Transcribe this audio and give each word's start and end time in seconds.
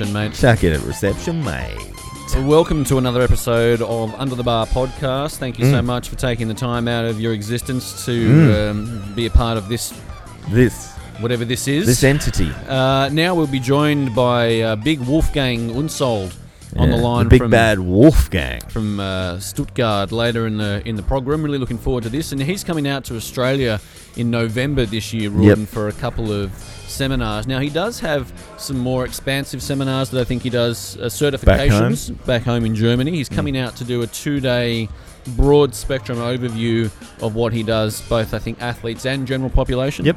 reception, 0.00 0.12
mate. 0.12 0.32
Chuck 0.34 0.62
it 0.64 0.72
at 0.72 0.80
reception, 0.82 1.42
mate. 1.44 1.76
Welcome 2.44 2.84
to 2.84 2.98
another 2.98 3.20
episode 3.22 3.80
of 3.82 4.14
Under 4.14 4.34
the 4.36 4.42
Bar 4.44 4.66
podcast. 4.66 5.36
Thank 5.38 5.58
you 5.58 5.64
so 5.64 5.80
Mm. 5.80 5.86
much 5.86 6.08
for 6.08 6.14
taking 6.16 6.46
the 6.46 6.54
time 6.54 6.86
out 6.86 7.04
of 7.04 7.20
your 7.20 7.32
existence 7.32 8.04
to 8.04 8.12
Mm. 8.12 8.70
um, 8.70 9.12
be 9.16 9.26
a 9.26 9.30
part 9.30 9.56
of 9.58 9.68
this, 9.68 9.92
This 10.50 10.88
whatever 11.20 11.44
this 11.44 11.66
is. 11.66 11.86
this 11.86 12.04
entity 12.04 12.48
uh, 12.68 13.08
now 13.12 13.34
we'll 13.34 13.46
be 13.48 13.58
joined 13.58 14.14
by 14.14 14.60
uh, 14.60 14.76
Big 14.76 15.00
Wolfgang 15.00 15.70
Unsold 15.74 16.32
on 16.76 16.90
the 16.90 16.96
line 16.96 17.28
big 17.28 17.40
from 17.40 17.50
bad 17.50 17.78
wolf 17.78 18.30
gang. 18.30 18.60
from 18.68 19.00
uh, 19.00 19.38
Stuttgart 19.38 20.12
later 20.12 20.46
in 20.46 20.58
the 20.58 20.82
in 20.84 20.96
the 20.96 21.02
program. 21.02 21.42
Really 21.42 21.58
looking 21.58 21.78
forward 21.78 22.04
to 22.04 22.08
this, 22.10 22.32
and 22.32 22.40
he's 22.42 22.64
coming 22.64 22.86
out 22.86 23.04
to 23.04 23.16
Australia 23.16 23.80
in 24.16 24.30
November 24.30 24.84
this 24.84 25.12
year, 25.12 25.30
Rawdon, 25.30 25.66
for 25.66 25.88
a 25.88 25.92
couple 25.92 26.32
of 26.32 26.52
seminars. 26.86 27.46
Now 27.46 27.60
he 27.60 27.70
does 27.70 28.00
have 28.00 28.32
some 28.58 28.78
more 28.78 29.04
expansive 29.04 29.62
seminars 29.62 30.10
that 30.10 30.20
I 30.20 30.24
think 30.24 30.42
he 30.42 30.50
does 30.50 30.96
uh, 30.98 31.04
certifications 31.06 32.10
back 32.26 32.42
home. 32.42 32.64
in 32.64 32.74
Germany. 32.74 33.12
He's 33.12 33.28
coming 33.28 33.56
out 33.56 33.76
to 33.76 33.84
do 33.84 34.02
a 34.02 34.06
two-day 34.06 34.88
broad 35.36 35.74
spectrum 35.74 36.18
overview 36.18 36.86
of 37.22 37.34
what 37.34 37.52
he 37.52 37.62
does, 37.62 38.00
both 38.08 38.34
I 38.34 38.38
think 38.38 38.60
athletes 38.60 39.06
and 39.06 39.26
general 39.26 39.50
population. 39.50 40.04
Yep. 40.06 40.16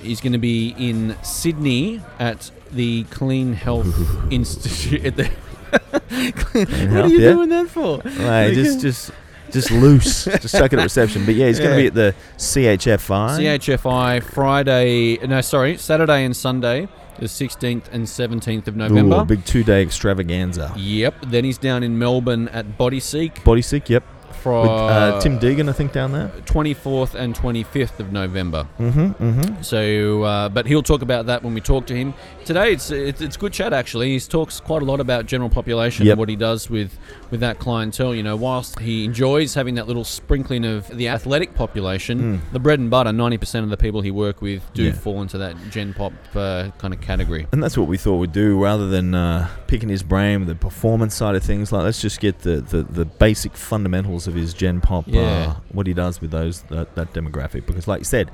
He's 0.00 0.20
going 0.20 0.32
to 0.32 0.38
be 0.38 0.74
in 0.78 1.16
Sydney 1.22 2.00
at 2.18 2.50
the 2.70 3.04
Clean 3.04 3.52
Health 3.52 3.86
Institute. 4.30 5.04
At 5.04 5.16
the 5.16 5.30
what 5.70 7.04
are 7.04 7.08
you 7.08 7.20
yeah. 7.20 7.32
doing 7.32 7.48
that 7.50 7.68
for? 7.68 8.02
Mate, 8.04 8.54
just 8.54 8.78
uh, 8.78 8.82
just 8.82 9.10
just 9.50 9.70
loose. 9.70 10.24
just 10.24 10.54
chuck 10.54 10.72
it 10.72 10.78
at 10.78 10.82
reception. 10.82 11.24
But 11.24 11.34
yeah, 11.34 11.46
he's 11.46 11.58
going 11.58 11.70
to 11.70 11.76
be 11.76 11.86
at 11.86 11.94
the 11.94 12.14
CHFI. 12.36 13.38
CHFI 13.38 14.22
Friday, 14.22 15.18
no, 15.26 15.40
sorry, 15.40 15.76
Saturday 15.76 16.24
and 16.24 16.36
Sunday, 16.36 16.88
the 17.18 17.26
16th 17.26 17.88
and 17.92 18.06
17th 18.06 18.68
of 18.68 18.76
November. 18.76 19.16
Ooh, 19.16 19.20
a 19.20 19.24
big 19.24 19.44
two 19.44 19.64
day 19.64 19.82
extravaganza. 19.82 20.72
Yep. 20.76 21.26
Then 21.26 21.44
he's 21.44 21.58
down 21.58 21.82
in 21.82 21.98
Melbourne 21.98 22.48
at 22.48 22.78
Body 22.78 23.00
Seek 23.00 23.42
Body 23.44 23.62
sick, 23.62 23.88
yep. 23.88 24.04
For 24.38 24.62
With 24.62 24.70
uh, 24.70 25.20
Tim 25.20 25.38
Deegan, 25.38 25.68
I 25.68 25.72
think, 25.72 25.92
down 25.92 26.12
there. 26.12 26.28
24th 26.46 27.14
and 27.14 27.34
25th 27.34 28.00
of 28.00 28.12
November. 28.12 28.66
Mm-hmm. 28.78 29.22
Mm-hmm. 29.22 29.62
So, 29.62 30.22
uh, 30.22 30.48
but 30.48 30.66
he'll 30.66 30.82
talk 30.82 31.02
about 31.02 31.26
that 31.26 31.42
when 31.42 31.54
we 31.54 31.60
talk 31.60 31.86
to 31.86 31.94
him 31.94 32.14
today. 32.44 32.72
It's 32.72 32.90
it's, 32.90 33.20
it's 33.20 33.36
good 33.36 33.52
chat 33.52 33.72
actually. 33.72 34.12
He 34.12 34.20
talks 34.20 34.60
quite 34.60 34.82
a 34.82 34.84
lot 34.84 35.00
about 35.00 35.26
general 35.26 35.50
population 35.50 36.06
Yep. 36.06 36.12
and 36.12 36.18
what 36.18 36.28
he 36.28 36.36
does 36.36 36.70
with 36.70 36.96
with 37.30 37.40
that 37.40 37.58
clientele. 37.58 38.14
You 38.14 38.22
know, 38.22 38.36
whilst 38.36 38.78
he 38.78 39.04
enjoys 39.04 39.54
having 39.54 39.74
that 39.76 39.86
little 39.86 40.04
sprinkling 40.04 40.64
of 40.64 40.88
the 40.88 41.08
athletic 41.08 41.54
population, 41.54 42.18
Mm. 42.18 42.40
the 42.52 42.58
bread 42.58 42.78
and 42.78 42.90
butter, 42.90 43.12
ninety 43.12 43.38
percent 43.38 43.64
of 43.64 43.70
the 43.70 43.76
people 43.76 44.00
he 44.00 44.10
work 44.10 44.40
with 44.42 44.62
do 44.74 44.84
Yeah. 44.84 44.92
fall 44.92 45.20
into 45.22 45.38
that 45.38 45.54
gen 45.70 45.94
pop 45.94 46.12
uh, 46.34 46.70
kind 46.78 46.94
of 46.94 47.00
category. 47.00 47.46
And 47.52 47.62
that's 47.62 47.76
what 47.76 47.88
we 47.88 47.96
thought 47.98 48.16
we'd 48.18 48.32
do 48.32 48.58
rather 48.62 48.88
than 48.88 49.14
uh, 49.14 49.48
picking 49.66 49.88
his 49.88 50.02
brain 50.02 50.40
with 50.40 50.48
the 50.48 50.54
performance 50.54 51.14
side 51.14 51.34
of 51.34 51.42
things. 51.42 51.72
Like, 51.72 51.84
let's 51.84 52.00
just 52.00 52.20
get 52.20 52.40
the, 52.40 52.60
the, 52.60 52.82
the 52.82 53.04
basic 53.04 53.56
fundamentals 53.56 54.26
of 54.26 54.34
his 54.38 54.54
Gen 54.54 54.80
Pop, 54.80 55.04
Yeah. 55.06 55.20
uh, 55.20 55.54
what 55.72 55.86
he 55.86 55.92
does 55.92 56.20
with 56.20 56.30
those 56.30 56.62
that, 56.70 56.94
that 56.94 57.12
demographic. 57.12 57.66
Because, 57.66 57.86
like 57.86 58.00
you 58.00 58.04
said, 58.04 58.30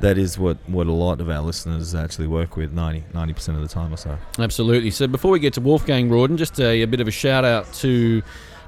that 0.00 0.18
is 0.18 0.38
what, 0.38 0.58
what 0.66 0.86
a 0.86 0.92
lot 0.92 1.20
of 1.20 1.30
our 1.30 1.40
listeners 1.40 1.94
actually 1.94 2.26
work 2.26 2.56
with 2.56 2.72
90, 2.72 3.04
90% 3.14 3.48
of 3.54 3.60
the 3.60 3.68
time 3.68 3.92
or 3.92 3.96
so. 3.96 4.18
Absolutely. 4.38 4.90
So 4.90 5.06
before 5.06 5.30
we 5.30 5.38
get 5.38 5.52
to 5.54 5.60
Wolfgang 5.60 6.10
Rawdon, 6.10 6.36
just 6.36 6.58
a, 6.58 6.82
a 6.82 6.86
bit 6.86 7.00
of 7.00 7.08
a 7.08 7.12
shout 7.12 7.44
out 7.44 7.72
to 7.74 8.22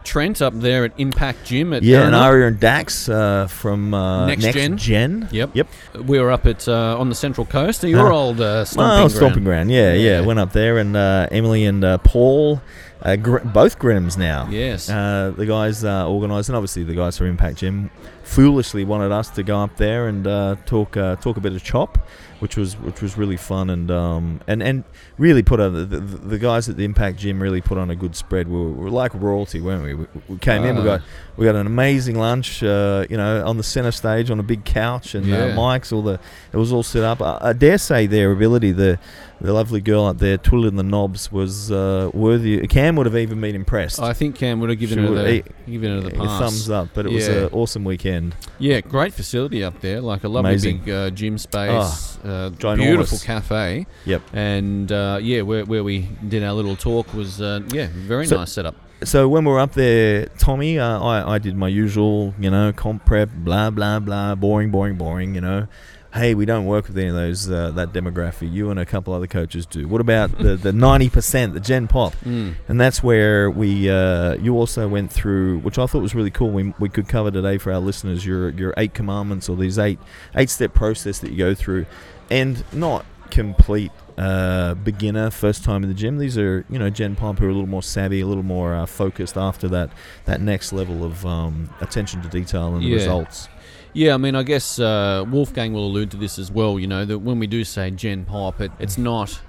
Trent 0.04 0.40
up 0.40 0.54
there 0.60 0.84
at 0.84 0.92
Impact 0.98 1.44
Gym 1.44 1.72
at 1.72 1.82
Yeah, 1.82 2.06
and. 2.06 2.14
Aria 2.14 2.46
and 2.46 2.60
Dax 2.60 3.08
uh, 3.08 3.48
from 3.48 3.92
uh, 3.92 4.26
Next 4.28 4.44
Next, 4.44 4.54
Gen. 4.54 4.76
Gen. 4.78 5.28
Yep. 5.32 5.50
Yep. 5.54 5.68
We 6.04 6.20
were 6.20 6.30
up 6.30 6.46
at 6.46 6.68
uh, 6.68 6.96
on 6.96 7.08
the 7.08 7.14
Central 7.16 7.44
Coast, 7.44 7.82
your 7.82 8.12
old 8.12 8.40
uh, 8.40 8.64
stomping 8.64 8.88
oh, 8.92 8.96
ground. 8.98 9.12
stomping 9.12 9.44
ground. 9.44 9.70
Yeah, 9.72 9.94
yeah, 9.94 10.20
Yeah. 10.20 10.20
Went 10.20 10.38
up 10.38 10.52
there, 10.52 10.78
and 10.78 10.96
uh, 10.96 11.26
Emily 11.32 11.64
and 11.64 11.84
uh, 11.84 11.98
Paul, 11.98 12.62
uh, 13.02 13.16
Gr- 13.16 13.38
both 13.38 13.78
Grims 13.78 14.16
now. 14.16 14.48
Yes. 14.50 14.88
Uh, 14.88 15.32
the 15.36 15.46
guys 15.46 15.84
uh, 15.84 16.08
organised, 16.08 16.48
and 16.48 16.56
obviously 16.56 16.84
the 16.84 16.94
guys 16.94 17.16
from 17.18 17.26
Impact 17.28 17.58
Gym, 17.58 17.90
foolishly 18.24 18.84
wanted 18.84 19.12
us 19.12 19.30
to 19.30 19.42
go 19.42 19.58
up 19.58 19.76
there 19.76 20.08
and 20.08 20.26
uh, 20.26 20.56
talk 20.66 20.96
uh, 20.96 21.16
talk 21.16 21.36
a 21.36 21.40
bit 21.40 21.52
of 21.52 21.62
chop, 21.62 21.98
which 22.40 22.56
was 22.56 22.76
which 22.76 23.00
was 23.02 23.16
really 23.16 23.36
fun 23.36 23.70
and 23.70 23.90
um, 23.90 24.40
and 24.46 24.62
and 24.62 24.84
really 25.18 25.42
put 25.42 25.60
on 25.60 25.72
the, 25.72 25.84
the, 25.84 25.98
the 26.00 26.38
guys 26.38 26.68
at 26.68 26.76
the 26.76 26.84
Impact 26.84 27.18
Gym 27.18 27.40
really 27.40 27.60
put 27.60 27.78
on 27.78 27.90
a 27.90 27.96
good 27.96 28.14
spread. 28.14 28.48
We 28.48 28.56
were, 28.56 28.70
we 28.70 28.84
were 28.84 28.90
like 28.90 29.12
royalty, 29.14 29.60
weren't 29.60 29.82
we? 29.84 29.94
We, 29.94 30.06
we 30.28 30.38
came 30.38 30.64
in, 30.64 30.76
we 30.76 30.82
Uh. 30.82 30.84
got 30.84 31.02
we 31.38 31.44
got 31.44 31.54
an 31.54 31.66
amazing 31.66 32.18
lunch, 32.18 32.62
uh, 32.62 33.04
you 33.10 33.16
know, 33.18 33.44
on 33.46 33.58
the 33.58 33.62
centre 33.62 33.92
stage 33.92 34.30
on 34.30 34.40
a 34.40 34.42
big 34.42 34.64
couch 34.64 35.14
and 35.14 35.26
Yeah. 35.26 35.36
uh, 35.36 35.56
mics. 35.56 35.92
All 35.92 36.00
the 36.02 36.18
it 36.52 36.56
was 36.56 36.72
all 36.72 36.82
set 36.82 37.02
up. 37.04 37.20
I, 37.20 37.38
I 37.50 37.52
dare 37.52 37.76
say 37.78 38.06
their 38.06 38.32
ability, 38.32 38.72
the 38.72 38.98
the 39.38 39.52
lovely 39.52 39.82
girl 39.82 40.06
up 40.06 40.16
there 40.16 40.38
twiddling 40.38 40.76
the 40.76 40.82
knobs, 40.82 41.30
was 41.30 41.70
uh, 41.70 42.10
worthy. 42.14 42.66
Cam 42.68 42.96
would 42.96 43.04
have 43.04 43.16
even 43.16 43.38
been 43.38 43.54
impressed. 43.54 44.00
I 44.00 44.14
think 44.14 44.34
Cam 44.36 44.60
would 44.60 44.70
have 44.70 44.78
given 44.78 45.04
Sure, 45.04 45.14
it 45.18 45.44
the 45.44 45.52
he- 45.66 45.72
given 45.72 45.98
it 45.98 46.14
the 46.14 46.22
a 46.22 46.26
thumbs 46.38 46.70
up, 46.70 46.88
but 46.94 47.04
it 47.04 47.12
was 47.12 47.28
an 47.28 47.50
awesome 47.52 47.84
weekend. 47.84 48.34
Yeah, 48.58 48.80
great 48.80 49.12
facility 49.12 49.62
up 49.62 49.80
there. 49.82 50.00
Like 50.00 50.24
a 50.24 50.28
lovely 50.28 50.52
Amazing. 50.52 50.78
big 50.78 50.90
uh, 50.90 51.10
gym 51.10 51.36
space, 51.36 52.18
uh, 52.24 52.48
beautiful 52.58 53.18
cafe, 53.18 53.86
Yep. 54.06 54.22
and 54.32 54.90
uh, 55.14 55.18
yeah, 55.18 55.42
where, 55.42 55.64
where 55.64 55.84
we 55.84 56.08
did 56.28 56.42
our 56.42 56.52
little 56.52 56.76
talk 56.76 57.12
was 57.14 57.40
uh, 57.40 57.60
yeah, 57.68 57.88
very 57.92 58.26
So- 58.26 58.36
nice 58.38 58.52
setup. 58.52 58.74
So 59.04 59.28
when 59.28 59.44
we 59.44 59.50
were 59.52 59.60
up 59.60 59.74
there, 59.74 60.24
Tommy, 60.38 60.78
uh, 60.78 60.98
I, 61.00 61.34
I 61.34 61.38
did 61.38 61.54
my 61.54 61.68
usual, 61.68 62.32
you 62.40 62.50
know, 62.50 62.72
comp 62.72 63.04
prep, 63.04 63.28
blah 63.30 63.68
blah 63.68 63.98
blah, 64.00 64.34
boring, 64.34 64.70
boring, 64.70 64.96
boring. 64.96 65.34
You 65.34 65.42
know, 65.42 65.68
hey, 66.14 66.34
we 66.34 66.46
don't 66.46 66.64
work 66.64 66.88
with 66.88 66.96
any 66.96 67.08
of 67.08 67.14
those 67.14 67.50
uh, 67.50 67.72
that 67.72 67.92
demographic. 67.92 68.50
You 68.50 68.70
and 68.70 68.80
a 68.80 68.86
couple 68.86 69.12
other 69.12 69.26
coaches 69.26 69.66
do. 69.66 69.86
What 69.86 70.00
about 70.00 70.38
the 70.38 70.56
the 70.56 70.72
ninety 70.72 71.10
percent, 71.10 71.52
the 71.52 71.60
Gen 71.60 71.88
Pop? 71.88 72.14
Mm. 72.24 72.54
And 72.68 72.80
that's 72.80 73.02
where 73.02 73.50
we, 73.50 73.88
uh, 73.90 74.36
you 74.36 74.54
also 74.56 74.88
went 74.88 75.12
through, 75.12 75.58
which 75.58 75.78
I 75.78 75.84
thought 75.86 76.00
was 76.00 76.14
really 76.14 76.30
cool. 76.30 76.50
We, 76.50 76.72
we 76.78 76.88
could 76.88 77.06
cover 77.06 77.30
today 77.30 77.58
for 77.58 77.72
our 77.74 77.78
listeners 77.80 78.24
your 78.24 78.48
your 78.48 78.72
eight 78.78 78.94
commandments 78.94 79.48
or 79.50 79.56
these 79.58 79.78
eight 79.78 79.98
eight 80.34 80.48
step 80.48 80.72
process 80.72 81.18
that 81.18 81.30
you 81.32 81.36
go 81.36 81.54
through, 81.54 81.84
and 82.30 82.64
not 82.72 83.04
complete 83.30 83.92
uh, 84.18 84.74
beginner 84.74 85.30
first 85.30 85.62
time 85.64 85.82
in 85.82 85.88
the 85.88 85.94
gym. 85.94 86.18
These 86.18 86.38
are 86.38 86.64
you 86.70 86.78
know 86.78 86.90
Gen 86.90 87.16
Pop 87.16 87.38
who 87.38 87.46
are 87.46 87.50
a 87.50 87.52
little 87.52 87.68
more 87.68 87.82
savvy, 87.82 88.20
a 88.20 88.26
little 88.26 88.42
more 88.42 88.74
uh, 88.74 88.86
focused 88.86 89.36
after 89.36 89.68
that 89.68 89.90
that 90.24 90.40
next 90.40 90.72
level 90.72 91.04
of 91.04 91.24
um, 91.26 91.70
attention 91.80 92.22
to 92.22 92.28
detail 92.28 92.74
and 92.74 92.84
the 92.84 92.88
Yeah. 92.88 92.96
results. 92.96 93.48
Yeah, 93.92 94.12
I 94.12 94.18
mean, 94.18 94.34
I 94.34 94.42
guess 94.42 94.78
uh, 94.78 95.24
Wolfgang 95.26 95.72
will 95.72 95.86
allude 95.86 96.10
to 96.10 96.18
this 96.18 96.38
as 96.38 96.50
well. 96.50 96.78
You 96.78 96.86
know 96.86 97.04
that 97.06 97.20
when 97.20 97.38
we 97.38 97.46
do 97.46 97.64
say 97.64 97.90
Gen 97.90 98.24
Pop, 98.26 98.60
it, 98.60 98.70
it's 98.78 98.98
not 98.98 99.40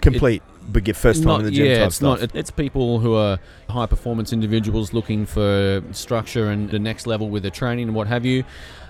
Complete. 0.00 0.42
Begin 0.72 0.94
first 0.94 1.22
time 1.22 1.28
not, 1.28 1.40
in 1.40 1.46
the 1.46 1.50
gym 1.52 1.66
yeah, 1.66 1.86
it's 1.86 1.96
stuff. 1.96 2.20
not. 2.20 2.34
It's 2.34 2.50
people 2.50 2.98
who 3.00 3.14
are 3.14 3.38
high 3.68 3.86
performance 3.86 4.32
individuals 4.32 4.92
looking 4.92 5.26
for 5.26 5.82
structure 5.92 6.50
and 6.50 6.70
the 6.70 6.78
next 6.78 7.06
level 7.06 7.28
with 7.28 7.42
their 7.42 7.50
training 7.50 7.88
and 7.88 7.94
what 7.94 8.06
have 8.06 8.24
you. 8.24 8.44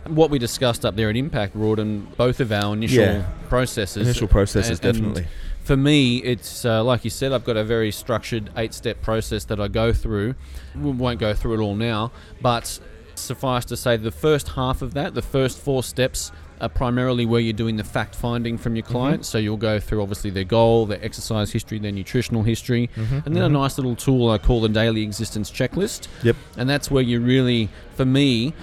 What 0.07 0.31
we 0.31 0.39
discussed 0.39 0.85
up 0.85 0.97
there 0.97 1.11
at 1.11 1.17
Impact 1.17 1.57
Rawdon, 1.57 2.07
both 2.17 2.41
of 2.41 2.53
our 2.53 2.75
initial 2.75 3.03
Yeah. 3.03 3.23
processes. 3.49 4.07
Initial 4.07 4.29
processes, 4.29 4.79
and- 4.79 4.85
and 4.85 4.95
definitely. 5.15 5.27
For 5.65 5.77
me, 5.79 6.19
it's 6.19 6.65
uh, 6.65 6.85
like 6.85 7.05
you 7.05 7.11
said, 7.11 7.33
I've 7.33 7.45
got 7.45 7.57
a 7.57 7.65
very 7.65 7.91
structured 7.91 8.51
eight 8.57 8.75
step 8.75 9.01
process 9.01 9.45
that 9.47 9.59
I 9.59 9.69
go 9.69 9.93
through. 9.95 10.35
We 10.77 10.91
won't 10.91 11.19
go 11.19 11.33
through 11.35 11.55
it 11.55 11.61
all 11.65 11.75
now, 11.75 12.13
but 12.43 12.79
suffice 13.15 13.65
to 13.67 13.77
say, 13.77 13.97
the 13.97 14.11
first 14.11 14.49
half 14.51 14.83
of 14.83 14.93
that, 14.95 15.15
the 15.15 15.23
first 15.23 15.59
four 15.59 15.83
steps, 15.83 16.31
are 16.65 16.69
primarily 16.69 17.27
where 17.27 17.41
you're 17.41 17.53
doing 17.53 17.77
the 17.77 17.85
fact 17.85 18.15
finding 18.15 18.57
from 18.57 18.75
your 18.75 18.85
client. 18.85 19.21
Mm-hmm. 19.21 19.25
So 19.25 19.39
you'll 19.39 19.57
go 19.57 19.79
through 19.79 20.03
obviously 20.03 20.31
their 20.31 20.45
goal, 20.45 20.87
their 20.87 21.05
exercise 21.05 21.53
history, 21.53 21.79
their 21.79 21.93
nutritional 21.93 22.43
history, 22.43 22.89
mm-hmm. 22.97 23.19
and 23.25 23.37
then 23.37 23.43
a 23.43 23.47
mm-hmm. 23.47 23.55
nice 23.55 23.79
little 23.79 23.95
tool 23.95 24.31
I 24.31 24.39
call 24.39 24.61
the 24.61 24.69
daily 24.69 25.03
existence 25.03 25.51
checklist. 25.51 26.09
Yep. 26.23 26.37
And 26.57 26.69
that's 26.69 26.91
where 26.91 27.03
you 27.03 27.21
really, 27.21 27.69
for 27.95 28.05
me, 28.05 28.55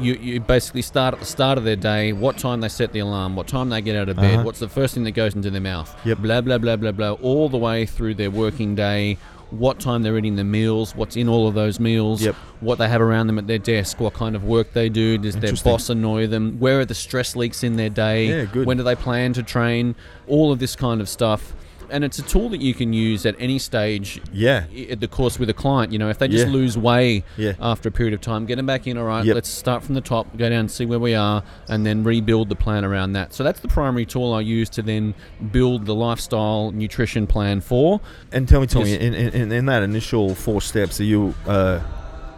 you, 0.00 0.14
you 0.14 0.40
basically 0.40 0.82
start 0.82 1.14
at 1.14 1.20
the 1.20 1.26
start 1.26 1.56
of 1.58 1.64
their 1.64 1.76
day, 1.76 2.12
what 2.12 2.36
time 2.36 2.60
they 2.60 2.68
set 2.68 2.92
the 2.92 2.98
alarm, 2.98 3.36
what 3.36 3.46
time 3.46 3.68
they 3.68 3.80
get 3.80 3.96
out 3.96 4.08
of 4.08 4.16
bed, 4.16 4.34
Uh-huh. 4.34 4.42
what's 4.42 4.58
the 4.58 4.68
first 4.68 4.94
thing 4.94 5.04
that 5.04 5.12
goes 5.12 5.34
into 5.34 5.50
their 5.50 5.60
mouth, 5.60 5.94
Yep. 6.04 6.18
blah, 6.18 6.40
blah, 6.40 6.58
blah, 6.58 6.76
blah, 6.76 6.92
blah, 6.92 7.12
all 7.12 7.48
the 7.48 7.58
way 7.58 7.86
through 7.86 8.14
their 8.14 8.30
working 8.30 8.74
day, 8.74 9.18
what 9.58 9.80
time 9.80 10.02
they're 10.02 10.16
eating 10.18 10.36
their 10.36 10.44
meals, 10.44 10.94
what's 10.96 11.16
in 11.16 11.28
all 11.28 11.46
of 11.48 11.54
those 11.54 11.78
meals, 11.80 12.22
Yep. 12.22 12.34
what 12.60 12.78
they 12.78 12.88
have 12.88 13.00
around 13.00 13.26
them 13.28 13.38
at 13.38 13.46
their 13.46 13.58
desk, 13.58 14.00
what 14.00 14.14
kind 14.14 14.34
of 14.36 14.44
work 14.44 14.72
they 14.72 14.88
do, 14.88 15.18
does 15.18 15.36
their 15.36 15.52
boss 15.64 15.88
annoy 15.90 16.26
them, 16.26 16.56
where 16.58 16.80
are 16.80 16.84
the 16.84 16.94
stress 16.94 17.34
leaks 17.36 17.62
in 17.62 17.76
their 17.76 17.90
day, 17.90 18.28
Yeah, 18.28 18.44
good. 18.44 18.66
when 18.66 18.76
do 18.76 18.82
they 18.82 18.94
plan 18.94 19.32
to 19.34 19.42
train, 19.42 19.94
all 20.28 20.52
of 20.52 20.58
this 20.58 20.76
kind 20.76 21.00
of 21.00 21.08
stuff. 21.08 21.54
And 21.94 22.02
it's 22.02 22.18
a 22.18 22.22
tool 22.22 22.48
that 22.48 22.60
you 22.60 22.74
can 22.74 22.92
use 22.92 23.24
at 23.24 23.36
any 23.38 23.56
stage 23.60 24.20
Yeah. 24.32 24.64
at 24.90 24.98
the 24.98 25.06
course 25.06 25.38
with 25.38 25.48
a 25.48 25.54
client. 25.54 25.92
You 25.92 26.00
know, 26.00 26.08
if 26.08 26.18
they 26.18 26.26
just 26.26 26.48
Yeah. 26.48 26.52
lose 26.52 26.76
way 26.76 27.22
Yeah. 27.36 27.52
after 27.60 27.88
a 27.88 27.92
period 27.92 28.14
of 28.14 28.20
time, 28.20 28.46
get 28.46 28.56
them 28.56 28.66
back 28.66 28.88
in. 28.88 28.98
All 28.98 29.04
right, 29.04 29.24
Yep. 29.24 29.34
let's 29.36 29.48
start 29.48 29.84
from 29.84 29.94
the 29.94 30.00
top, 30.00 30.36
go 30.36 30.48
down, 30.48 30.58
and 30.58 30.70
see 30.70 30.86
where 30.86 30.98
we 30.98 31.14
are, 31.14 31.44
and 31.68 31.86
then 31.86 32.02
rebuild 32.02 32.48
the 32.48 32.56
plan 32.56 32.84
around 32.84 33.12
that. 33.12 33.32
So 33.32 33.44
that's 33.44 33.60
the 33.60 33.68
primary 33.68 34.06
tool 34.06 34.34
I 34.34 34.40
use 34.40 34.68
to 34.70 34.82
then 34.82 35.14
build 35.52 35.86
the 35.86 35.94
lifestyle 35.94 36.72
nutrition 36.72 37.28
plan 37.28 37.60
for. 37.60 38.00
And 38.32 38.48
tell 38.48 38.60
me, 38.60 38.66
Tommy, 38.66 38.94
in, 38.94 39.14
in, 39.14 39.52
in 39.52 39.66
that 39.66 39.84
initial 39.84 40.34
four 40.34 40.60
steps, 40.60 41.00
are 41.00 41.04
you 41.04 41.32
uh, 41.46 41.78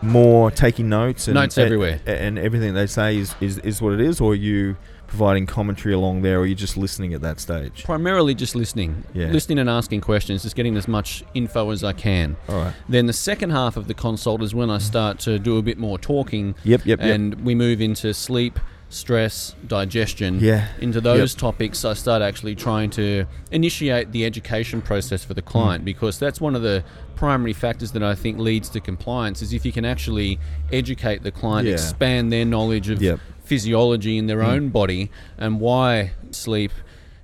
more 0.02 0.50
taking 0.50 0.90
notes 0.90 1.28
and 1.28 1.34
Notes 1.36 1.56
and- 1.56 1.64
everywhere. 1.64 2.00
and 2.04 2.38
everything 2.38 2.74
they 2.74 2.86
say 2.86 3.16
is, 3.16 3.34
is, 3.40 3.56
is 3.60 3.80
what 3.80 3.94
it 3.94 4.00
is, 4.02 4.20
or 4.20 4.32
are 4.32 4.34
you 4.34 4.76
providing 5.06 5.46
commentary 5.46 5.94
along 5.94 6.22
there, 6.22 6.40
or 6.40 6.46
you're 6.46 6.56
just 6.56 6.76
listening 6.76 7.14
at 7.14 7.20
that 7.22 7.40
stage? 7.40 7.84
Primarily 7.84 8.34
just 8.34 8.54
listening, 8.54 9.04
Yeah. 9.14 9.26
listening 9.30 9.58
and 9.58 9.70
asking 9.70 10.00
questions, 10.00 10.42
just 10.42 10.56
getting 10.56 10.76
as 10.76 10.88
much 10.88 11.22
info 11.34 11.70
as 11.70 11.84
I 11.84 11.92
can. 11.92 12.36
All 12.48 12.56
right. 12.56 12.74
Then 12.88 13.06
the 13.06 13.12
second 13.12 13.50
half 13.50 13.76
of 13.76 13.86
the 13.86 13.94
consult 13.94 14.42
is 14.42 14.54
when 14.54 14.70
I 14.70 14.78
start 14.78 15.18
to 15.20 15.38
do 15.38 15.58
a 15.58 15.62
bit 15.62 15.78
more 15.78 15.98
talking, 15.98 16.54
Yep, 16.64 16.86
yep, 16.86 17.00
yep. 17.00 17.14
and 17.14 17.44
we 17.44 17.54
move 17.54 17.80
into 17.80 18.12
sleep, 18.14 18.58
stress, 18.88 19.54
digestion. 19.66 20.38
Yeah. 20.40 20.68
Into 20.80 21.00
those 21.00 21.34
topics, 21.34 21.84
I 21.84 21.94
start 21.94 22.22
actually 22.22 22.54
trying 22.54 22.90
to 22.90 23.26
initiate 23.50 24.12
the 24.12 24.24
education 24.24 24.80
process 24.80 25.24
for 25.24 25.34
the 25.34 25.40
Hmm. 25.42 25.48
client 25.48 25.84
because 25.84 26.18
that's 26.20 26.40
one 26.40 26.54
of 26.54 26.62
the 26.62 26.84
primary 27.16 27.52
factors 27.52 27.90
that 27.92 28.02
I 28.02 28.14
think 28.14 28.38
leads 28.38 28.68
to 28.70 28.80
compliance 28.80 29.42
is 29.42 29.52
if 29.52 29.64
you 29.66 29.72
can 29.72 29.84
actually 29.84 30.38
educate 30.72 31.22
the 31.24 31.30
client, 31.32 31.66
Yeah. 31.66 31.74
expand 31.74 32.30
their 32.32 32.44
knowledge 32.44 32.88
of 32.88 33.02
Yep. 33.02 33.18
Physiology 33.46 34.18
in 34.18 34.26
their 34.26 34.40
hmm. 34.42 34.50
own 34.50 34.68
body 34.68 35.10
and 35.38 35.60
why 35.60 36.12
sleep 36.30 36.72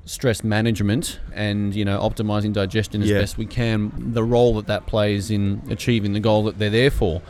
stress 0.05 0.43
management 0.43 1.21
and 1.33 1.75
you 1.75 1.85
know 1.85 1.99
optimizing 1.99 2.53
digestion 2.53 3.03
as 3.03 3.09
Yeah. 3.09 3.21
best 3.21 3.39
we 3.39 3.47
can 3.47 4.13
the 4.15 4.25
role 4.25 4.55
that 4.55 4.67
that 4.67 4.87
plays 4.87 5.31
in 5.31 5.63
achieving 5.71 6.13
the 6.13 6.21
goal 6.21 6.43
that 6.45 6.59
they're 6.59 6.71
there 6.71 6.91
for 6.91 7.23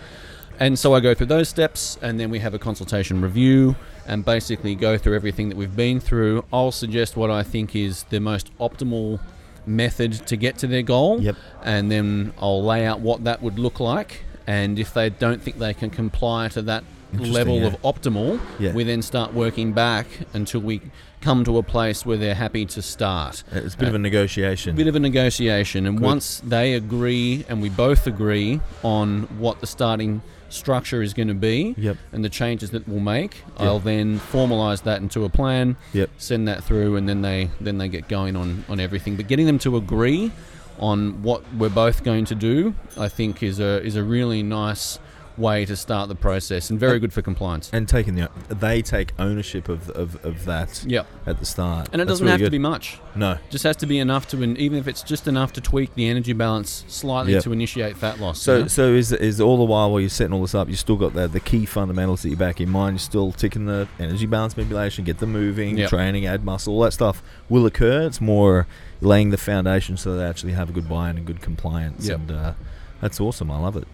and 0.62 0.79
so 0.79 0.94
I 0.94 1.00
go 1.00 1.12
through 1.12 1.27
those 1.27 1.49
steps, 1.49 1.99
and 2.03 2.21
then 2.21 2.31
we 2.31 2.39
have 2.39 2.55
a 2.55 2.59
consultation 2.59 3.21
review 3.21 3.75
and 4.06 4.25
basically 4.25 4.77
go 4.77 4.97
through 4.97 5.17
everything 5.17 5.49
that 5.49 5.56
we've 5.56 5.75
been 5.75 5.99
through. 5.99 6.44
I'll 6.53 6.71
suggest 6.71 7.17
what 7.17 7.31
I 7.31 7.43
think 7.43 7.75
is 7.75 8.05
the 8.11 8.21
most 8.21 8.56
optimal 8.59 9.19
method 9.67 10.12
to 10.27 10.37
get 10.37 10.59
to 10.59 10.69
their 10.69 10.83
goal, 10.83 11.21
Yep. 11.21 11.37
and 11.65 11.91
then 11.91 12.33
I'll 12.39 12.62
lay 12.62 12.85
out 12.87 13.00
what 13.00 13.25
that 13.25 13.43
would 13.43 13.59
look 13.59 13.81
like. 13.81 14.25
And 14.47 14.79
if 14.79 14.94
they 14.94 15.11
don't 15.11 15.43
think 15.43 15.59
they 15.59 15.75
can 15.75 15.91
comply 15.91 16.47
to 16.49 16.62
that 16.62 16.85
level 17.12 17.61
yeah. 17.61 17.67
of 17.67 17.82
optimal, 17.82 18.41
Yeah. 18.59 18.73
we 18.73 18.85
then 18.85 19.03
start 19.03 19.35
working 19.35 19.73
back 19.73 20.06
until 20.32 20.61
we 20.61 20.81
come 21.20 21.44
to 21.44 21.59
a 21.59 21.62
place 21.62 22.05
where 22.05 22.17
they're 22.17 22.35
happy 22.35 22.67
to 22.67 22.82
start 22.82 23.44
uh, 23.55 23.59
It's 23.59 23.75
a 23.75 23.79
bit 23.79 23.88
of 23.88 23.94
a 23.94 23.97
uh, 23.97 24.00
negotiation. 24.00 24.75
bit 24.75 24.88
of 24.88 24.97
a 24.97 25.00
negotiation, 25.00 25.87
and 25.87 25.99
Good. 25.99 26.05
once 26.05 26.43
they 26.44 26.75
agree 26.75 27.44
and 27.49 27.62
we 27.62 27.69
both 27.69 28.06
agree 28.06 28.61
on 28.82 29.23
what 29.38 29.61
the 29.61 29.67
starting 29.67 30.23
structure 30.49 31.00
is 31.00 31.14
going 31.14 31.29
to 31.29 31.35
be 31.35 31.75
Yep. 31.79 31.97
and 32.12 32.25
the 32.25 32.29
changes 32.29 32.70
that 32.70 32.87
we'll 32.88 33.00
make, 33.00 33.37
Yep. 33.58 33.61
I'll 33.69 33.79
then 33.79 34.19
formalize 34.20 34.82
that 34.82 35.00
into 35.00 35.25
a 35.25 35.29
plan, 35.29 35.76
Yep. 35.93 36.11
send 36.19 36.49
that 36.49 36.65
through, 36.65 36.97
and 36.97 37.08
then 37.08 37.23
they 37.23 37.50
then 37.61 37.79
they 37.79 37.88
get 37.88 38.08
going 38.08 38.37
on 38.37 38.65
on 38.69 38.81
everything. 38.81 39.17
But 39.17 39.29
getting 39.29 39.47
them 39.47 39.58
to 39.61 39.76
agree 39.76 40.31
on 40.79 41.23
what 41.23 41.43
we're 41.56 41.69
both 41.70 42.03
going 42.03 42.25
to 42.26 42.35
do, 42.35 42.75
I 42.99 43.08
think 43.08 43.43
is 43.43 43.61
a 43.61 43.82
is 43.85 43.94
a 43.97 44.03
really 44.03 44.43
nice 44.43 44.99
way 45.38 45.64
to 45.64 45.76
start 45.76 46.08
the 46.08 46.14
process 46.14 46.70
and 46.70 46.79
very 46.79 46.99
good 46.99 47.12
for 47.12 47.23
compliance. 47.23 47.70
and 47.73 47.88
taking 47.88 48.14
the 48.14 48.29
they 48.49 48.82
take 48.82 49.12
ownership 49.19 49.69
of 49.69 49.88
of, 49.90 50.23
of 50.25 50.44
that 50.44 50.84
Yep. 50.87 51.06
at 51.26 51.38
the 51.38 51.46
start. 51.46 51.88
And 51.93 52.00
it 52.00 52.05
That's 52.06 52.20
doesn't 52.20 52.26
really 52.26 52.38
have 52.40 52.46
to 52.46 52.50
be 52.50 52.58
much. 52.58 52.99
No. 53.14 53.38
Just 53.50 53.64
has 53.64 53.76
to 53.76 53.87
be 53.87 53.99
enough 53.99 54.29
to, 54.29 54.43
even 54.43 54.79
if 54.79 54.87
it's 54.88 55.02
just 55.02 55.26
enough 55.29 55.52
to 55.55 55.61
tweak 55.61 55.94
the 55.94 56.08
energy 56.08 56.32
balance 56.32 56.84
slightly 56.88 57.32
Yep. 57.34 57.43
to 57.44 57.52
initiate 57.52 57.96
fat 57.96 58.20
loss. 58.20 58.40
So, 58.40 58.56
you 58.56 58.62
know? 58.62 58.69
so 58.69 58.93
is 58.93 59.12
is 59.12 59.40
all 59.40 59.56
the 59.58 59.64
while 59.64 59.90
while 59.90 60.00
you're 60.00 60.08
setting 60.08 60.32
all 60.32 60.43
this 60.43 60.55
up, 60.55 60.69
you 60.69 60.76
still 60.76 60.96
got 60.96 61.14
the 61.14 61.29
the 61.29 61.40
key 61.40 61.64
fundamentals 61.67 62.23
that 62.23 62.29
you 62.31 62.37
back 62.37 62.61
in 62.61 62.69
mind. 62.70 62.94
You're 62.94 62.99
still 63.00 63.32
ticking 63.32 63.67
the 63.67 63.88
energy 63.99 64.26
balance 64.26 64.56
manipulation, 64.56 65.05
get 65.05 65.19
them 65.19 65.32
moving, 65.32 65.79
Yep. 65.79 65.88
training, 65.90 66.26
add 66.26 66.44
muscle, 66.44 66.75
all 66.75 66.81
that 66.82 66.93
stuff 66.93 67.23
will 67.49 67.67
occur. 67.67 68.06
It's 68.06 68.20
more 68.20 68.67
laying 69.00 69.31
the 69.31 69.37
foundation 69.37 69.96
so 69.96 70.17
they 70.17 70.25
actually 70.25 70.52
have 70.52 70.69
a 70.70 70.73
good 70.73 70.88
buy-in 70.88 71.17
and 71.17 71.26
good 71.26 71.40
compliance. 71.40 72.08
And 72.08 72.31
uh, 72.31 72.52
that's 73.00 73.20
awesome. 73.20 73.50
I 73.50 73.58
love 73.58 73.76
it. 73.76 73.87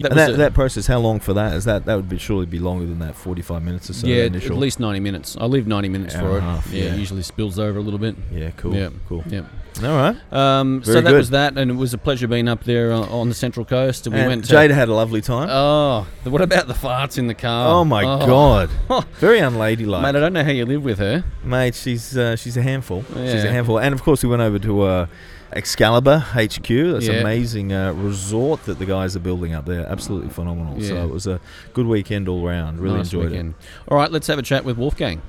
That 0.00 0.10
and 0.12 0.18
that, 0.18 0.30
a- 0.30 0.36
that 0.36 0.54
process, 0.54 0.86
how 0.86 0.98
long 0.98 1.20
for 1.20 1.34
that? 1.34 1.54
Is 1.54 1.64
that 1.64 1.84
that 1.86 1.94
would 1.94 2.08
be 2.08 2.18
surely 2.18 2.46
be 2.46 2.58
longer 2.58 2.86
than 2.86 2.98
that, 3.00 3.14
45 3.14 3.62
minutes 3.62 3.90
or 3.90 3.92
so? 3.92 4.06
yeah, 4.06 4.24
initial. 4.24 4.52
at 4.52 4.58
least 4.58 4.80
90 4.80 5.00
minutes. 5.00 5.36
I 5.40 5.44
leave 5.46 5.66
90 5.66 5.88
minutes 5.88 6.14
Hour 6.14 6.22
for 6.32 6.38
it. 6.38 6.40
half, 6.40 6.70
yeah, 6.72 6.84
yeah. 6.84 6.94
it 6.94 6.98
usually 6.98 7.22
spills 7.22 7.58
over 7.58 7.78
a 7.78 7.82
little 7.82 7.98
bit. 7.98 8.16
Yeah, 8.32 8.50
cool, 8.56 8.74
Yeah. 8.74 8.88
cool. 9.08 9.22
Yeah. 9.28 9.42
All 9.84 9.96
right. 9.96 10.16
Um, 10.32 10.82
so 10.84 10.94
that 10.94 11.04
good. 11.04 11.14
was 11.16 11.30
that, 11.30 11.56
and 11.56 11.70
it 11.70 11.74
was 11.74 11.94
a 11.94 11.98
pleasure 11.98 12.26
being 12.26 12.48
up 12.48 12.64
there 12.64 12.92
on, 12.92 13.08
on 13.08 13.28
the 13.28 13.34
Central 13.34 13.64
Coast. 13.64 14.06
And 14.06 14.14
we 14.14 14.20
And 14.20 14.28
went 14.28 14.44
to. 14.46 14.52
Jada 14.54 14.72
had 14.72 14.88
a 14.88 14.94
lovely 14.94 15.20
time. 15.20 15.48
Oh, 15.50 16.06
what 16.24 16.42
about 16.42 16.66
the 16.66 16.74
farts 16.74 17.18
in 17.18 17.28
the 17.28 17.34
car? 17.34 17.68
oh 17.68 17.84
my 17.84 18.02
god, 18.02 18.68
very 19.20 19.38
unladylike. 19.38 20.02
Mate, 20.02 20.08
I 20.16 20.20
don't 20.20 20.32
know 20.32 20.42
how 20.44 20.50
you 20.50 20.66
live 20.66 20.82
with 20.82 20.98
her. 20.98 21.24
Mate, 21.44 21.74
she's 21.76 22.16
uh, 22.18 22.34
she's 22.36 22.56
a 22.56 22.62
handful. 22.62 23.04
She's 23.14 23.44
a 23.44 23.50
handful. 23.50 23.78
And 23.78 23.94
of 23.94 24.02
course, 24.02 24.22
we 24.24 24.28
went 24.28 24.42
over 24.42 24.58
to 24.58 24.80
uh, 24.82 25.06
Excalibur 25.52 26.18
HQ. 26.18 26.68
That's 26.68 27.08
an 27.08 27.14
Yeah. 27.14 27.20
amazing 27.20 27.72
uh, 27.72 27.92
resort 27.92 28.64
that 28.66 28.78
the 28.78 28.86
guys 28.86 29.16
are 29.16 29.20
building 29.20 29.52
up 29.54 29.66
there. 29.66 29.86
Absolutely 29.88 30.30
phenomenal. 30.30 30.80
So 30.80 30.96
it 30.96 31.10
was 31.10 31.26
a 31.26 31.40
good 31.74 31.86
weekend 31.86 32.28
all 32.28 32.44
round. 32.46 32.78
Really 32.78 32.98
nice 32.98 33.06
enjoyed 33.06 33.30
weekend. 33.30 33.54
All 33.88 33.96
right, 33.96 34.10
let's 34.10 34.26
have 34.28 34.38
a 34.38 34.42
chat 34.42 34.64
with 34.64 34.76
Wolfgang. 34.78 35.22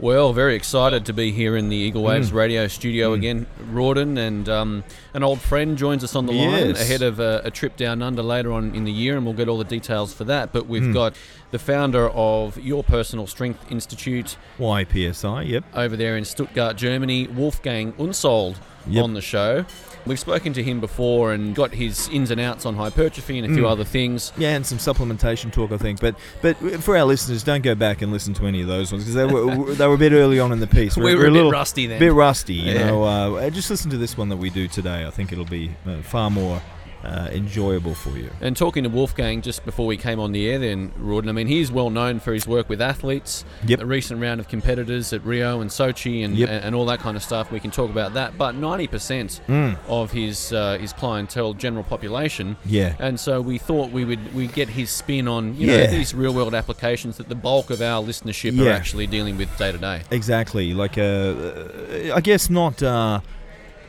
Well, 0.00 0.32
very 0.32 0.54
excited 0.54 1.06
to 1.06 1.12
be 1.12 1.32
here 1.32 1.56
in 1.56 1.70
the 1.70 1.76
Eagle 1.76 2.04
Waves 2.04 2.30
Mm. 2.30 2.34
radio 2.34 2.68
studio 2.68 3.14
again. 3.14 3.46
Rawdon 3.72 4.16
and 4.16 4.48
um, 4.48 4.84
an 5.12 5.24
old 5.24 5.40
friend 5.40 5.76
joins 5.76 6.04
us 6.04 6.14
on 6.14 6.26
the 6.26 6.32
line 6.32 6.70
ahead 6.76 7.02
of 7.02 7.18
a, 7.18 7.42
a 7.44 7.50
trip 7.50 7.76
down 7.76 8.00
under 8.00 8.22
later 8.22 8.52
on 8.52 8.76
in 8.76 8.84
the 8.84 8.92
year, 8.92 9.16
and 9.16 9.24
we'll 9.26 9.34
get 9.34 9.48
all 9.48 9.58
the 9.58 9.64
details 9.64 10.14
for 10.14 10.22
that. 10.24 10.52
But 10.52 10.68
we've 10.68 10.82
Mm. 10.84 10.92
got 10.94 11.14
the 11.50 11.58
founder 11.58 12.10
of 12.10 12.56
Your 12.60 12.84
Personal 12.84 13.26
Strength 13.26 13.72
Institute. 13.72 14.36
YPSI. 14.60 15.42
Yep. 15.48 15.64
over 15.74 15.96
there 15.96 16.16
in 16.16 16.24
Stuttgart, 16.24 16.76
Germany, 16.76 17.26
Wolfgang 17.26 17.92
Unsold 17.98 18.56
Yep. 18.88 19.02
on 19.02 19.14
the 19.14 19.20
show. 19.20 19.64
We've 20.06 20.18
spoken 20.18 20.52
to 20.54 20.62
him 20.62 20.80
before 20.80 21.32
and 21.32 21.54
got 21.54 21.72
his 21.74 22.08
ins 22.08 22.30
and 22.30 22.40
outs 22.40 22.64
on 22.64 22.76
hypertrophy 22.76 23.38
and 23.38 23.50
a 23.50 23.54
few 23.54 23.64
Mm. 23.64 23.70
other 23.70 23.84
things. 23.84 24.32
Yeah, 24.38 24.54
and 24.54 24.64
some 24.64 24.78
supplementation 24.78 25.52
talk, 25.52 25.70
I 25.72 25.76
think. 25.76 26.00
But 26.00 26.14
but 26.40 26.56
for 26.82 26.96
our 26.96 27.04
listeners, 27.04 27.42
don't 27.42 27.62
go 27.62 27.74
back 27.74 28.00
and 28.02 28.12
listen 28.12 28.32
to 28.34 28.46
any 28.46 28.62
of 28.62 28.68
those 28.68 28.90
ones 28.92 29.04
because 29.04 29.14
they 29.14 29.26
were 29.26 29.74
they 29.74 29.86
were 29.86 29.94
a 29.94 29.98
bit 29.98 30.12
early 30.12 30.40
on 30.40 30.52
in 30.52 30.60
the 30.60 30.66
piece. 30.66 30.96
We 30.96 31.14
were 31.14 31.26
a 31.26 31.30
bit 31.32 31.50
rusty 31.50 31.86
then. 31.86 31.98
bit 31.98 32.12
rusty, 32.12 32.54
you 32.54 32.72
Yeah. 32.72 32.86
know. 32.86 33.04
Uh, 33.04 33.50
just 33.50 33.70
listen 33.70 33.90
to 33.90 33.98
this 33.98 34.16
one 34.16 34.28
that 34.30 34.36
we 34.38 34.50
do 34.50 34.68
today. 34.68 35.06
I 35.06 35.10
think 35.10 35.32
it'll 35.32 35.44
be 35.44 35.70
uh, 35.86 36.02
far 36.02 36.30
more 36.30 36.62
uh, 37.04 37.28
enjoyable 37.32 37.94
for 37.94 38.10
you. 38.10 38.30
And 38.40 38.56
talking 38.56 38.82
to 38.84 38.88
Wolfgang 38.90 39.40
just 39.42 39.64
before 39.64 39.86
we 39.86 39.96
came 39.96 40.18
on 40.20 40.32
the 40.32 40.48
air, 40.48 40.58
then 40.58 40.90
Rawdon, 40.98 41.28
I 41.28 41.32
mean, 41.32 41.46
he's 41.46 41.70
well 41.70 41.90
known 41.90 42.18
for 42.20 42.32
his 42.32 42.46
work 42.46 42.68
with 42.68 42.80
athletes. 42.82 43.44
Yep. 43.66 43.80
A 43.80 43.86
recent 43.86 44.20
round 44.20 44.40
of 44.40 44.48
competitors 44.48 45.12
at 45.12 45.24
Rio 45.24 45.60
and 45.60 45.70
Sochi 45.70 46.24
and, 46.24 46.36
Yep. 46.36 46.48
and, 46.64 46.74
all 46.74 46.86
that 46.86 47.00
kind 47.00 47.16
of 47.16 47.22
stuff. 47.22 47.50
We 47.52 47.60
can 47.60 47.70
talk 47.70 47.90
about 47.90 48.14
that. 48.14 48.36
But 48.36 48.54
90% 48.54 49.40
Mm. 49.48 49.76
of 49.88 50.10
his 50.12 50.52
uh, 50.52 50.78
his 50.80 50.92
clientele, 50.92 51.54
general 51.54 51.84
population. 51.84 52.56
Yeah. 52.66 52.94
And 52.98 53.18
so 53.18 53.40
we 53.40 53.58
thought 53.58 53.90
we 53.90 54.04
would 54.04 54.34
we 54.34 54.46
get 54.46 54.68
his 54.68 54.90
spin 54.90 55.28
on 55.28 55.56
you 55.56 55.66
know 55.66 55.86
these 55.86 56.14
real 56.14 56.32
world 56.34 56.54
applications 56.54 57.16
that 57.18 57.28
the 57.28 57.34
bulk 57.34 57.70
of 57.70 57.80
our 57.80 58.02
listenership 58.02 58.56
Yeah. 58.56 58.64
are 58.70 58.72
actually 58.72 59.06
dealing 59.06 59.36
with 59.36 59.56
day 59.58 59.72
to 59.72 59.78
day. 59.78 60.02
Exactly. 60.10 60.74
Like, 60.74 60.98
uh, 60.98 61.02
uh, 61.02 62.12
I 62.14 62.20
guess 62.20 62.50
not. 62.50 62.82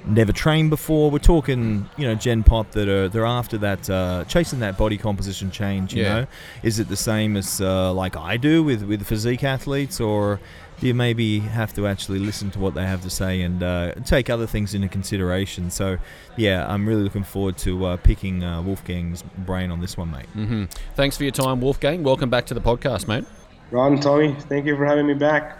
Never 0.10 0.34
trained 0.34 0.72
before. 0.72 1.12
We're 1.12 1.20
talking, 1.20 1.88
you 1.96 2.08
know, 2.08 2.16
Gen 2.16 2.42
Pop 2.42 2.72
that 2.72 2.88
are 2.90 3.08
they're 3.10 3.28
after 3.28 3.60
that, 3.60 3.88
uh, 3.90 4.24
chasing 4.28 4.60
that 4.62 4.76
body 4.76 4.98
composition 4.98 5.52
change. 5.52 5.94
You 5.94 6.02
Yeah. 6.04 6.14
know, 6.22 6.28
is 6.64 6.80
it 6.80 6.90
the 6.90 6.96
same 6.98 7.38
as 7.38 7.62
uh, 7.62 7.94
like 7.94 8.18
I 8.18 8.36
do 8.38 8.64
with 8.64 8.82
with 8.84 9.06
physique 9.06 9.44
athletes, 9.44 10.00
or 10.00 10.40
do 10.80 10.88
you 10.88 10.96
maybe 10.96 11.42
have 11.42 11.74
to 11.76 11.86
actually 11.86 12.18
listen 12.18 12.50
to 12.52 12.60
what 12.60 12.74
they 12.74 12.88
have 12.88 13.04
to 13.04 13.10
say 13.12 13.42
and 13.42 13.62
uh, 13.62 13.92
take 14.04 14.32
other 14.32 14.48
things 14.48 14.74
into 14.74 14.88
consideration? 14.88 15.70
So, 15.70 15.98
yeah, 16.38 16.66
I'm 16.68 16.88
really 16.88 17.04
looking 17.04 17.24
forward 17.24 17.58
to 17.60 17.86
uh, 17.86 17.98
picking 17.98 18.44
uh, 18.44 18.64
Wolfgang's 18.64 19.22
brain 19.22 19.70
on 19.70 19.80
this 19.80 19.96
one, 19.96 20.10
mate. 20.10 20.26
Mm-hmm. 20.36 20.64
Thanks 20.96 21.18
for 21.18 21.24
your 21.24 21.34
time, 21.34 21.62
Wolfgang. 21.62 22.02
Welcome 22.02 22.32
back 22.32 22.48
to 22.48 22.56
the 22.56 22.62
podcast, 22.62 23.08
mate. 23.08 23.26
Ron, 23.70 24.00
Tommy, 24.00 24.34
thank 24.48 24.66
you 24.66 24.76
for 24.76 24.86
having 24.86 25.06
me 25.06 25.14
back. 25.14 25.60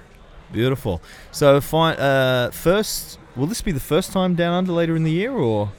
Beautiful. 0.52 1.02
So, 1.32 1.62
fi- 1.62 1.94
uh, 1.94 2.50
first, 2.50 3.19
will 3.36 3.48
this 3.48 3.62
be 3.62 3.72
the 3.72 3.80
first 3.80 4.12
time 4.12 4.36
down 4.36 4.54
under 4.54 4.72
later 4.72 4.96
in 4.96 5.04
the 5.04 5.12
year, 5.12 5.32
or? 5.32 5.72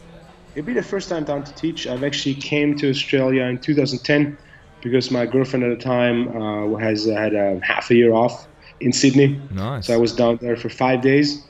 It'll 0.54 0.66
be 0.66 0.72
the 0.72 0.82
first 0.82 1.08
time 1.08 1.24
down 1.24 1.44
to 1.44 1.54
teach. 1.54 1.86
I've 1.86 2.02
actually 2.02 2.34
came 2.34 2.76
to 2.78 2.90
Australia 2.90 3.44
in 3.44 3.58
2010 3.58 4.36
because 4.82 5.10
my 5.10 5.26
girlfriend 5.26 5.64
at 5.64 5.78
the 5.78 5.84
time 5.84 6.28
uh, 6.36 6.76
has 6.78 7.06
uh, 7.06 7.14
had 7.14 7.34
a 7.34 7.60
half 7.62 7.90
a 7.90 7.94
year 7.94 8.12
off 8.12 8.48
in 8.80 8.92
Sydney. 8.92 9.40
Nice. 9.50 9.86
So 9.86 9.94
I 9.94 9.96
was 9.96 10.12
down 10.12 10.38
there 10.40 10.56
for 10.56 10.68
five 10.68 11.02
days. 11.02 11.44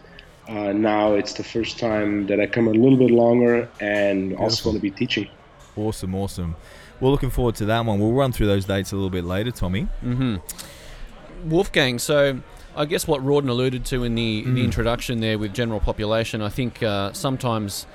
Uh, 0.49 0.73
now 0.73 1.14
it's 1.14 1.35
the 1.35 1.45
first 1.45 1.78
time 1.78 2.26
that 2.26 2.40
I 2.40 2.47
come 2.47 2.66
a 2.66 2.73
little 2.73 2.99
bit 2.99 3.11
longer 3.11 3.69
and 3.80 4.37
also 4.37 4.64
going 4.64 4.76
to 4.76 4.83
be 4.83 4.90
teaching. 4.90 5.28
Awesome, 5.76 6.14
awesome. 6.14 6.57
We're 7.00 7.11
looking 7.11 7.30
forward 7.30 7.54
to 7.57 7.64
that 7.66 7.85
one. 7.85 8.00
We'll 8.00 8.12
run 8.12 8.33
through 8.33 8.49
those 8.49 8.64
dates 8.64 8.92
a 8.92 8.97
little 8.97 9.11
bit 9.11 9.25
later, 9.25 9.52
Tommy. 9.52 9.88
Mm-hmm. 10.04 11.49
Wolfgang, 11.49 11.99
so 11.99 12.40
I 12.76 12.84
guess 12.84 13.06
what 13.06 13.22
Rawdon 13.24 13.48
alluded 13.50 13.84
to 13.86 14.04
in 14.04 14.14
the, 14.14 14.40
in 14.44 14.54
the 14.54 14.60
Mm. 14.60 14.64
introduction 14.64 15.20
there 15.20 15.38
with 15.38 15.52
general 15.52 15.80
population, 15.80 16.40
I 16.42 16.48
think 16.48 16.82
uh, 16.82 17.12
sometimes 17.12 17.86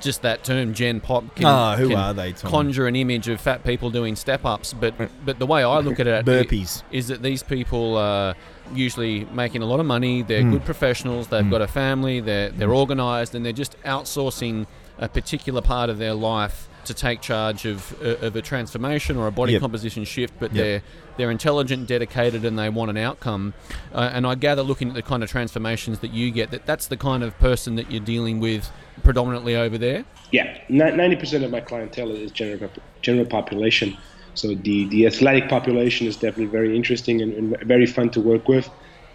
just 0.00 0.22
that 0.22 0.42
term 0.42 0.72
Gen 0.72 1.00
Pop 1.00 1.34
can, 1.36 1.44
Ah, 1.46 1.76
who 1.76 1.88
can 1.88 1.98
are 1.98 2.14
they, 2.14 2.32
Tom? 2.32 2.50
conjure 2.50 2.86
an 2.86 2.96
image 2.96 3.28
of 3.28 3.40
fat 3.40 3.62
people 3.62 3.90
doing 3.90 4.16
step 4.16 4.44
ups, 4.44 4.72
but 4.72 4.94
but 5.24 5.38
the 5.38 5.44
way 5.46 5.62
I 5.62 5.78
look 5.80 6.00
at 6.00 6.06
it 6.06 6.24
Burpees. 6.26 6.82
is 6.90 7.08
that 7.08 7.22
these 7.22 7.42
people 7.42 7.98
are 7.98 8.34
usually 8.74 9.26
making 9.34 9.60
a 9.62 9.66
lot 9.66 9.80
of 9.80 9.86
money. 9.86 10.22
They're 10.22 10.42
Hmm. 10.42 10.52
good 10.52 10.64
professionals. 10.64 11.26
They've 11.28 11.48
got 11.48 11.60
a 11.60 11.66
family. 11.68 12.20
They're 12.20 12.48
they're 12.50 12.74
organised, 12.74 13.34
and 13.34 13.44
they're 13.44 13.52
just 13.52 13.76
outsourcing 13.84 14.66
a 14.98 15.08
particular 15.08 15.60
part 15.60 15.90
of 15.90 15.98
their 15.98 16.14
life 16.14 16.68
to 16.84 16.94
take 16.94 17.20
charge 17.20 17.64
of 17.64 17.94
uh, 18.02 18.26
of 18.26 18.36
a 18.36 18.42
transformation 18.42 19.16
or 19.16 19.26
a 19.26 19.32
body 19.32 19.52
Yep. 19.52 19.60
composition 19.62 20.04
shift. 20.04 20.34
But 20.38 20.52
Yep. 20.52 20.64
they're 20.64 20.82
they're 21.16 21.30
intelligent, 21.30 21.86
dedicated, 21.88 22.44
and 22.44 22.58
they 22.58 22.68
want 22.68 22.90
an 22.90 22.96
outcome. 22.96 23.54
Uh, 23.94 24.10
and 24.12 24.26
I 24.26 24.34
gather, 24.34 24.62
looking 24.62 24.88
at 24.88 24.94
the 24.94 25.02
kind 25.02 25.22
of 25.22 25.30
transformations 25.30 25.98
that 26.00 26.12
you 26.12 26.30
get, 26.30 26.50
that 26.50 26.66
that's 26.66 26.86
the 26.86 26.96
kind 26.96 27.22
of 27.22 27.38
person 27.38 27.76
that 27.76 27.90
you're 27.90 28.00
dealing 28.04 28.40
with 28.40 28.70
predominantly 29.02 29.56
over 29.56 29.78
there. 29.78 30.04
Yeah, 30.30 30.58
ninety 30.68 31.16
percent 31.16 31.44
of 31.44 31.50
my 31.50 31.60
clientele 31.60 32.10
is 32.10 32.30
general 32.32 32.70
general 33.02 33.26
population. 33.26 33.96
So 34.34 34.54
the 34.54 34.86
the 34.88 35.06
athletic 35.06 35.48
population 35.48 36.06
is 36.06 36.16
definitely 36.16 36.46
very 36.46 36.74
interesting 36.74 37.20
and, 37.20 37.32
and 37.34 37.56
very 37.62 37.86
fun 37.86 38.10
to 38.10 38.20
work 38.20 38.48
with. 38.48 38.68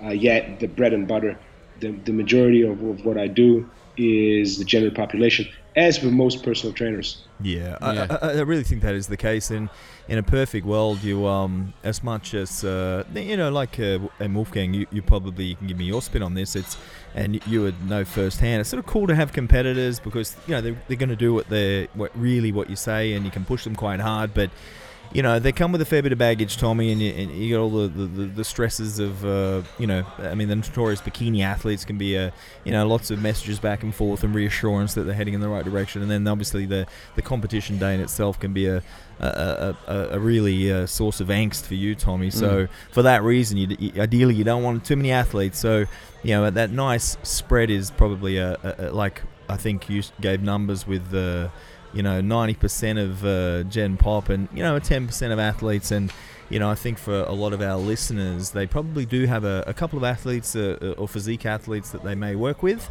Uh, 0.04 0.10
yet 0.10 0.60
the 0.60 0.68
bread 0.68 0.94
and 0.94 1.08
butter, 1.08 1.40
the, 1.80 1.90
the 2.06 2.14
majority 2.14 2.62
of, 2.62 2.84
of 2.84 3.04
what 3.04 3.18
I 3.18 3.26
do 3.26 3.68
is 3.98 4.58
the 4.58 4.66
general 4.66 4.94
population, 4.94 5.48
as 5.76 6.02
with 6.02 6.14
most 6.14 6.44
personal 6.44 6.74
trainers. 6.74 7.24
Yeah, 7.42 7.78
Yeah. 7.82 8.18
I, 8.22 8.28
I, 8.28 8.32
I 8.32 8.42
really 8.42 8.64
think 8.64 8.82
that 8.82 8.96
is 8.96 9.08
the 9.08 9.18
case. 9.18 9.52
In 9.52 9.70
in 10.08 10.18
a 10.18 10.24
perfect 10.24 10.66
world, 10.66 11.04
you 11.04 11.28
um 11.28 11.74
as 11.84 12.04
much 12.04 12.34
as 12.34 12.64
uh, 12.64 13.04
you 13.14 13.38
know, 13.38 13.52
like 13.52 13.80
uh, 13.80 14.00
and 14.20 14.36
Wolfgang, 14.36 14.74
you, 14.74 14.88
you 14.92 15.02
probably 15.02 15.56
can 15.56 15.68
give 15.68 15.78
me 15.78 15.86
your 15.86 16.02
spin 16.02 16.24
on 16.24 16.34
this. 16.34 16.56
It's 16.56 16.78
and 17.14 17.46
you 17.48 17.62
would 17.62 17.90
know 17.90 18.06
firsthand. 18.06 18.62
It's 18.62 18.70
sort 18.70 18.80
of 18.80 18.86
cool 18.86 19.08
to 19.08 19.16
have 19.16 19.34
competitors 19.34 20.00
because 20.00 20.36
you 20.48 20.56
know 20.56 20.62
they're, 20.62 20.82
they're 20.88 20.98
going 20.98 21.10
to 21.10 21.16
do 21.16 21.34
what 21.34 21.48
they're 21.50 21.88
what 21.94 22.12
really 22.16 22.52
what 22.52 22.70
you 22.70 22.76
say, 22.76 23.14
and 23.14 23.26
you 23.26 23.32
can 23.32 23.46
push 23.46 23.64
them 23.64 23.76
quite 23.76 24.00
hard, 24.00 24.34
but. 24.34 24.50
You 25.14 25.24
know 25.24 25.40
they 25.40 25.52
come 25.52 25.72
with 25.72 25.82
a 25.82 25.86
fair 25.86 26.02
bit 26.02 26.12
of 26.12 26.18
baggage, 26.18 26.58
Tommy, 26.58 26.92
and 26.92 27.02
you, 27.02 27.12
and 27.12 27.32
you 27.32 27.56
got 27.56 27.62
all 27.62 27.70
the, 27.70 27.88
the, 27.88 28.26
the, 28.26 28.44
stresses 28.44 29.00
of, 29.00 29.26
uh, 29.26 29.62
you 29.80 29.88
know, 29.88 30.06
I 30.20 30.36
mean, 30.36 30.48
the 30.48 30.56
notorious 30.56 31.02
bikini 31.02 31.44
athletes 31.44 31.86
can 31.86 31.98
be, 31.98 32.18
uh, 32.18 32.32
you 32.66 32.72
know, 32.72 32.86
lots 32.88 33.10
of 33.10 33.22
messages 33.22 33.60
back 33.60 33.84
and 33.84 33.96
forth 33.96 34.24
and 34.24 34.36
reassurance 34.36 34.94
that 34.96 35.04
they're 35.04 35.16
heading 35.16 35.34
in 35.34 35.40
the 35.40 35.50
right 35.50 35.64
direction, 35.64 36.02
and 36.02 36.12
then 36.12 36.28
obviously 36.28 36.66
the, 36.66 36.86
the 37.16 37.22
competition 37.22 37.78
day 37.78 37.96
in 37.96 38.02
itself 38.02 38.40
can 38.40 38.54
be 38.54 38.68
a 38.68 38.84
a, 39.20 39.76
a, 39.88 39.96
a, 40.12 40.20
really 40.20 40.72
uh, 40.72 40.86
source 40.86 41.20
of 41.20 41.30
angst 41.30 41.66
for 41.66 41.74
you, 41.74 41.96
Tommy. 41.96 42.30
So 42.30 42.68
for 42.92 43.02
that 43.02 43.24
reason, 43.24 43.58
you, 43.58 43.76
you, 43.80 44.02
ideally 44.02 44.36
you 44.36 44.44
don't 44.44 44.64
want 44.64 44.86
too 44.86 44.96
many 44.96 45.12
athletes. 45.12 45.58
So 45.60 45.86
you 46.24 46.36
know 46.36 46.50
that 46.50 46.72
nice 46.72 47.18
spread 47.24 47.70
is 47.70 47.92
probably 47.92 48.38
a, 48.38 48.54
a, 48.64 48.76
a 48.78 48.92
like 48.92 49.22
I 49.50 49.58
think 49.58 49.90
you 49.90 50.04
gave 50.22 50.42
numbers 50.42 50.86
with 50.86 51.10
the. 51.12 51.52
You 51.94 52.04
know, 52.04 52.22
90% 52.22 53.04
of 53.04 53.26
uh, 53.26 53.64
Gen 53.70 53.98
Pop 53.98 54.30
and, 54.30 54.48
you 54.54 54.64
know, 54.64 54.80
10% 54.80 55.32
of 55.32 55.40
athletes. 55.40 55.92
And, 55.92 56.12
you 56.50 56.60
know, 56.60 56.70
I 56.70 56.76
think 56.76 56.98
for 56.98 57.22
a 57.22 57.34
lot 57.34 57.54
of 57.54 57.62
our 57.62 57.78
listeners, 57.78 58.52
they 58.52 58.66
probably 58.68 59.06
do 59.06 59.26
have 59.26 59.44
a, 59.44 59.64
a 59.68 59.74
couple 59.74 59.98
of 59.98 60.04
athletes 60.04 60.56
uh, 60.56 60.96
or 60.98 61.08
physique 61.08 61.46
athletes 61.46 61.92
that 61.92 62.04
they 62.04 62.16
may 62.16 62.36
work 62.36 62.64
with. 62.64 62.90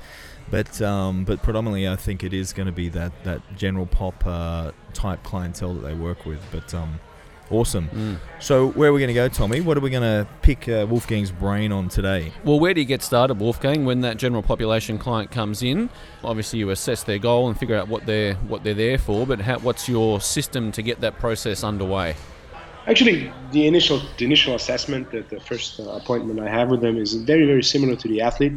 But 0.48 0.80
um, 0.80 1.24
but 1.24 1.42
predominantly, 1.42 1.88
I 1.88 1.96
think 1.96 2.22
it 2.22 2.32
is 2.32 2.52
going 2.52 2.66
to 2.66 2.72
be 2.72 2.88
that, 2.90 3.12
that 3.24 3.42
general 3.56 3.86
pop 3.86 4.24
uh, 4.24 4.70
type 4.94 5.24
clientele 5.24 5.74
that 5.74 5.80
they 5.80 5.94
work 5.94 6.24
with. 6.24 6.40
But 6.52 6.72
um, 6.72 7.00
awesome. 7.50 7.88
Mm. 7.88 8.16
So 8.40 8.68
where 8.70 8.90
are 8.90 8.92
we 8.92 9.00
going 9.00 9.08
to 9.08 9.14
go, 9.14 9.28
Tommy? 9.28 9.60
What 9.60 9.76
are 9.76 9.80
we 9.80 9.90
going 9.90 10.02
to 10.02 10.26
pick 10.42 10.68
uh, 10.68 10.86
Wolfgang's 10.86 11.30
brain 11.30 11.72
on 11.72 11.88
today? 11.88 12.32
Well, 12.44 12.60
where 12.60 12.74
do 12.74 12.80
you 12.80 12.86
get 12.86 13.02
started, 13.02 13.38
Wolfgang? 13.40 13.84
When 13.84 14.00
that 14.02 14.16
general 14.16 14.42
population 14.42 14.98
client 14.98 15.30
comes 15.30 15.62
in, 15.62 15.90
obviously 16.22 16.58
you 16.58 16.70
assess 16.70 17.02
their 17.02 17.18
goal 17.18 17.48
and 17.48 17.58
figure 17.58 17.76
out 17.76 17.88
what 17.88 18.06
they're 18.06 18.34
what 18.34 18.64
they're 18.64 18.74
there 18.74 18.98
for. 18.98 19.26
But 19.26 19.40
how, 19.40 19.58
what's 19.58 19.88
your 19.88 20.20
system 20.20 20.72
to 20.72 20.82
get 20.82 21.00
that 21.00 21.18
process 21.18 21.64
underway? 21.64 22.16
Actually, 22.86 23.32
the 23.50 23.66
initial 23.66 24.00
the 24.18 24.24
initial 24.24 24.54
assessment, 24.54 25.10
the, 25.10 25.22
the 25.22 25.40
first 25.40 25.80
uh, 25.80 25.84
appointment 25.90 26.40
I 26.40 26.48
have 26.48 26.68
with 26.68 26.80
them 26.80 26.96
is 26.96 27.14
very 27.14 27.46
very 27.46 27.62
similar 27.62 27.96
to 27.96 28.08
the 28.08 28.20
athlete. 28.20 28.52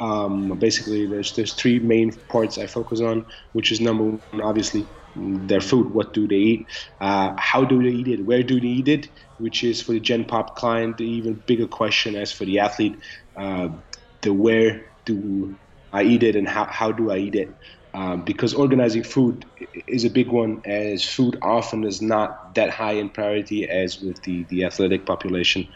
Um, 0.00 0.58
basically, 0.58 1.06
there's 1.06 1.32
there's 1.36 1.52
three 1.52 1.78
main 1.78 2.12
parts 2.28 2.58
I 2.58 2.66
focus 2.66 3.00
on, 3.00 3.26
which 3.52 3.70
is 3.70 3.80
number 3.80 4.04
one, 4.04 4.40
obviously, 4.40 4.86
their 5.14 5.60
food. 5.60 5.92
What 5.92 6.12
do 6.12 6.26
they 6.26 6.36
eat? 6.36 6.68
Uh, 7.00 7.34
how 7.38 7.64
do 7.64 7.82
they 7.82 7.90
eat 7.90 8.08
it? 8.08 8.24
Where 8.24 8.42
do 8.42 8.60
they 8.60 8.66
eat 8.66 8.88
it? 8.88 9.08
Which 9.38 9.62
is 9.62 9.82
for 9.82 9.92
the 9.92 10.00
Gen 10.00 10.24
Pop 10.24 10.56
client 10.56 10.98
the 10.98 11.04
even 11.04 11.34
bigger 11.34 11.66
question 11.66 12.16
as 12.16 12.32
for 12.32 12.44
the 12.44 12.58
athlete. 12.58 12.96
Uh, 13.36 13.68
the 14.22 14.32
where 14.32 14.86
do 15.04 15.58
I 15.92 16.02
eat 16.04 16.22
it 16.22 16.36
and 16.36 16.48
how, 16.48 16.64
how 16.64 16.92
do 16.92 17.10
I 17.10 17.18
eat 17.18 17.34
it? 17.34 17.56
Um, 17.94 18.24
because 18.24 18.54
organizing 18.54 19.02
food 19.02 19.44
is 19.86 20.04
a 20.04 20.10
big 20.10 20.28
one, 20.28 20.62
as 20.64 21.04
food 21.04 21.36
often 21.42 21.84
is 21.84 22.00
not 22.00 22.54
that 22.54 22.70
high 22.70 22.92
in 22.92 23.10
priority 23.10 23.68
as 23.68 24.00
with 24.00 24.22
the, 24.22 24.44
the 24.48 24.64
athletic 24.64 25.04
population. 25.04 25.68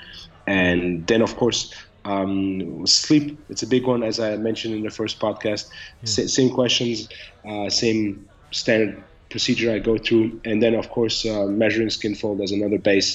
And 0.47 1.07
then, 1.07 1.21
of 1.21 1.37
course, 1.37 1.75
um, 2.07 2.87
sleep, 2.87 3.45
it's 3.51 3.63
a 3.63 3.67
big 3.67 3.87
one, 3.87 4.03
as 4.03 4.19
I 4.19 4.37
mentioned 4.37 4.75
in 4.75 4.83
the 4.83 4.91
first 4.91 5.21
podcast. 5.21 5.65
Sa- 6.05 6.27
same 6.27 6.51
questions, 6.51 7.07
uh, 7.47 7.69
same 7.69 8.27
standard 8.53 9.05
procedure 9.37 9.71
I 9.71 9.81
go 9.81 9.99
through. 9.99 10.41
And 10.47 10.63
then, 10.63 10.75
of 10.75 10.89
course, 10.89 11.27
uh, 11.27 11.45
measuring 11.45 11.91
skin 11.91 12.15
fold 12.15 12.41
as 12.41 12.53
another 12.53 12.79
base. 12.79 13.11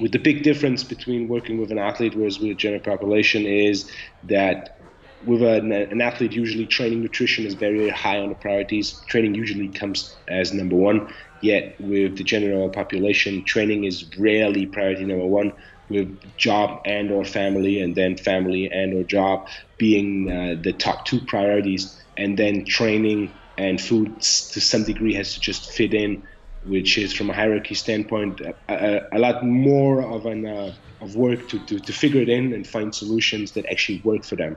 With 0.00 0.12
the 0.12 0.18
big 0.18 0.42
difference 0.42 0.82
between 0.82 1.28
working 1.28 1.60
with 1.60 1.70
an 1.70 1.78
athlete 1.78 2.14
whereas 2.14 2.40
with 2.40 2.52
a 2.52 2.54
general 2.54 2.80
population 2.80 3.44
is 3.44 3.76
that 4.22 4.78
with 5.26 5.42
an, 5.42 5.72
an 5.72 6.00
athlete 6.00 6.32
usually 6.32 6.64
training 6.64 7.02
nutrition 7.02 7.44
is 7.44 7.52
very, 7.52 7.76
very 7.80 7.90
high 7.90 8.18
on 8.18 8.30
the 8.30 8.34
priorities. 8.34 8.98
Training 9.08 9.34
usually 9.34 9.68
comes 9.68 10.16
as 10.26 10.54
number 10.54 10.76
one. 10.76 11.12
Yet 11.42 11.78
with 11.78 12.16
the 12.16 12.24
general 12.24 12.70
population 12.70 13.44
training 13.44 13.84
is 13.84 13.96
rarely 14.16 14.64
priority 14.64 15.04
number 15.04 15.26
one. 15.26 15.52
With 15.90 16.08
job 16.38 16.80
and 16.86 17.10
or 17.10 17.26
family 17.26 17.82
and 17.82 17.94
then 17.94 18.16
family 18.16 18.70
and 18.70 18.94
or 18.94 19.02
job 19.02 19.48
being 19.76 20.32
uh, 20.32 20.54
the 20.62 20.72
top 20.72 21.04
two 21.04 21.20
priorities 21.20 22.02
and 22.16 22.38
then 22.38 22.64
training 22.64 23.30
and 23.58 23.80
food 23.80 24.20
to 24.20 24.60
some 24.60 24.84
degree 24.84 25.14
has 25.14 25.34
to 25.34 25.40
just 25.40 25.72
fit 25.72 25.94
in 25.94 26.22
which 26.66 26.98
is 26.98 27.12
from 27.12 27.30
a 27.30 27.32
hierarchy 27.32 27.74
standpoint 27.74 28.40
a, 28.40 28.54
a, 28.68 29.08
a 29.12 29.18
lot 29.18 29.44
more 29.44 30.02
of 30.02 30.26
an 30.26 30.46
uh, 30.46 30.74
of 31.00 31.16
work 31.16 31.48
to, 31.48 31.58
to, 31.66 31.78
to 31.80 31.92
figure 31.92 32.20
it 32.20 32.28
in 32.28 32.52
and 32.52 32.66
find 32.66 32.94
solutions 32.94 33.52
that 33.52 33.66
actually 33.66 34.00
work 34.04 34.24
for 34.24 34.36
them. 34.36 34.56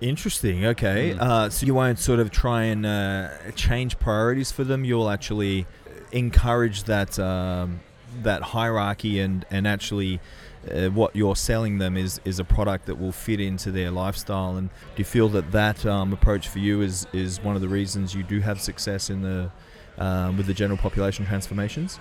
Interesting. 0.00 0.66
Okay. 0.66 1.16
Uh, 1.18 1.48
so 1.48 1.64
you 1.64 1.74
won't 1.74 1.98
sort 1.98 2.18
of 2.18 2.30
try 2.30 2.64
and 2.64 2.84
uh, 2.84 3.30
change 3.54 3.98
priorities 3.98 4.50
for 4.50 4.64
them. 4.64 4.84
You'll 4.84 5.08
actually 5.08 5.66
encourage 6.10 6.84
that 6.84 7.18
um, 7.18 7.80
that 8.22 8.42
hierarchy 8.42 9.20
and 9.20 9.46
and 9.50 9.66
actually. 9.66 10.20
Uh, 10.70 10.88
what 10.90 11.14
you're 11.16 11.34
selling 11.34 11.78
them 11.78 11.96
is, 11.96 12.20
is 12.24 12.38
a 12.38 12.44
product 12.44 12.86
that 12.86 12.98
will 12.98 13.12
fit 13.12 13.40
into 13.40 13.72
their 13.72 13.90
lifestyle, 13.90 14.56
and 14.56 14.68
do 14.68 15.00
you 15.00 15.04
feel 15.04 15.28
that 15.28 15.50
that 15.50 15.84
um, 15.84 16.12
approach 16.12 16.48
for 16.48 16.60
you 16.60 16.82
is, 16.82 17.06
is 17.12 17.40
one 17.40 17.56
of 17.56 17.62
the 17.62 17.68
reasons 17.68 18.14
you 18.14 18.22
do 18.22 18.40
have 18.40 18.60
success 18.60 19.10
in 19.10 19.22
the 19.22 19.50
um, 19.98 20.36
with 20.36 20.46
the 20.46 20.54
general 20.54 20.78
population 20.78 21.26
transformations? 21.26 21.98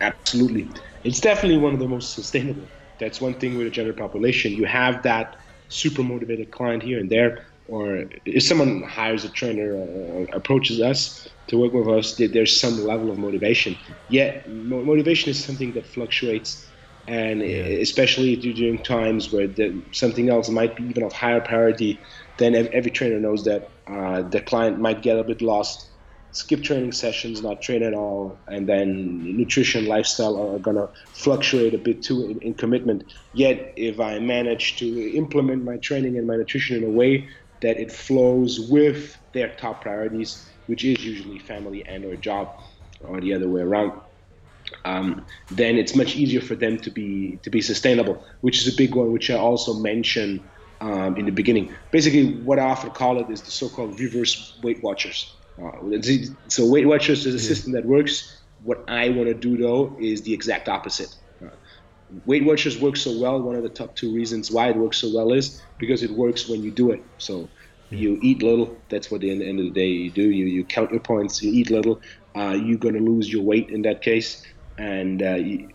Absolutely, 0.00 0.68
it's 1.02 1.20
definitely 1.20 1.58
one 1.58 1.72
of 1.72 1.80
the 1.80 1.88
most 1.88 2.12
sustainable. 2.12 2.66
That's 2.98 3.20
one 3.20 3.34
thing 3.34 3.56
with 3.56 3.66
the 3.66 3.70
general 3.70 3.96
population. 3.96 4.52
You 4.52 4.66
have 4.66 5.02
that 5.04 5.36
super 5.68 6.02
motivated 6.02 6.50
client 6.50 6.82
here 6.82 7.00
and 7.00 7.10
there, 7.10 7.46
or 7.68 8.04
if 8.26 8.42
someone 8.42 8.82
hires 8.82 9.24
a 9.24 9.30
trainer 9.30 9.72
or 9.72 10.28
approaches 10.32 10.80
us 10.80 11.28
to 11.46 11.58
work 11.58 11.72
with 11.72 11.88
us, 11.88 12.16
there's 12.16 12.58
some 12.60 12.84
level 12.84 13.10
of 13.10 13.18
motivation. 13.18 13.76
Yet, 14.08 14.48
motivation 14.48 15.30
is 15.30 15.42
something 15.42 15.72
that 15.72 15.86
fluctuates, 15.86 16.66
and 17.06 17.42
especially 17.42 18.36
during 18.36 18.82
times 18.82 19.32
where 19.32 19.46
the, 19.46 19.80
something 19.92 20.30
else 20.30 20.48
might 20.48 20.76
be 20.76 20.84
even 20.84 21.02
of 21.02 21.12
higher 21.12 21.40
priority, 21.40 22.00
then 22.38 22.54
every 22.54 22.90
trainer 22.90 23.20
knows 23.20 23.44
that 23.44 23.70
uh, 23.86 24.22
the 24.22 24.40
client 24.40 24.80
might 24.80 25.02
get 25.02 25.18
a 25.18 25.24
bit 25.24 25.42
lost 25.42 25.90
skip 26.34 26.64
training 26.64 26.90
sessions, 26.90 27.42
not 27.42 27.62
train 27.62 27.82
at 27.82 27.94
all, 27.94 28.36
and 28.48 28.68
then 28.68 29.36
nutrition, 29.36 29.86
lifestyle 29.86 30.54
are 30.54 30.58
gonna 30.58 30.88
fluctuate 31.12 31.74
a 31.74 31.78
bit 31.78 32.02
too 32.02 32.24
in, 32.28 32.40
in, 32.40 32.54
commitment. 32.54 33.04
Yet, 33.32 33.72
if 33.76 34.00
I 34.00 34.18
manage 34.18 34.76
to 34.78 35.16
implement 35.16 35.64
my 35.64 35.76
training 35.76 36.18
and 36.18 36.26
my 36.26 36.36
nutrition 36.36 36.76
in 36.76 36.84
a 36.84 36.90
way 36.90 37.28
that 37.62 37.78
it 37.78 37.92
flows 37.92 38.68
with 38.68 39.16
their 39.32 39.54
top 39.54 39.82
priorities, 39.82 40.48
which 40.66 40.84
is 40.84 41.04
usually 41.04 41.38
family 41.38 41.84
and 41.86 42.04
or 42.04 42.16
job, 42.16 42.48
or 43.00 43.20
the 43.20 43.32
other 43.32 43.48
way 43.48 43.62
around, 43.62 43.92
um, 44.84 45.24
then 45.50 45.76
it's 45.76 45.94
much 45.94 46.16
easier 46.16 46.40
for 46.40 46.54
them 46.54 46.78
to 46.78 46.90
be 46.90 47.38
to 47.42 47.50
be 47.50 47.60
sustainable, 47.60 48.22
which 48.40 48.58
is 48.60 48.72
a 48.72 48.76
big 48.76 48.94
one, 48.94 49.12
which 49.12 49.30
I 49.30 49.36
also 49.36 49.74
mentioned 49.74 50.40
um, 50.80 51.16
in 51.16 51.26
the 51.26 51.32
beginning. 51.32 51.72
Basically, 51.90 52.40
what 52.42 52.58
I 52.58 52.64
often 52.64 52.90
call 52.90 53.20
it 53.20 53.30
is 53.30 53.42
the 53.42 53.50
so-called 53.50 53.98
reverse 54.00 54.58
Weight 54.62 54.82
Watchers. 54.82 55.34
Uh, 55.62 55.70
so 56.48 56.66
Weight 56.68 56.86
Watchers 56.86 57.26
is 57.26 57.34
a 57.34 57.38
system 57.40 57.72
that 57.72 57.84
works. 57.86 58.40
What 58.62 58.84
I 58.88 59.10
want 59.10 59.28
to 59.28 59.34
do 59.34 59.56
though 59.56 59.96
is 60.00 60.22
the 60.22 60.32
exact 60.34 60.68
opposite. 60.68 61.14
Uh, 61.44 61.50
Weight 62.26 62.44
Watchers 62.44 62.78
works 62.78 63.02
so 63.02 63.18
well. 63.18 63.40
One 63.40 63.56
of 63.56 63.62
the 63.62 63.68
top 63.68 63.94
two 63.96 64.14
reasons 64.14 64.50
why 64.50 64.68
it 64.70 64.76
works 64.76 64.98
so 64.98 65.10
well 65.14 65.32
is 65.32 65.62
because 65.78 66.02
it 66.02 66.10
works 66.10 66.48
when 66.48 66.62
you 66.62 66.70
do 66.70 66.90
it. 66.90 67.02
So 67.18 67.48
You 67.90 68.18
eat 68.22 68.42
little. 68.42 68.76
That's 68.88 69.10
what 69.10 69.18
at 69.18 69.20
the 69.22 69.48
end 69.48 69.60
of 69.60 69.66
the 69.66 69.70
day 69.70 69.88
you 69.88 70.10
do. 70.10 70.22
You 70.22 70.46
you 70.46 70.64
count 70.64 70.90
your 70.90 71.00
points. 71.00 71.42
You 71.42 71.52
eat 71.52 71.70
little. 71.70 72.00
Uh, 72.34 72.56
you're 72.60 72.78
gonna 72.78 72.98
lose 72.98 73.32
your 73.32 73.42
weight 73.42 73.70
in 73.70 73.82
that 73.82 74.02
case, 74.02 74.42
and 74.78 75.22
uh, 75.22 75.34
you, 75.36 75.68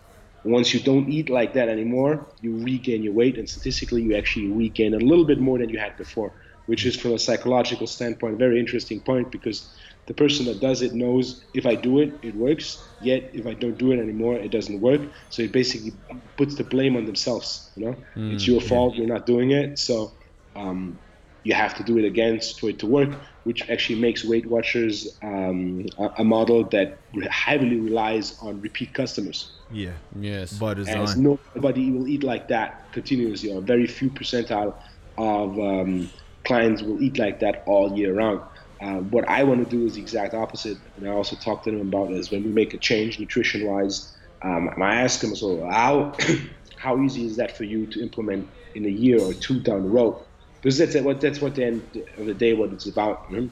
once 0.44 0.74
you 0.74 0.79
don't 0.79 1.10
eat 1.10 1.29
like 1.29 1.53
that 1.53 1.70
anymore, 1.70 2.34
you 2.39 2.63
regain 2.63 3.03
your 3.03 3.13
weight, 3.13 3.38
and 3.38 3.50
statistically, 3.50 4.01
you 4.03 4.15
actually 4.15 4.51
regain 4.51 4.94
a 4.94 4.98
little 5.00 5.25
bit 5.25 5.39
more 5.39 5.58
than 5.60 5.70
you 5.70 5.79
had 5.79 5.96
before, 5.98 6.34
which 6.65 6.86
is 6.86 6.96
from 6.96 7.13
a 7.13 7.20
psychological 7.20 7.88
standpoint 7.88 8.36
a 8.36 8.38
very 8.38 8.60
interesting 8.60 9.01
point 9.06 9.32
because 9.32 9.74
the 10.08 10.13
person 10.13 10.46
that 10.46 10.60
does 10.62 10.82
it 10.82 10.94
knows 10.94 11.46
if 11.53 11.65
I 11.65 11.75
do 11.75 12.00
it, 12.00 12.13
it 12.24 12.36
works. 12.36 12.94
Yet 13.00 13.29
if 13.34 13.46
I 13.46 13.53
don't 13.53 13.77
do 13.77 13.91
it 13.91 14.00
anymore, 14.00 14.36
it 14.36 14.51
doesn't 14.51 14.82
work. 14.82 15.01
So 15.29 15.41
it 15.44 15.51
basically 15.53 16.00
puts 16.38 16.56
the 16.56 16.63
blame 16.63 16.96
on 16.96 17.06
themselves. 17.06 17.72
You 17.75 17.86
know, 17.86 17.96
mm, 18.15 18.29
it's 18.29 18.48
your 18.48 18.62
fault. 18.62 18.96
You're 18.96 19.08
not 19.08 19.25
doing 19.25 19.51
it. 19.51 19.77
So 19.79 20.18
um, 20.56 21.00
you 21.43 21.53
have 21.53 21.74
to 21.75 21.84
do 21.84 21.98
it 21.98 22.05
again 22.05 22.39
for 22.39 22.69
it 22.69 22.79
to 22.79 22.86
work, 22.86 23.10
which 23.43 23.69
actually 23.69 24.00
makes 24.00 24.24
Weight 24.24 24.46
Watchers 24.46 25.17
um, 25.22 25.88
a, 25.98 26.10
a, 26.19 26.24
model 26.24 26.63
that 26.65 26.98
heavily 27.29 27.79
relies 27.79 28.38
on 28.41 28.62
repeat 28.62 28.93
customers. 28.93 29.51
Yeah. 29.72 29.91
Yes. 30.19 30.53
By 30.53 30.74
design. 30.74 31.01
As 31.01 31.17
nobody 31.17 31.91
will 31.91 32.08
eat 32.08 32.24
like 32.24 32.48
that 32.50 32.91
continuously, 32.91 33.53
or 33.53 33.62
very 33.62 33.88
few 33.88 34.10
percentile 34.10 34.74
of 35.17 35.60
um, 35.60 36.10
clients 36.46 36.81
will 36.81 37.01
eat 37.01 37.17
like 37.17 37.39
that 37.39 37.63
all 37.65 37.98
year 37.98 38.15
round. 38.15 38.41
Uh, 38.81 39.00
what 39.13 39.27
I 39.27 39.43
want 39.43 39.67
to 39.67 39.77
do 39.77 39.86
is 39.86 39.96
the 39.96 40.01
exact 40.01 40.34
opposite, 40.34 40.77
and 40.98 41.08
I 41.08 41.12
also 41.12 41.36
talk 41.36 41.63
to 41.63 41.72
them 41.72 41.81
about 41.81 42.12
is 42.12 42.31
when 42.31 42.43
we 42.43 42.50
make 42.50 42.74
a 42.74 42.77
change 42.77 43.19
nutrition-wise. 43.19 44.15
Um, 44.41 44.69
I 44.81 44.96
ask 44.96 45.19
them 45.19 45.36
so 45.36 45.65
how 45.67 46.13
how 46.77 47.01
easy 47.01 47.25
is 47.25 47.36
that 47.36 47.58
for 47.58 47.65
you 47.65 47.86
to 47.88 48.01
implement 48.01 48.48
in 48.75 48.86
a 48.86 48.89
year 48.89 49.19
or 49.19 49.34
two 49.34 49.60
down 49.60 49.84
the 49.84 49.89
road? 49.89 50.15
Because 50.62 50.78
that's 50.78 50.96
what 50.96 51.22
that's 51.22 51.42
what 51.42 51.56
the 51.56 51.66
end 51.66 51.84
of 52.18 52.25
the 52.25 52.34
day 52.34 52.54
what 52.54 52.72
it's 52.74 52.86
about. 52.88 53.25
You 53.30 53.42
know? 53.42 53.50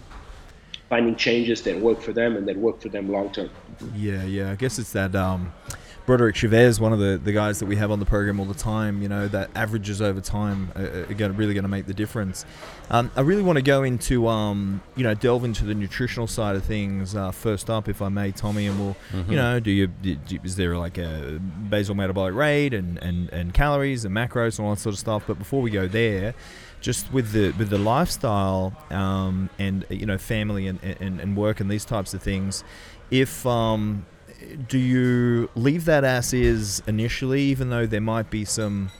Finding 0.89 1.15
changes 1.15 1.61
that 1.63 1.79
work 1.79 2.01
for 2.01 2.13
them 2.13 2.37
and 2.37 2.47
that 2.47 2.57
work 2.57 2.81
for 2.81 2.89
them 2.89 3.11
long 3.11 3.31
term. 3.31 3.49
Yeah, 3.93 4.23
yeah. 4.23 4.51
I 4.51 4.55
guess 4.55 4.79
it's 4.79 4.93
that. 4.93 5.15
Um, 5.15 5.51
Broderick 6.07 6.37
Chavez, 6.37 6.79
one 6.79 6.93
of 6.93 6.99
the, 6.99 7.19
the 7.21 7.33
guys 7.33 7.59
that 7.59 7.65
we 7.65 7.75
have 7.75 7.91
on 7.91 7.99
the 7.99 8.05
program 8.05 8.39
all 8.39 8.45
the 8.45 8.53
time, 8.53 9.01
you 9.01 9.09
know, 9.09 9.27
that 9.27 9.49
averages 9.55 10.01
over 10.01 10.21
time 10.21 10.71
are, 10.77 11.01
are 11.01 11.13
gonna, 11.13 11.33
really 11.33 11.53
going 11.53 11.65
to 11.65 11.69
make 11.69 11.85
the 11.85 11.93
difference. 11.93 12.45
Um, 12.89 13.11
I 13.17 13.21
really 13.21 13.41
want 13.41 13.57
to 13.57 13.61
go 13.61 13.83
into, 13.83 14.25
um, 14.29 14.81
you 14.95 15.03
know, 15.03 15.13
delve 15.13 15.43
into 15.43 15.65
the 15.65 15.75
nutritional 15.75 16.25
side 16.25 16.55
of 16.55 16.63
things 16.63 17.13
uh, 17.13 17.31
first 17.31 17.69
up, 17.69 17.89
if 17.89 18.01
I 18.01 18.07
may, 18.07 18.31
Tommy, 18.31 18.67
and 18.67 18.79
we'll, 18.79 18.95
mm-hmm. 19.11 19.31
you 19.31 19.35
know, 19.35 19.59
do 19.59 19.69
you, 19.69 19.87
do, 19.87 20.17
is 20.45 20.55
there 20.55 20.77
like 20.77 20.97
a 20.97 21.41
basal 21.69 21.93
metabolic 21.93 22.33
rate 22.35 22.73
and, 22.73 22.97
and, 22.99 23.29
and 23.33 23.53
calories 23.53 24.05
and 24.05 24.15
macros 24.15 24.59
and 24.59 24.65
all 24.65 24.75
that 24.75 24.79
sort 24.79 24.93
of 24.93 24.99
stuff? 24.99 25.25
But 25.27 25.37
before 25.37 25.61
we 25.61 25.71
go 25.71 25.89
there, 25.89 26.35
just 26.81 27.11
with 27.11 27.31
the 27.31 27.51
with 27.51 27.69
the 27.69 27.77
lifestyle 27.77 28.73
um, 28.91 29.49
and 29.57 29.85
you 29.89 30.05
know 30.05 30.17
family 30.17 30.67
and, 30.67 30.79
and, 30.83 31.19
and 31.19 31.35
work 31.35 31.59
and 31.59 31.69
these 31.69 31.85
types 31.85 32.13
of 32.13 32.21
things, 32.21 32.63
if 33.11 33.45
um, 33.45 34.05
do 34.67 34.77
you 34.77 35.49
leave 35.55 35.85
that 35.85 36.03
as 36.03 36.33
is 36.33 36.81
initially, 36.87 37.41
even 37.43 37.69
though 37.69 37.85
there 37.85 38.01
might 38.01 38.29
be 38.29 38.45
some, 38.45 38.91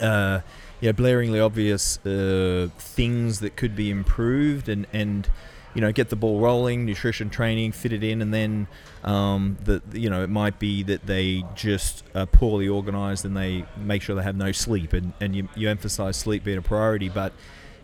uh, 0.00 0.40
know, 0.88 0.92
blaringly 0.92 1.44
obvious 1.44 1.98
uh, 2.04 2.68
things 2.78 3.40
that 3.40 3.56
could 3.56 3.76
be 3.76 3.90
improved, 3.90 4.68
and 4.68 4.86
and 4.92 5.28
you 5.76 5.82
know, 5.82 5.92
get 5.92 6.08
the 6.08 6.16
ball 6.16 6.40
rolling, 6.40 6.86
nutrition 6.86 7.28
training, 7.28 7.70
fit 7.72 7.92
it 7.92 8.02
in, 8.02 8.22
and 8.22 8.32
then 8.32 8.66
um, 9.04 9.58
that 9.64 9.82
you 9.92 10.08
know 10.08 10.24
it 10.24 10.30
might 10.30 10.58
be 10.58 10.82
that 10.84 11.04
they 11.04 11.44
just 11.54 12.02
are 12.14 12.24
poorly 12.24 12.66
organized 12.66 13.26
and 13.26 13.36
they 13.36 13.66
make 13.76 14.00
sure 14.00 14.16
they 14.16 14.22
have 14.22 14.36
no 14.36 14.52
sleep, 14.52 14.94
and 14.94 15.12
and 15.20 15.36
you, 15.36 15.50
you 15.54 15.68
emphasize 15.68 16.16
sleep 16.16 16.44
being 16.44 16.56
a 16.56 16.62
priority, 16.62 17.10
but 17.10 17.34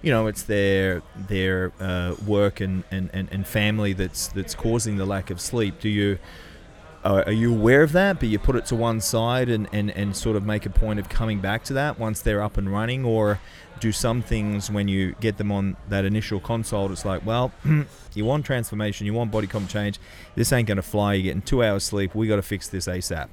you 0.01 0.11
know 0.11 0.27
it's 0.27 0.45
their 0.45 1.03
their 1.29 1.71
uh, 1.81 2.15
work 2.27 2.63
and, 2.63 2.83
and, 2.91 3.11
and, 3.13 3.29
and 3.31 3.47
family 3.47 3.93
that's 3.93 4.29
that's 4.29 4.55
causing 4.55 4.97
the 4.97 5.05
lack 5.05 5.29
of 5.29 5.39
sleep. 5.39 5.79
Do 5.79 5.91
you 5.91 6.19
uh, 7.05 7.25
are 7.27 7.33
you 7.33 7.53
aware 7.53 7.83
of 7.83 7.93
that, 7.93 8.21
but 8.21 8.29
you 8.29 8.39
put 8.39 8.57
it 8.57 8.67
to 8.67 8.77
one 8.77 9.01
side 9.01 9.49
and, 9.49 9.69
and, 9.73 9.91
and 9.91 10.17
sort 10.17 10.37
of 10.37 10.45
make 10.45 10.67
a 10.67 10.71
point 10.71 11.01
of 11.01 11.09
coming 11.09 11.41
back 11.41 11.65
to 11.65 11.73
that 11.73 11.99
once 11.99 12.21
they're 12.21 12.43
up 12.43 12.57
and 12.57 12.73
running? 12.73 13.05
Or 13.05 13.41
do 13.83 13.91
some 13.91 14.23
things 14.23 14.71
when 14.71 14.87
you 14.87 15.17
get 15.21 15.39
them 15.39 15.51
on 15.51 15.77
that 15.89 16.05
initial 16.05 16.39
consult, 16.39 16.93
it's 16.93 17.05
like, 17.05 17.27
well, 17.27 17.51
you 18.15 18.25
want 18.25 18.47
transformation, 18.47 19.07
you 19.07 19.13
want 19.13 19.33
body 19.33 19.49
comp 19.49 19.69
change, 19.69 19.99
this 20.37 20.53
ain't 20.53 20.69
going 20.69 20.77
to 20.77 20.83
fly, 20.83 21.15
you're 21.15 21.25
getting 21.25 21.43
two 21.43 21.65
hours 21.65 21.83
sleep, 21.83 22.15
we 22.15 22.29
got 22.29 22.37
to 22.37 22.43
fix 22.43 22.69
this 22.69 22.87
ASAP. 22.87 23.31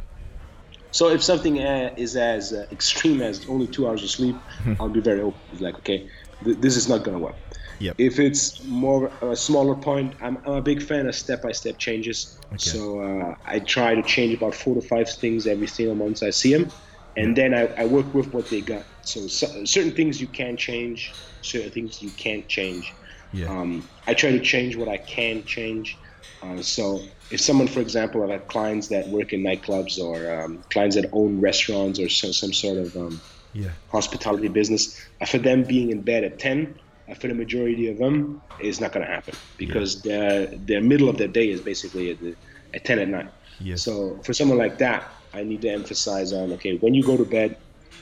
So 0.89 1.09
if 1.09 1.21
something 1.21 1.61
uh, 1.61 1.93
is 1.97 2.15
as 2.15 2.51
uh, 2.51 2.65
extreme 2.71 3.21
as 3.21 3.47
only 3.47 3.67
two 3.67 3.87
hours 3.87 4.01
of 4.01 4.09
sleep, 4.09 4.35
I'll 4.79 4.89
be 4.89 5.01
very 5.01 5.21
open. 5.21 5.39
Like, 5.59 5.75
okay, 5.75 6.09
th- 6.43 6.57
this 6.57 6.75
is 6.75 6.89
not 6.89 7.03
going 7.03 7.15
to 7.15 7.23
work. 7.23 7.35
Yep. 7.79 7.95
If 7.97 8.19
it's 8.19 8.63
more 8.65 9.11
a 9.21 9.35
smaller 9.35 9.75
point, 9.75 10.13
I'm, 10.21 10.37
I'm 10.45 10.53
a 10.53 10.61
big 10.61 10.81
fan 10.81 11.07
of 11.07 11.15
step-by-step 11.15 11.77
changes. 11.77 12.37
Okay. 12.47 12.57
So 12.57 12.99
uh, 12.99 13.35
I 13.45 13.59
try 13.59 13.95
to 13.95 14.03
change 14.03 14.33
about 14.35 14.53
four 14.53 14.75
to 14.75 14.81
five 14.81 15.09
things 15.09 15.47
every 15.47 15.67
single 15.67 15.95
month 15.95 16.21
I 16.21 16.29
see 16.29 16.53
them, 16.53 16.69
and 17.15 17.35
then 17.35 17.53
I, 17.53 17.67
I 17.77 17.85
work 17.85 18.13
with 18.13 18.33
what 18.33 18.49
they 18.49 18.61
got. 18.61 18.83
So, 19.01 19.27
so, 19.27 19.65
certain 19.65 19.91
things 19.91 20.19
you 20.19 20.27
can 20.27 20.57
change, 20.57 21.13
certain 21.41 21.71
things 21.71 22.01
you 22.01 22.09
can't 22.11 22.47
change. 22.47 22.93
Yeah. 23.31 23.49
Um, 23.49 23.87
I 24.07 24.13
try 24.13 24.31
to 24.31 24.39
change 24.39 24.75
what 24.75 24.89
I 24.89 24.97
can 24.97 25.43
change. 25.45 25.97
Uh, 26.41 26.61
so 26.61 27.01
if 27.31 27.39
someone, 27.39 27.67
for 27.67 27.79
example, 27.79 28.23
I've 28.23 28.29
had 28.29 28.47
clients 28.47 28.87
that 28.89 29.07
work 29.09 29.33
in 29.33 29.41
nightclubs 29.41 29.99
or 29.99 30.41
um, 30.41 30.63
clients 30.69 30.95
that 30.95 31.09
own 31.11 31.39
restaurants 31.39 31.99
or 31.99 32.09
some, 32.09 32.33
some 32.33 32.53
sort 32.53 32.77
of 32.77 32.95
um, 32.95 33.21
yeah. 33.53 33.69
hospitality 33.89 34.47
business, 34.47 34.99
uh, 35.21 35.25
for 35.25 35.37
them 35.37 35.63
being 35.63 35.91
in 35.91 36.01
bed 36.01 36.23
at 36.23 36.39
10, 36.39 36.67
uh, 36.67 36.88
for 37.15 37.27
the 37.27 37.33
majority 37.33 37.89
of 37.89 37.97
them, 37.97 38.41
it's 38.59 38.79
not 38.79 38.91
going 38.91 39.05
to 39.05 39.11
happen 39.11 39.35
because 39.57 40.05
yeah. 40.05 40.17
their 40.17 40.45
their 40.47 40.81
middle 40.81 41.09
of 41.09 41.17
their 41.17 41.27
day 41.27 41.49
is 41.49 41.61
basically 41.61 42.11
at, 42.11 42.19
the, 42.19 42.35
at 42.73 42.85
10 42.85 42.99
at 42.99 43.07
night. 43.07 43.31
Yes. 43.59 43.83
So 43.83 44.19
for 44.23 44.33
someone 44.33 44.57
like 44.57 44.77
that, 44.77 45.09
I 45.33 45.43
need 45.43 45.61
to 45.61 45.69
emphasize 45.69 46.33
on 46.33 46.51
okay, 46.53 46.77
when 46.77 46.93
you 46.93 47.03
go 47.03 47.17
to 47.17 47.25
bed 47.25 47.57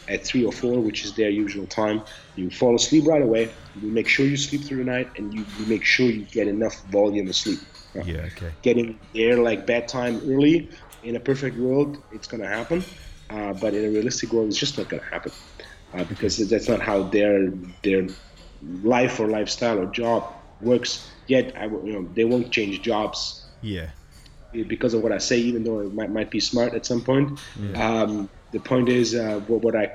at 0.07 0.23
three 0.23 0.45
or 0.45 0.51
four, 0.51 0.79
which 0.79 1.03
is 1.03 1.13
their 1.13 1.29
usual 1.29 1.67
time, 1.67 2.01
you 2.35 2.49
fall 2.49 2.75
asleep 2.75 3.05
right 3.05 3.21
away. 3.21 3.49
You 3.81 3.89
make 3.89 4.07
sure 4.07 4.25
you 4.25 4.37
sleep 4.37 4.61
through 4.61 4.77
the 4.77 4.83
night, 4.85 5.09
and 5.17 5.33
you, 5.33 5.45
you 5.59 5.65
make 5.65 5.83
sure 5.83 6.09
you 6.09 6.23
get 6.25 6.47
enough 6.47 6.83
volume 6.85 7.27
of 7.27 7.35
sleep. 7.35 7.59
Yeah. 7.93 8.27
Okay. 8.31 8.51
Getting 8.61 8.99
there 9.13 9.37
like 9.37 9.65
bedtime 9.65 10.21
early 10.25 10.69
in 11.03 11.15
a 11.15 11.19
perfect 11.19 11.57
world, 11.57 12.01
it's 12.11 12.27
going 12.27 12.41
to 12.41 12.47
happen. 12.49 12.83
Uh, 13.29 13.53
but 13.53 13.73
in 13.73 13.83
a 13.85 13.89
realistic 13.89 14.31
world, 14.31 14.47
it's 14.47 14.57
just 14.57 14.77
not 14.77 14.87
going 14.87 15.01
to 15.01 15.09
happen 15.09 15.31
uh, 15.93 16.03
because 16.05 16.37
that's 16.49 16.69
not 16.69 16.81
how 16.81 17.03
their 17.03 17.49
their 17.83 18.07
life 18.61 19.19
or 19.19 19.27
lifestyle 19.27 19.79
or 19.79 19.85
job 19.87 20.33
works 20.61 21.09
yet 21.27 21.55
I, 21.57 21.65
you 21.65 21.93
know 21.93 22.09
they 22.13 22.25
won't 22.25 22.51
change 22.51 22.81
jobs. 22.81 23.45
Yeah. 23.61 23.89
Because 24.51 24.93
of 24.93 25.03
what 25.03 25.11
I 25.11 25.17
say 25.17 25.37
even 25.39 25.63
though 25.63 25.81
it 25.81 25.93
might, 25.93 26.09
might 26.09 26.31
be 26.31 26.39
smart 26.39 26.73
at 26.73 26.85
some 26.85 27.01
point. 27.01 27.39
Yeah. 27.59 28.01
um, 28.01 28.29
the 28.51 28.59
point 28.59 28.89
is 28.89 29.13
uh, 29.13 29.41
what, 29.47 29.61
what 29.61 29.75
I 29.75 29.93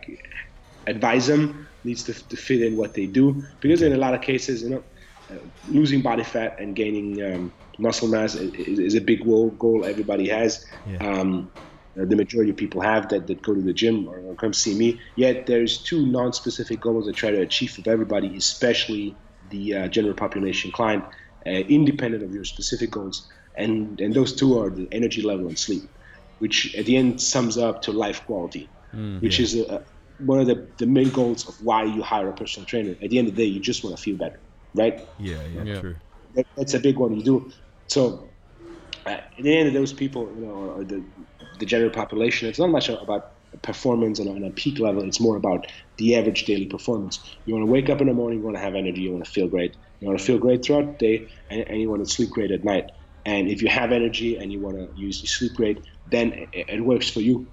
advise 0.87 1.27
them 1.27 1.66
needs 1.85 2.03
to, 2.05 2.12
to, 2.29 2.37
fit 2.37 2.62
in 2.62 2.77
what 2.77 2.94
they 2.94 3.07
do. 3.07 3.42
Because 3.61 3.83
in 3.83 3.92
a 3.92 3.96
lot 3.96 4.14
of 4.14 4.20
cases 4.20 4.62
you 4.62 4.70
know 4.70 4.85
uh, 5.31 5.35
losing 5.68 6.03
body 6.03 6.25
fat 6.25 6.61
and 6.61 6.77
gaining 6.77 7.22
um, 7.22 7.53
muscle 7.79 8.09
mass 8.09 8.35
is, 8.35 8.79
is, 8.79 8.94
a 8.94 9.01
big 9.01 9.25
goal, 9.25 9.51
goal 9.51 9.85
everybody 9.85 10.29
has. 10.29 10.66
Yeah. 10.87 10.98
um, 10.98 11.51
uh, 12.01 12.05
the 12.07 12.17
majority 12.17 12.51
of 12.51 12.57
people 12.57 12.81
have 12.81 13.09
that, 13.11 13.27
that 13.27 13.43
go 13.43 13.55
to 13.55 13.63
the 13.63 13.73
gym 13.73 14.09
or, 14.09 14.19
or 14.21 14.35
come 14.35 14.53
see 14.53 14.75
me. 14.75 15.01
Yet 15.17 15.47
there's 15.47 15.83
two 15.83 16.07
non-specific 16.07 16.81
goals 16.81 17.09
I 17.09 17.13
try 17.13 17.31
to 17.31 17.41
achieve 17.41 17.77
with 17.77 17.89
everybody, 17.89 18.37
especially 18.37 19.17
the 19.49 19.75
uh, 19.75 19.89
general 19.89 20.15
population 20.15 20.71
client, 20.73 21.05
uh, 21.47 21.51
independent 21.51 22.23
of 22.23 22.33
your 22.33 22.45
specific 22.45 22.91
goals. 22.91 23.29
And 23.55 24.01
and 24.01 24.15
those 24.15 24.35
two 24.35 24.59
are 24.59 24.71
the 24.71 24.89
energy 24.93 25.21
level 25.21 25.47
and 25.47 25.59
sleep, 25.59 25.91
which 26.39 26.75
at 26.75 26.87
the 26.87 26.97
end 26.97 27.21
sums 27.21 27.59
up 27.59 27.83
to 27.83 27.93
life 27.93 28.25
quality, 28.25 28.71
mm, 28.95 29.21
which 29.21 29.39
yeah. 29.39 29.45
is 29.45 29.55
a, 29.57 29.85
one 30.17 30.41
of 30.41 30.47
the, 30.47 30.69
the 30.79 30.87
main 30.87 31.11
goals 31.11 31.47
of 31.47 31.55
why 31.63 31.85
you 31.85 32.03
hire 32.03 32.29
a 32.29 32.33
personal 32.33 32.67
trainer. 32.67 32.93
At 33.03 33.11
the 33.11 33.19
end 33.19 33.29
of 33.29 33.37
the 33.37 33.43
day, 33.43 33.49
you 33.49 33.61
just 33.61 33.85
want 33.85 33.97
to 33.97 34.03
feel 34.03 34.17
better, 34.17 34.41
right? 34.75 35.07
Yeah, 35.19 35.43
yeah, 35.55 35.65
yeah. 35.65 35.81
true. 35.81 35.97
That, 36.35 36.47
that's 36.57 36.75
a 36.75 36.81
big 36.81 36.97
one 36.97 37.15
you 37.15 37.25
do. 37.25 37.51
So 37.89 38.31
uh, 39.05 39.11
at 39.11 39.33
the 39.39 39.59
end 39.59 39.69
of 39.69 39.75
those 39.75 39.93
people, 39.93 40.33
you 40.35 40.47
know, 40.47 40.53
or 40.53 40.85
the 40.85 41.05
the 41.62 41.66
general 41.66 41.90
population. 41.90 42.48
It's 42.48 42.59
not 42.59 42.70
much 42.70 42.88
about 42.88 43.22
performance 43.62 44.18
on 44.18 44.27
a, 44.27 44.33
on 44.33 44.44
a 44.44 44.51
peak 44.51 44.81
level. 44.81 45.05
It's 45.05 45.20
more 45.20 45.37
about 45.37 45.66
the 45.96 46.16
average 46.16 46.44
daily 46.44 46.66
performance. 46.66 47.14
You 47.44 47.55
want 47.55 47.64
to 47.66 47.70
wake 47.70 47.88
up 47.88 48.01
in 48.01 48.09
the 48.09 48.14
morning, 48.14 48.40
you 48.40 48.44
want 48.44 48.57
to 48.57 48.62
have 48.62 48.75
energy, 48.75 49.03
you 49.03 49.12
want 49.12 49.25
to 49.25 49.31
feel 49.31 49.48
great. 49.48 49.77
You 50.01 50.09
want 50.09 50.18
to 50.18 50.25
feel 50.25 50.38
great 50.38 50.64
throughout 50.64 50.98
the 50.98 51.07
day, 51.07 51.29
and, 51.51 51.61
and 51.68 51.81
you 51.81 51.88
want 51.88 52.05
to 52.05 52.12
sleep 52.12 52.31
great 52.31 52.51
at 52.51 52.64
night. 52.64 52.87
And 53.25 53.48
if 53.48 53.62
you 53.62 53.68
have 53.68 53.92
energy 53.92 54.37
and 54.37 54.51
you 54.51 54.61
want 54.61 54.77
to 54.79 54.88
use 55.01 55.16
sleep 55.38 55.53
great, 55.55 55.79
then 56.11 56.33
it, 56.53 56.66
it 56.68 56.81
works 56.85 57.09
for 57.09 57.20
you. 57.20 57.46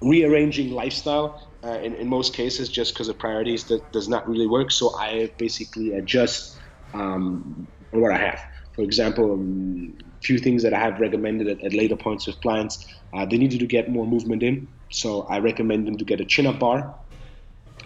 Rearranging 0.00 0.70
lifestyle 0.70 1.58
uh, 1.62 1.78
in, 1.86 1.94
in 1.94 2.08
most 2.08 2.32
cases, 2.34 2.70
just 2.70 2.94
because 2.94 3.08
of 3.08 3.18
priorities, 3.18 3.64
that 3.64 3.92
does 3.92 4.08
not 4.08 4.26
really 4.26 4.46
work. 4.46 4.70
So 4.70 4.96
I 4.98 5.30
basically 5.38 5.92
adjust 5.92 6.58
um, 6.94 7.68
what 7.90 8.12
I 8.12 8.16
have. 8.16 8.40
For 8.74 8.82
example, 8.82 9.34
um, 9.34 9.98
few 10.22 10.38
things 10.38 10.62
that 10.62 10.74
I 10.74 10.78
have 10.78 11.00
recommended 11.00 11.48
at, 11.48 11.64
at 11.64 11.72
later 11.72 11.96
points 11.96 12.26
with 12.26 12.40
clients. 12.40 12.86
Uh, 13.14 13.24
they 13.26 13.38
needed 13.38 13.60
to 13.60 13.66
get 13.66 13.90
more 13.90 14.06
movement 14.06 14.42
in, 14.42 14.68
so 14.90 15.22
I 15.22 15.38
recommend 15.38 15.86
them 15.86 15.96
to 15.96 16.04
get 16.04 16.20
a 16.20 16.24
chin-up 16.24 16.58
bar 16.58 16.94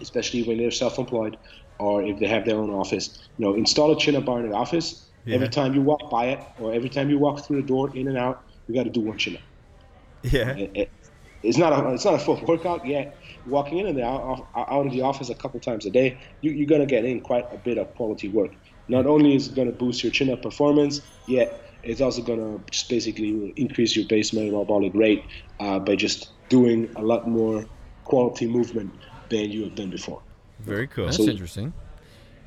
especially 0.00 0.42
when 0.42 0.58
they're 0.58 0.70
self-employed 0.70 1.36
or 1.78 2.02
if 2.02 2.18
they 2.18 2.26
have 2.26 2.44
their 2.44 2.56
own 2.56 2.70
office. 2.70 3.28
You 3.38 3.46
know, 3.46 3.54
install 3.54 3.92
a 3.92 3.98
chin-up 3.98 4.24
bar 4.24 4.40
in 4.40 4.50
the 4.50 4.56
office. 4.56 5.06
Yeah. 5.24 5.36
Every 5.36 5.48
time 5.48 5.74
you 5.74 5.82
walk 5.82 6.10
by 6.10 6.26
it, 6.26 6.40
or 6.60 6.72
every 6.72 6.88
time 6.88 7.10
you 7.10 7.18
walk 7.18 7.44
through 7.44 7.62
the 7.62 7.66
door, 7.68 7.94
in 7.96 8.08
and 8.08 8.18
out, 8.18 8.44
you 8.68 8.74
got 8.74 8.84
to 8.84 8.90
do 8.90 9.00
one 9.00 9.18
chin-up. 9.18 9.42
Yeah. 10.22 10.50
It- 10.56 10.70
it- 10.74 10.90
it's 11.42 11.58
not 11.58 11.72
a 11.74 11.92
it's 11.92 12.06
not 12.06 12.14
a 12.14 12.18
full 12.18 12.42
workout 12.46 12.86
yet. 12.86 13.18
Walking 13.46 13.76
in 13.76 13.86
and 13.86 14.00
out, 14.00 14.46
out 14.56 14.86
of 14.86 14.92
the 14.92 15.02
office 15.02 15.28
a 15.28 15.34
couple 15.34 15.60
times 15.60 15.84
a 15.84 15.90
day, 15.90 16.16
you, 16.40 16.50
you're 16.52 16.66
gonna 16.66 16.86
get 16.86 17.04
in 17.04 17.20
quite 17.20 17.46
a 17.52 17.58
bit 17.58 17.76
of 17.76 17.94
quality 17.96 18.30
work. 18.30 18.52
Not 18.88 19.04
only 19.06 19.36
is 19.36 19.48
it 19.48 19.54
gonna 19.54 19.70
boost 19.70 20.02
your 20.02 20.10
chin 20.10 20.30
up 20.30 20.40
performance, 20.40 21.02
yet 21.26 21.60
it's 21.84 22.00
also 22.00 22.22
gonna 22.22 22.58
just 22.70 22.88
basically 22.88 23.52
increase 23.56 23.96
your 23.96 24.06
base 24.06 24.32
metabolic 24.32 24.94
rate 24.94 25.24
uh, 25.60 25.78
by 25.78 25.96
just 25.96 26.30
doing 26.48 26.90
a 26.96 27.02
lot 27.02 27.28
more 27.28 27.64
quality 28.04 28.46
movement 28.46 28.92
than 29.28 29.50
you 29.50 29.64
have 29.64 29.74
done 29.74 29.90
before. 29.90 30.20
Very 30.60 30.86
cool. 30.86 31.06
That's 31.06 31.16
So- 31.16 31.28
interesting. 31.28 31.72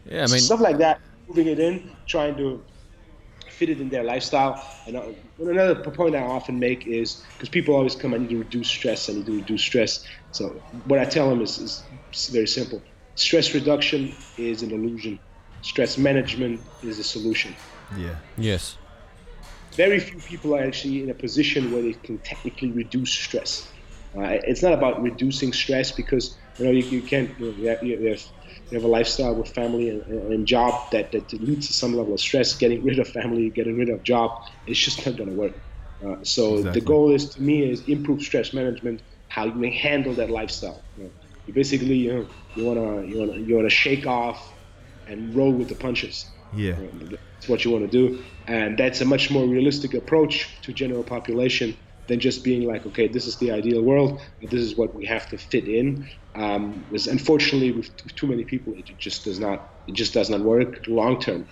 Yeah, 0.09 0.23
I 0.23 0.27
mean, 0.27 0.39
stuff 0.39 0.61
like 0.61 0.77
that, 0.77 1.01
moving 1.27 1.47
it 1.47 1.59
in, 1.59 1.91
trying 2.05 2.37
to 2.37 2.63
fit 3.49 3.69
it 3.69 3.81
in 3.81 3.89
their 3.89 4.03
lifestyle. 4.03 4.63
And 4.85 4.95
uh, 4.95 5.03
another 5.39 5.75
point 5.75 6.15
I 6.15 6.21
often 6.21 6.59
make 6.59 6.87
is 6.87 7.23
because 7.33 7.49
people 7.49 7.75
always 7.75 7.95
come, 7.95 8.13
I 8.13 8.17
need 8.17 8.29
to 8.29 8.37
reduce 8.37 8.69
stress, 8.69 9.09
I 9.09 9.13
need 9.13 9.25
to 9.25 9.35
reduce 9.35 9.61
stress. 9.61 10.05
So 10.31 10.49
what 10.85 10.99
I 10.99 11.05
tell 11.05 11.29
them 11.29 11.41
is, 11.41 11.57
is 12.13 12.29
very 12.29 12.47
simple. 12.47 12.81
Stress 13.15 13.53
reduction 13.53 14.13
is 14.37 14.61
an 14.61 14.71
illusion. 14.71 15.19
Stress 15.61 15.97
management 15.97 16.61
is 16.83 16.99
a 16.99 17.03
solution. 17.03 17.53
Yeah. 17.97 18.15
yes. 18.37 18.77
Very 19.77 19.99
few 19.99 20.19
people 20.21 20.55
are 20.55 20.63
actually 20.63 21.03
in 21.03 21.09
a 21.11 21.13
position 21.13 21.71
where 21.71 21.83
they 21.83 21.93
can 21.93 22.19
technically 22.23 22.73
reduce 22.73 23.13
stress. 23.13 23.71
Uh, 24.17 24.39
it's 24.49 24.63
not 24.63 24.73
about 24.73 25.01
reducing 25.01 25.53
stress 25.53 25.91
because 25.91 26.37
you 26.57 26.65
know 26.65 26.71
you, 26.71 26.83
you 26.89 27.03
can't 27.03 27.39
you, 27.39 27.47
know, 27.47 27.53
you, 27.57 27.69
have, 27.69 27.77
you, 27.83 28.09
have, 28.09 28.19
you 28.71 28.77
have 28.77 28.83
a 28.83 28.87
lifestyle 28.87 29.35
with 29.35 29.49
family 29.53 29.89
and, 29.89 30.01
and 30.33 30.47
job 30.47 30.73
that, 30.91 31.11
that 31.11 31.31
leads 31.33 31.67
to 31.67 31.73
some 31.73 31.93
level 31.93 32.13
of 32.13 32.19
stress. 32.19 32.55
Getting 32.55 32.83
rid 32.83 32.99
of 32.99 33.07
family, 33.09 33.51
getting 33.53 33.77
rid 33.77 33.89
of 33.89 34.03
job, 34.03 34.31
it's 34.65 34.79
just 34.79 35.05
not 35.05 35.17
going 35.17 35.29
to 35.29 35.35
work. 35.35 35.53
Uh, 36.05 36.23
so 36.23 36.57
Exactly. 36.57 36.79
the 36.79 36.85
goal 36.85 37.13
is 37.13 37.29
to 37.29 37.41
me 37.41 37.69
is 37.69 37.83
improve 37.87 38.21
stress 38.21 38.53
management, 38.53 39.01
how 39.29 39.45
you 39.45 39.55
may 39.55 39.75
handle 39.75 40.15
that 40.15 40.29
lifestyle. 40.29 40.85
You, 40.95 41.05
know, 41.05 41.11
you 41.45 41.53
basically 41.53 41.95
you 41.95 42.13
know 42.13 42.27
you 42.55 42.65
wanna 42.65 43.05
you 43.05 43.17
wanna 43.19 43.39
you 43.39 43.55
wanna 43.55 43.69
shake 43.69 44.05
off 44.05 44.39
and 45.07 45.35
roll 45.35 45.53
with 45.53 45.69
the 45.69 45.75
punches. 45.75 46.33
Yeah. 46.53 46.75
What 47.45 47.63
you 47.63 47.71
want 47.71 47.89
to 47.89 47.97
do, 48.09 48.23
and 48.47 48.77
that's 48.77 49.01
a 49.01 49.05
much 49.05 49.29
more 49.29 49.47
realistic 49.47 49.93
approach 49.93 50.61
to 50.63 50.73
general 50.73 51.03
population 51.03 51.77
than 52.07 52.19
just 52.19 52.43
being 52.43 52.67
like, 52.67 52.85
okay, 52.85 53.07
this 53.07 53.27
is 53.27 53.37
the 53.37 53.51
ideal 53.51 53.83
world, 53.83 54.21
this 54.41 54.61
is 54.61 54.77
what 54.77 54.95
we 54.95 55.05
have 55.05 55.29
to 55.29 55.37
fit 55.37 55.67
in. 55.67 56.09
Um, 56.35 56.85
because 56.89 57.07
unfortunately, 57.07 57.71
with 57.71 57.89
too 58.15 58.27
many 58.27 58.43
people, 58.45 58.73
it 58.75 58.85
just 58.97 59.23
does 59.25 59.39
not, 59.39 59.69
it 59.87 59.95
just 59.95 60.13
does 60.13 60.29
not 60.29 60.41
work 60.41 60.79
long 60.87 61.19
term. 61.19 61.47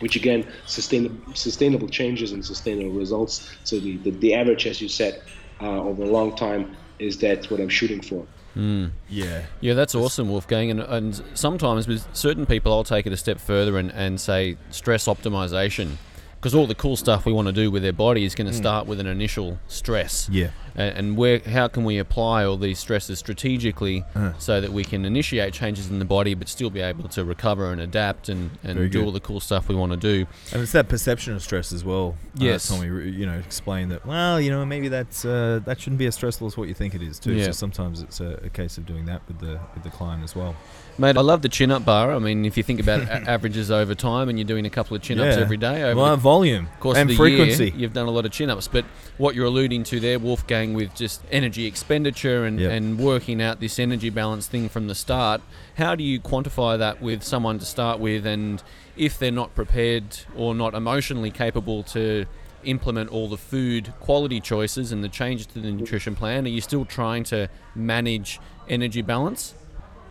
Which 0.00 0.16
again, 0.16 0.52
sustainable, 0.66 1.20
sustainable 1.34 1.88
changes 1.88 2.32
and 2.32 2.44
sustainable 2.44 2.92
results. 2.92 3.48
So 3.64 3.80
the, 3.80 4.00
the, 4.04 4.10
the 4.18 4.34
average, 4.34 4.66
as 4.66 4.80
you 4.80 4.88
said, 4.88 5.22
uh, 5.62 5.80
over 5.82 6.02
a 6.02 6.10
long 6.10 6.36
time, 6.36 6.76
is 6.98 7.18
that 7.18 7.50
what 7.50 7.60
I'm 7.60 7.68
shooting 7.68 8.02
for. 8.02 8.28
Mm. 8.56 8.90
Yeah. 9.08 9.46
Yeah, 9.60 9.74
that's 9.74 9.94
awesome, 9.94 10.28
Wolfgang. 10.28 10.70
And, 10.70 10.80
and 10.80 11.22
sometimes 11.34 11.88
with 11.88 12.06
certain 12.14 12.46
people, 12.46 12.72
I'll 12.72 12.84
take 12.84 13.06
it 13.06 13.12
a 13.12 13.16
step 13.16 13.40
further 13.40 13.78
and, 13.78 13.90
and 13.92 14.20
say 14.20 14.56
stress 14.70 15.06
optimization. 15.06 15.96
Because 16.34 16.54
all 16.54 16.66
the 16.66 16.74
cool 16.74 16.96
stuff 16.96 17.24
we 17.24 17.32
want 17.32 17.46
to 17.46 17.52
do 17.52 17.70
with 17.70 17.82
their 17.82 17.92
body 17.92 18.24
is 18.24 18.34
going 18.34 18.48
to 18.48 18.52
mm. 18.52 18.56
start 18.56 18.86
with 18.86 18.98
an 18.98 19.06
initial 19.06 19.60
stress. 19.68 20.28
Yeah. 20.28 20.50
And, 20.74 21.16
where, 21.16 21.40
how 21.40 21.68
can 21.68 21.84
we 21.84 21.98
apply 21.98 22.44
all 22.44 22.56
these 22.56 22.78
stresses 22.78 23.18
strategically 23.18 24.04
Uh. 24.14 24.32
so 24.38 24.60
that 24.60 24.72
we 24.72 24.84
can 24.84 25.04
initiate 25.04 25.52
changes 25.52 25.90
in 25.90 25.98
the 25.98 26.04
body 26.04 26.34
but 26.34 26.48
still 26.48 26.70
be 26.70 26.80
able 26.80 27.08
to 27.10 27.24
recover 27.24 27.70
and 27.72 27.80
adapt 27.80 28.28
and, 28.28 28.50
and 28.64 28.74
Very 28.76 28.88
do 28.88 28.98
good. 29.00 29.04
all 29.06 29.12
the 29.12 29.20
cool 29.20 29.40
stuff 29.40 29.68
we 29.68 29.74
want 29.74 29.92
to 29.92 29.98
do? 29.98 30.26
And 30.52 30.62
it's 30.62 30.72
that 30.72 30.88
perception 30.88 31.34
of 31.34 31.42
stress 31.42 31.72
as 31.72 31.84
well. 31.84 32.16
Yes. 32.36 32.70
Uh, 32.70 32.76
Tommy, 32.76 33.10
you 33.10 33.26
know, 33.26 33.38
explain 33.38 33.88
that. 33.90 34.06
Well, 34.06 34.40
you 34.40 34.50
know, 34.50 34.64
maybe 34.64 34.88
that's 34.88 35.24
uh, 35.24 35.60
that 35.64 35.80
shouldn't 35.80 35.98
be 35.98 36.06
as 36.06 36.14
stressful 36.14 36.46
as 36.46 36.56
what 36.56 36.68
you 36.68 36.74
think 36.74 36.94
it 36.94 37.02
is 37.02 37.18
too. 37.18 37.32
Yeah. 37.34 37.46
So 37.46 37.52
sometimes 37.52 38.00
it's 38.02 38.20
a, 38.20 38.40
a 38.44 38.48
case 38.48 38.78
of 38.78 38.86
doing 38.86 39.04
that 39.06 39.22
with 39.28 39.38
the 39.40 39.58
with 39.74 39.82
the 39.82 39.90
client 39.90 40.22
as 40.24 40.34
well. 40.36 40.54
Mate, 40.98 41.16
I 41.16 41.22
love 41.22 41.40
the 41.40 41.48
chin 41.48 41.70
up 41.70 41.86
bar. 41.86 42.12
I 42.14 42.18
mean, 42.18 42.44
if 42.44 42.56
you 42.58 42.62
think 42.62 42.78
about 42.78 43.00
averages 43.08 43.70
over 43.70 43.94
time 43.94 44.28
and 44.28 44.38
you're 44.38 44.46
doing 44.46 44.66
a 44.66 44.70
couple 44.70 44.94
of 44.94 45.02
chin 45.02 45.18
ups 45.18 45.36
Yeah. 45.36 45.42
every 45.42 45.56
day 45.56 45.82
over 45.84 45.98
Well, 46.00 46.10
the 46.10 46.16
volume 46.18 46.68
course 46.80 46.98
and 46.98 47.08
of 47.10 47.16
frequency. 47.16 47.64
year, 47.66 47.72
you've 47.76 47.94
done 47.94 48.06
a 48.08 48.10
lot 48.10 48.26
of 48.26 48.30
chin 48.32 48.50
ups. 48.50 48.68
But 48.68 48.84
what 49.16 49.34
you're 49.34 49.46
alluding 49.46 49.84
to 49.84 50.00
there, 50.00 50.18
Wolfgang, 50.18 50.61
with 50.72 50.94
just 50.94 51.20
energy 51.30 51.66
expenditure 51.66 52.44
and, 52.44 52.60
Yep. 52.60 52.70
and 52.72 52.98
working 52.98 53.42
out 53.42 53.60
this 53.60 53.78
energy 53.78 54.10
balance 54.10 54.46
thing 54.46 54.68
from 54.68 54.86
the 54.86 54.94
start, 54.94 55.40
how 55.76 55.94
do 55.94 56.04
you 56.04 56.20
quantify 56.20 56.78
that 56.78 57.02
with 57.02 57.22
someone 57.22 57.58
to 57.58 57.64
start 57.64 57.98
with? 57.98 58.24
And 58.26 58.62
if 58.96 59.18
they're 59.18 59.30
not 59.42 59.54
prepared 59.54 60.04
or 60.36 60.54
not 60.54 60.74
emotionally 60.74 61.30
capable 61.30 61.82
to 61.84 62.26
implement 62.64 63.10
all 63.10 63.28
the 63.28 63.36
food 63.36 63.92
quality 64.00 64.40
choices 64.40 64.92
and 64.92 65.02
the 65.02 65.08
changes 65.08 65.46
to 65.46 65.58
the 65.60 65.70
nutrition 65.72 66.14
plan, 66.14 66.46
are 66.46 66.48
you 66.48 66.60
still 66.60 66.84
trying 66.84 67.24
to 67.24 67.48
manage 67.74 68.38
energy 68.68 69.02
balance? 69.02 69.54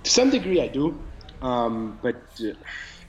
To 0.04 0.10
some 0.12 0.30
degree, 0.30 0.62
I 0.62 0.68
do, 0.68 1.00
um, 1.42 1.98
but 2.02 2.16
uh, 2.42 2.48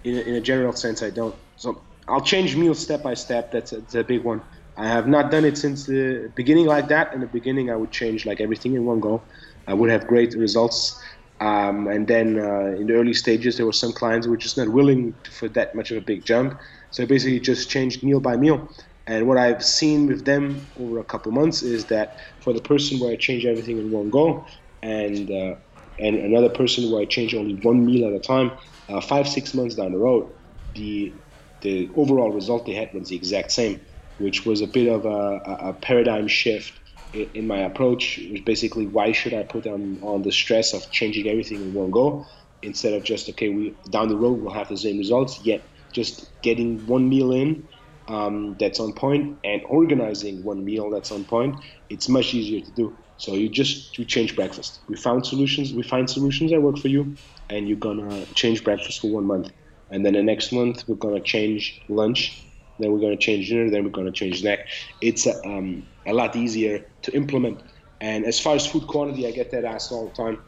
in, 0.05 0.17
a, 0.17 0.21
in 0.21 0.35
a 0.37 0.41
general 0.41 0.73
sense, 0.75 1.03
I 1.03 1.11
don't. 1.11 1.35
So 1.57 1.81
I'll 2.07 2.21
change 2.21 2.55
meals 2.55 2.79
step 2.79 3.03
by 3.03 3.15
step. 3.15 3.51
That's 3.51 3.73
a, 3.73 3.77
that's 3.81 3.95
a 3.95 4.05
big 4.05 4.23
one. 4.23 4.43
I 4.77 4.89
have 4.89 5.07
not 5.07 5.31
done 5.31 5.45
it 5.45 5.59
since 5.59 5.87
the 5.87 6.33
beginning 6.35 6.67
like 6.67 6.89
that. 6.89 7.13
In 7.13 7.21
the 7.21 7.27
beginning, 7.27 7.71
I 7.71 7.77
would 7.77 7.93
change 7.93 8.25
like 8.27 8.41
everything 8.41 8.75
in 8.75 8.85
one 8.85 9.01
go. 9.01 9.27
I 9.67 9.75
would 9.75 9.91
have 9.91 10.07
great 10.07 10.35
results. 10.35 10.99
Um, 11.41 11.89
and 11.89 12.07
then 12.07 12.39
uh, 12.39 12.77
in 12.79 12.87
the 12.87 12.95
early 12.95 13.13
stages, 13.15 13.57
there 13.57 13.67
were 13.67 13.73
some 13.73 13.93
clients 13.93 14.27
who 14.27 14.31
were 14.31 14.37
just 14.39 14.57
not 14.57 14.69
willing 14.69 15.15
for 15.31 15.49
that 15.51 15.75
much 15.75 15.91
of 15.91 15.99
a 15.99 16.01
big 16.01 16.25
jump. 16.25 16.59
So 16.91 17.03
I 17.03 17.07
basically 17.07 17.41
just 17.41 17.69
changed 17.69 18.03
meal 18.05 18.21
by 18.21 18.37
meal. 18.37 18.69
And 19.07 19.27
what 19.27 19.39
I've 19.39 19.65
seen 19.65 20.07
with 20.07 20.25
them 20.25 20.69
over 20.77 20.99
a 21.01 21.05
couple 21.05 21.33
months 21.33 21.63
is 21.63 21.87
that 21.87 22.17
for 22.41 22.53
the 22.53 22.61
person 22.63 23.01
where 23.01 23.13
I 23.13 23.17
change 23.17 23.45
everything 23.45 23.79
in 23.79 23.91
one 23.91 24.11
go, 24.11 24.47
and 24.83 25.29
uh, 25.31 25.57
and 25.99 26.17
another 26.17 26.49
person 26.49 26.91
where 26.91 27.03
I 27.03 27.07
change 27.07 27.35
only 27.35 27.59
one 27.63 27.85
meal 27.85 28.09
at 28.09 28.15
a 28.15 28.21
time, 28.21 28.53
uh, 28.89 29.01
five 29.01 29.29
six 29.29 29.55
months 29.55 29.75
down 29.75 29.93
the 29.93 29.99
road, 29.99 30.33
the 30.75 31.21
the 31.63 31.91
overall 31.97 32.31
result 32.33 32.67
they 32.67 32.75
had 32.75 32.91
was 32.95 33.09
the 33.09 33.17
exact 33.17 33.51
same, 33.53 33.81
which 34.19 34.47
was 34.47 34.61
a 34.61 34.67
bit 34.67 34.89
of 34.89 35.05
a, 35.05 35.41
a, 35.71 35.73
paradigm 35.75 36.29
shift 36.29 36.79
in, 37.13 37.47
my 37.47 37.59
approach. 37.59 38.21
Was 38.31 38.41
basically 38.41 38.87
why 38.87 39.13
should 39.13 39.35
I 39.35 39.43
put 39.43 39.67
on 39.67 39.99
on 40.03 40.23
the 40.23 40.33
stress 40.33 40.75
of 40.75 40.91
changing 40.91 41.29
everything 41.29 41.63
in 41.63 41.73
one 41.73 41.91
go 41.91 42.27
instead 42.63 42.95
of 42.95 43.05
just 43.05 43.29
okay 43.29 43.49
we 43.49 43.77
down 43.91 44.09
the 44.09 44.17
road 44.17 44.41
we'll 44.41 44.55
have 44.55 44.69
the 44.69 44.77
same 44.77 44.99
results 44.99 45.41
yet 45.45 45.69
just 45.93 46.31
getting 46.43 46.87
one 46.87 47.09
meal 47.09 47.33
in 47.33 47.69
um, 48.09 48.57
that's 48.59 48.81
on 48.81 48.93
point 48.93 49.39
and 49.45 49.63
organizing 49.69 50.43
one 50.43 50.65
meal 50.65 50.91
that's 50.91 51.13
on 51.13 51.25
point 51.25 51.57
it's 51.89 52.09
much 52.09 52.35
easier 52.35 52.61
to 52.61 52.71
do 52.73 52.97
so 53.17 53.35
you 53.35 53.49
just 53.49 53.99
you 53.99 54.05
change 54.05 54.35
breakfast 54.35 54.81
we 54.89 54.97
found 54.97 55.27
solutions 55.27 55.73
we 55.73 55.83
find 55.83 56.09
solutions 56.09 56.51
that 56.51 56.61
work 56.61 56.79
for 56.79 56.89
you 56.89 57.17
and 57.51 57.69
you're 57.69 57.79
gonna 57.79 58.27
change 58.35 58.65
breakfast 58.65 59.01
for 59.01 59.11
one 59.11 59.25
month 59.25 59.51
and 59.91 60.07
then 60.07 60.15
the 60.15 60.23
next 60.23 60.53
month 60.53 60.85
we're 60.89 60.97
gonna 60.97 61.21
change 61.21 61.81
lunch 61.89 62.52
then 62.79 62.93
we're 62.93 63.01
gonna 63.01 63.17
change 63.17 63.49
dinner 63.49 63.71
then 63.71 63.85
we're 63.85 63.91
gonna 63.91 64.13
change 64.13 64.41
snack 64.41 64.61
it's 65.01 65.27
a, 65.27 65.35
um, 65.47 65.87
a 66.07 66.13
lot 66.13 66.35
easier 66.37 66.87
to 67.03 67.15
implement 67.15 67.63
and 68.01 68.25
as 68.25 68.41
far 68.41 68.55
as 68.55 68.67
food 68.67 68.87
quantity 68.87 69.27
i 69.27 69.31
get 69.31 69.51
that 69.51 69.65
asked 69.65 69.93
all 69.93 70.09
the 70.09 70.23
time 70.23 70.39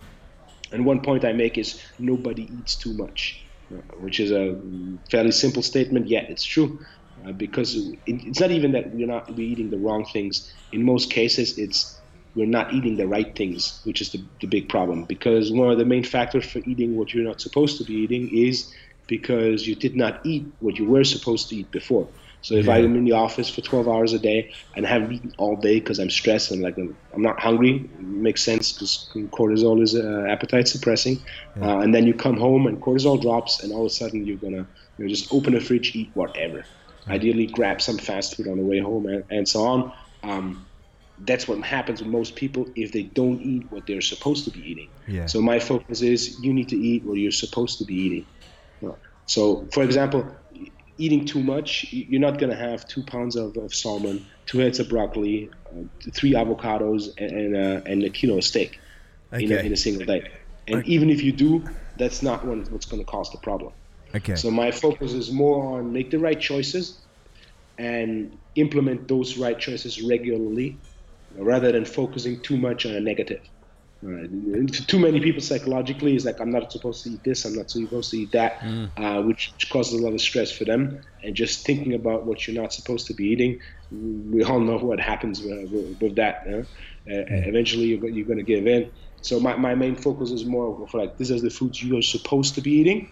and 0.72 0.84
one 0.84 1.00
point 1.00 1.24
I 1.24 1.32
make 1.32 1.56
is 1.56 1.80
nobody 1.98 2.52
eats 2.52 2.76
too 2.76 2.94
much, 2.94 3.46
which 3.98 4.18
is 4.18 4.32
a 4.32 4.60
fairly 5.10 5.30
simple 5.30 5.62
statement, 5.62 6.08
yet 6.08 6.26
it's 6.28 6.44
true. 6.44 6.80
Uh, 7.24 7.30
because 7.30 7.76
it, 7.76 7.98
it's 8.06 8.40
not 8.40 8.50
even 8.50 8.72
that 8.72 8.92
we're 8.92 9.06
not 9.06 9.30
we're 9.30 9.46
eating 9.46 9.70
the 9.70 9.78
wrong 9.78 10.04
things. 10.12 10.52
In 10.72 10.84
most 10.84 11.10
cases, 11.10 11.58
it's 11.58 12.02
we're 12.34 12.46
not 12.46 12.74
eating 12.74 12.96
the 12.96 13.06
right 13.06 13.36
things, 13.36 13.80
which 13.84 14.00
is 14.00 14.10
the, 14.10 14.26
the 14.40 14.48
big 14.48 14.68
problem. 14.68 15.04
Because 15.04 15.52
one 15.52 15.70
of 15.70 15.78
the 15.78 15.84
main 15.84 16.02
factors 16.02 16.44
for 16.44 16.58
eating 16.66 16.96
what 16.96 17.14
you're 17.14 17.24
not 17.24 17.40
supposed 17.40 17.78
to 17.78 17.84
be 17.84 17.94
eating 17.94 18.28
is 18.32 18.74
because 19.06 19.66
you 19.66 19.74
did 19.74 19.96
not 19.96 20.20
eat 20.24 20.46
what 20.60 20.78
you 20.78 20.88
were 20.88 21.04
supposed 21.04 21.48
to 21.48 21.56
eat 21.56 21.70
before. 21.70 22.08
So 22.40 22.54
if 22.54 22.66
Yeah. 22.66 22.74
I'm 22.74 22.94
in 22.96 23.04
the 23.04 23.12
office 23.12 23.48
for 23.48 23.62
12 23.62 23.88
hours 23.88 24.12
a 24.12 24.18
day 24.18 24.50
and 24.76 24.86
haven't 24.86 25.12
eaten 25.12 25.32
all 25.38 25.56
day 25.56 25.80
because 25.80 25.98
I'm 25.98 26.10
stressed 26.10 26.50
and 26.50 26.62
like 26.62 26.76
I'm, 26.78 26.96
not 27.16 27.40
hungry, 27.40 27.90
it 27.98 28.00
makes 28.00 28.44
sense 28.44 28.72
because 28.72 29.08
cortisol 29.30 29.82
is 29.82 29.94
uh, 29.94 30.26
appetite 30.28 30.68
suppressing. 30.68 31.24
Uh, 31.60 31.78
and 31.78 31.94
then 31.94 32.06
you 32.06 32.14
come 32.14 32.36
home 32.36 32.66
and 32.66 32.82
cortisol 32.82 33.20
drops, 33.20 33.62
and 33.62 33.72
all 33.72 33.86
of 33.86 33.86
a 33.86 33.94
sudden 33.94 34.26
you're 34.26 34.36
gonna 34.36 34.66
you 34.98 35.04
know, 35.04 35.08
just 35.08 35.32
open 35.32 35.54
a 35.54 35.60
fridge, 35.60 35.94
eat 35.94 36.10
whatever. 36.14 36.66
Ideally, 37.08 37.46
grab 37.46 37.82
some 37.82 37.98
fast 37.98 38.36
food 38.36 38.48
on 38.48 38.56
the 38.56 38.64
way 38.64 38.78
home 38.78 39.06
and, 39.06 39.24
and 39.30 39.48
so 39.48 39.64
on. 39.64 39.92
Um, 40.22 40.66
that's 41.18 41.46
what 41.46 41.62
happens 41.62 42.00
with 42.00 42.10
most 42.10 42.34
people 42.34 42.66
if 42.74 42.92
they 42.92 43.04
don't 43.04 43.40
eat 43.40 43.66
what 43.70 43.86
they're 43.86 44.00
supposed 44.00 44.44
to 44.46 44.50
be 44.50 44.60
eating. 44.60 44.90
Yeah. 45.06 45.26
So 45.26 45.40
my 45.40 45.58
focus 45.58 46.02
is 46.02 46.40
you 46.42 46.52
need 46.52 46.68
to 46.70 46.76
eat 46.76 47.04
what 47.06 47.18
you're 47.18 47.30
supposed 47.30 47.78
to 47.78 47.84
be 47.84 47.94
eating. 47.94 48.26
So, 49.26 49.66
for 49.72 49.82
example, 49.82 50.26
eating 50.98 51.24
too 51.24 51.42
much, 51.42 51.86
you're 51.92 52.20
not 52.20 52.38
going 52.38 52.50
to 52.50 52.56
have 52.56 52.86
two 52.86 53.02
pounds 53.02 53.36
of, 53.36 53.56
of 53.56 53.74
salmon, 53.74 54.24
two 54.46 54.58
heads 54.58 54.78
of 54.78 54.88
broccoli, 54.88 55.50
uh, 55.66 55.82
three 56.12 56.32
avocados, 56.32 57.12
and, 57.18 57.30
and, 57.30 57.56
uh, 57.56 57.90
and 57.90 58.04
a 58.04 58.10
kilo 58.10 58.38
of 58.38 58.44
steak 58.44 58.78
in, 59.32 59.50
a, 59.50 59.56
in 59.56 59.72
a 59.72 59.76
single 59.76 60.06
day. 60.06 60.30
And 60.66 60.80
okay. 60.80 60.90
even 60.90 61.10
if 61.10 61.22
you 61.22 61.32
do, 61.32 61.64
that's 61.96 62.22
not 62.22 62.44
what's 62.46 62.86
going 62.86 63.02
to 63.02 63.10
cause 63.10 63.30
the 63.30 63.38
problem. 63.38 63.72
Okay. 64.14 64.36
So 64.36 64.50
my 64.50 64.70
focus 64.70 65.12
is 65.12 65.32
more 65.32 65.76
on 65.76 65.92
make 65.92 66.10
the 66.10 66.18
right 66.18 66.40
choices 66.40 66.98
and 67.78 68.38
implement 68.54 69.08
those 69.08 69.36
right 69.36 69.58
choices 69.58 70.00
regularly 70.02 70.78
rather 71.36 71.72
than 71.72 71.84
focusing 71.84 72.40
too 72.40 72.56
much 72.56 72.86
on 72.86 72.94
a 72.94 73.00
negative. 73.00 73.40
Right. 74.06 74.70
Too 74.70 74.98
many 74.98 75.18
people 75.18 75.40
psychologically 75.40 76.14
is 76.14 76.26
like 76.26 76.38
I'm 76.38 76.50
not 76.50 76.70
supposed 76.70 77.04
to 77.04 77.10
eat 77.10 77.24
this, 77.24 77.46
I'm 77.46 77.54
not 77.54 77.70
supposed 77.70 78.10
to 78.10 78.18
eat 78.18 78.32
that, 78.32 78.60
mm. 78.60 78.90
uh, 78.98 79.22
which, 79.22 79.50
which, 79.54 79.70
causes 79.70 79.98
a 79.98 80.04
lot 80.04 80.12
of 80.12 80.20
stress 80.20 80.52
for 80.52 80.66
them. 80.66 81.00
And 81.22 81.34
just 81.34 81.64
thinking 81.64 81.94
about 81.94 82.26
what 82.26 82.46
you're 82.46 82.60
not 82.60 82.74
supposed 82.74 83.06
to 83.06 83.14
be 83.14 83.24
eating, 83.24 83.60
we 83.90 84.44
all 84.44 84.60
know 84.60 84.76
what 84.76 85.00
happens 85.00 85.40
with, 85.40 85.70
with, 85.70 86.02
with 86.02 86.16
that. 86.16 86.46
Uh, 86.46 86.64
eventually, 87.06 87.84
you're, 87.84 88.06
you're 88.10 88.26
going 88.26 88.36
to 88.36 88.44
give 88.44 88.66
in. 88.66 88.90
So 89.22 89.40
my, 89.40 89.56
my 89.56 89.74
main 89.74 89.96
focus 89.96 90.30
is 90.32 90.44
more 90.44 90.86
for 90.88 91.00
like 91.00 91.16
this 91.16 91.30
is 91.30 91.40
the 91.40 91.48
foods 91.48 91.82
you 91.82 91.96
are 91.96 92.02
supposed 92.02 92.54
to 92.56 92.60
be 92.60 92.72
eating, 92.72 93.08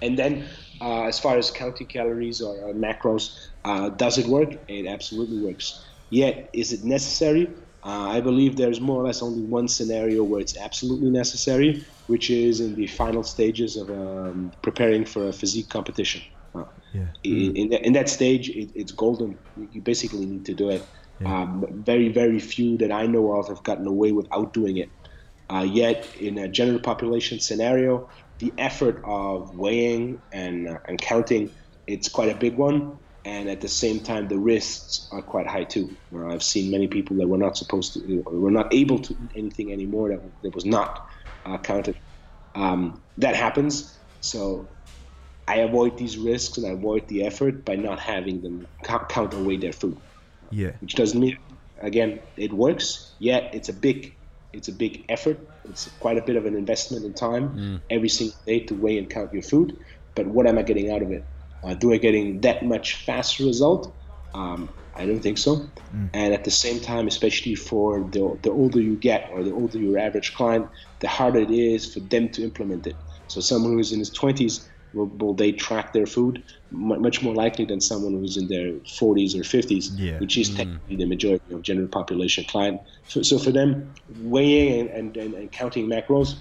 and 0.00 0.16
then 0.16 0.44
uh, 0.80 1.06
as 1.06 1.18
far 1.18 1.36
as 1.36 1.50
counting 1.50 1.88
calories 1.88 2.40
or, 2.40 2.56
or 2.60 2.72
macros, 2.72 3.48
uh, 3.64 3.88
does 3.88 4.16
it 4.16 4.28
work? 4.28 4.50
It 4.68 4.86
absolutely 4.86 5.40
works. 5.40 5.84
Yet, 6.10 6.50
is 6.52 6.72
it 6.72 6.84
necessary? 6.84 7.50
Uh, 7.84 8.08
I 8.08 8.20
believe 8.20 8.56
there's 8.56 8.80
more 8.80 9.00
or 9.00 9.06
less 9.06 9.22
only 9.22 9.42
one 9.42 9.68
scenario 9.68 10.24
where 10.24 10.40
it's 10.40 10.56
absolutely 10.56 11.10
necessary, 11.10 11.84
which 12.08 12.28
is 12.28 12.60
in 12.60 12.74
the 12.74 12.86
final 12.86 13.22
stages 13.22 13.76
of 13.76 13.88
um, 13.90 14.52
preparing 14.62 15.04
for 15.04 15.28
a 15.28 15.32
physique 15.32 15.68
competition. 15.68 16.22
Uh, 16.54 16.64
yeah. 16.92 17.06
in, 17.22 17.56
in, 17.56 17.68
that, 17.68 17.86
in, 17.86 17.92
that, 17.92 18.08
stage, 18.08 18.50
it, 18.50 18.70
it's 18.74 18.90
golden. 18.90 19.38
You 19.72 19.80
basically 19.80 20.26
need 20.26 20.44
to 20.46 20.54
do 20.54 20.70
it. 20.70 20.82
Yeah. 21.20 21.42
Um, 21.42 21.82
very, 21.84 22.08
very 22.08 22.40
few 22.40 22.76
that 22.78 22.90
I 22.90 23.06
know 23.06 23.32
of 23.32 23.48
have 23.48 23.62
gotten 23.62 23.86
away 23.86 24.12
without 24.12 24.52
doing 24.52 24.78
it. 24.78 24.90
Uh, 25.50 25.66
yet, 25.68 26.06
in 26.20 26.38
a 26.38 26.48
general 26.48 26.80
population 26.80 27.38
scenario, 27.38 28.08
the 28.38 28.52
effort 28.58 29.00
of 29.04 29.56
weighing 29.56 30.20
and, 30.32 30.68
uh, 30.68 30.78
and 30.86 31.00
counting, 31.00 31.50
it's 31.86 32.08
quite 32.08 32.28
a 32.28 32.34
big 32.34 32.56
one 32.56 32.98
and 33.28 33.50
at 33.50 33.60
the 33.60 33.68
same 33.68 34.00
time 34.00 34.26
the 34.28 34.38
risks 34.38 35.06
are 35.12 35.20
quite 35.20 35.46
high 35.46 35.64
too. 35.64 35.94
I've 36.32 36.42
seen 36.42 36.70
many 36.70 36.88
people 36.88 37.16
that 37.18 37.28
were 37.28 37.36
not 37.46 37.58
supposed 37.58 37.92
to, 37.94 38.22
were 38.22 38.50
not 38.50 38.72
able 38.72 38.98
to 39.00 39.12
eat 39.12 39.32
anything 39.36 39.70
anymore 39.70 40.08
that, 40.08 40.22
that 40.42 40.54
was 40.54 40.64
not 40.64 41.10
uh, 41.44 41.58
counted. 41.58 41.96
Um, 42.54 43.02
that 43.18 43.36
happens, 43.36 43.96
so 44.22 44.66
I 45.46 45.56
avoid 45.56 45.98
these 45.98 46.16
risks 46.16 46.56
and 46.56 46.66
I 46.66 46.70
avoid 46.70 47.06
the 47.08 47.24
effort 47.24 47.64
by 47.66 47.76
not 47.76 47.98
having 48.00 48.40
them 48.40 48.66
count 48.82 49.34
weigh 49.34 49.58
their 49.58 49.74
food. 49.74 49.98
Yeah, 50.50 50.72
which 50.80 50.94
doesn't 50.94 51.20
mean, 51.20 51.36
again, 51.82 52.20
it 52.38 52.52
works. 52.52 53.12
Yet 53.18 53.54
it's 53.54 53.68
a 53.68 53.74
big, 53.74 54.14
it's 54.54 54.68
a 54.68 54.72
big 54.72 55.04
effort. 55.10 55.38
It's 55.68 55.90
quite 56.00 56.16
a 56.16 56.22
bit 56.22 56.36
of 56.36 56.46
an 56.46 56.56
investment 56.56 57.04
in 57.04 57.12
time 57.12 57.44
mm. 57.50 57.80
every 57.90 58.08
single 58.08 58.38
day 58.46 58.60
to 58.60 58.74
weigh 58.74 58.96
and 58.96 59.10
count 59.10 59.34
your 59.34 59.42
food. 59.42 59.76
But 60.14 60.26
what 60.26 60.46
am 60.46 60.56
I 60.56 60.62
getting 60.62 60.90
out 60.90 61.02
of 61.02 61.12
it? 61.12 61.24
Uh, 61.64 61.74
do 61.74 61.92
I 61.92 61.96
getting 61.96 62.40
that 62.42 62.64
much 62.64 62.94
faster 63.04 63.44
result? 63.44 63.94
Um, 64.34 64.68
I 64.94 65.06
don't 65.06 65.20
think 65.20 65.38
so. 65.38 65.56
Mm. 65.94 66.10
And 66.12 66.34
at 66.34 66.44
the 66.44 66.50
same 66.50 66.80
time, 66.80 67.06
especially 67.06 67.54
for 67.54 68.00
the, 68.00 68.38
the 68.42 68.50
older 68.50 68.80
you 68.80 68.96
get 68.96 69.30
or 69.32 69.42
the 69.42 69.52
older 69.52 69.78
your 69.78 69.98
average 69.98 70.34
client, 70.34 70.68
the 71.00 71.08
harder 71.08 71.40
it 71.40 71.50
is 71.50 71.92
for 71.92 72.00
them 72.00 72.28
to 72.30 72.42
implement 72.42 72.86
it. 72.86 72.96
So 73.28 73.40
someone 73.40 73.72
who's 73.72 73.92
in 73.92 74.00
his 74.00 74.10
20s, 74.10 74.66
will, 74.94 75.06
will 75.06 75.34
they 75.34 75.52
track 75.52 75.92
their 75.92 76.06
food? 76.06 76.42
Much 76.70 77.22
more 77.22 77.34
likely 77.34 77.64
than 77.64 77.80
someone 77.80 78.12
who's 78.12 78.36
in 78.36 78.48
their 78.48 78.72
40s 78.72 79.34
or 79.34 79.42
50s, 79.42 79.90
yeah. 79.96 80.18
which 80.18 80.36
is 80.36 80.50
mm. 80.50 80.56
technically 80.56 80.96
the 80.96 81.06
majority 81.06 81.54
of 81.54 81.62
general 81.62 81.88
population 81.88 82.44
client. 82.44 82.80
So, 83.06 83.22
so 83.22 83.38
for 83.38 83.50
them, 83.50 83.92
weighing 84.22 84.90
and, 84.90 85.16
and, 85.16 85.34
and, 85.34 85.52
counting 85.52 85.88
macros, 85.88 86.36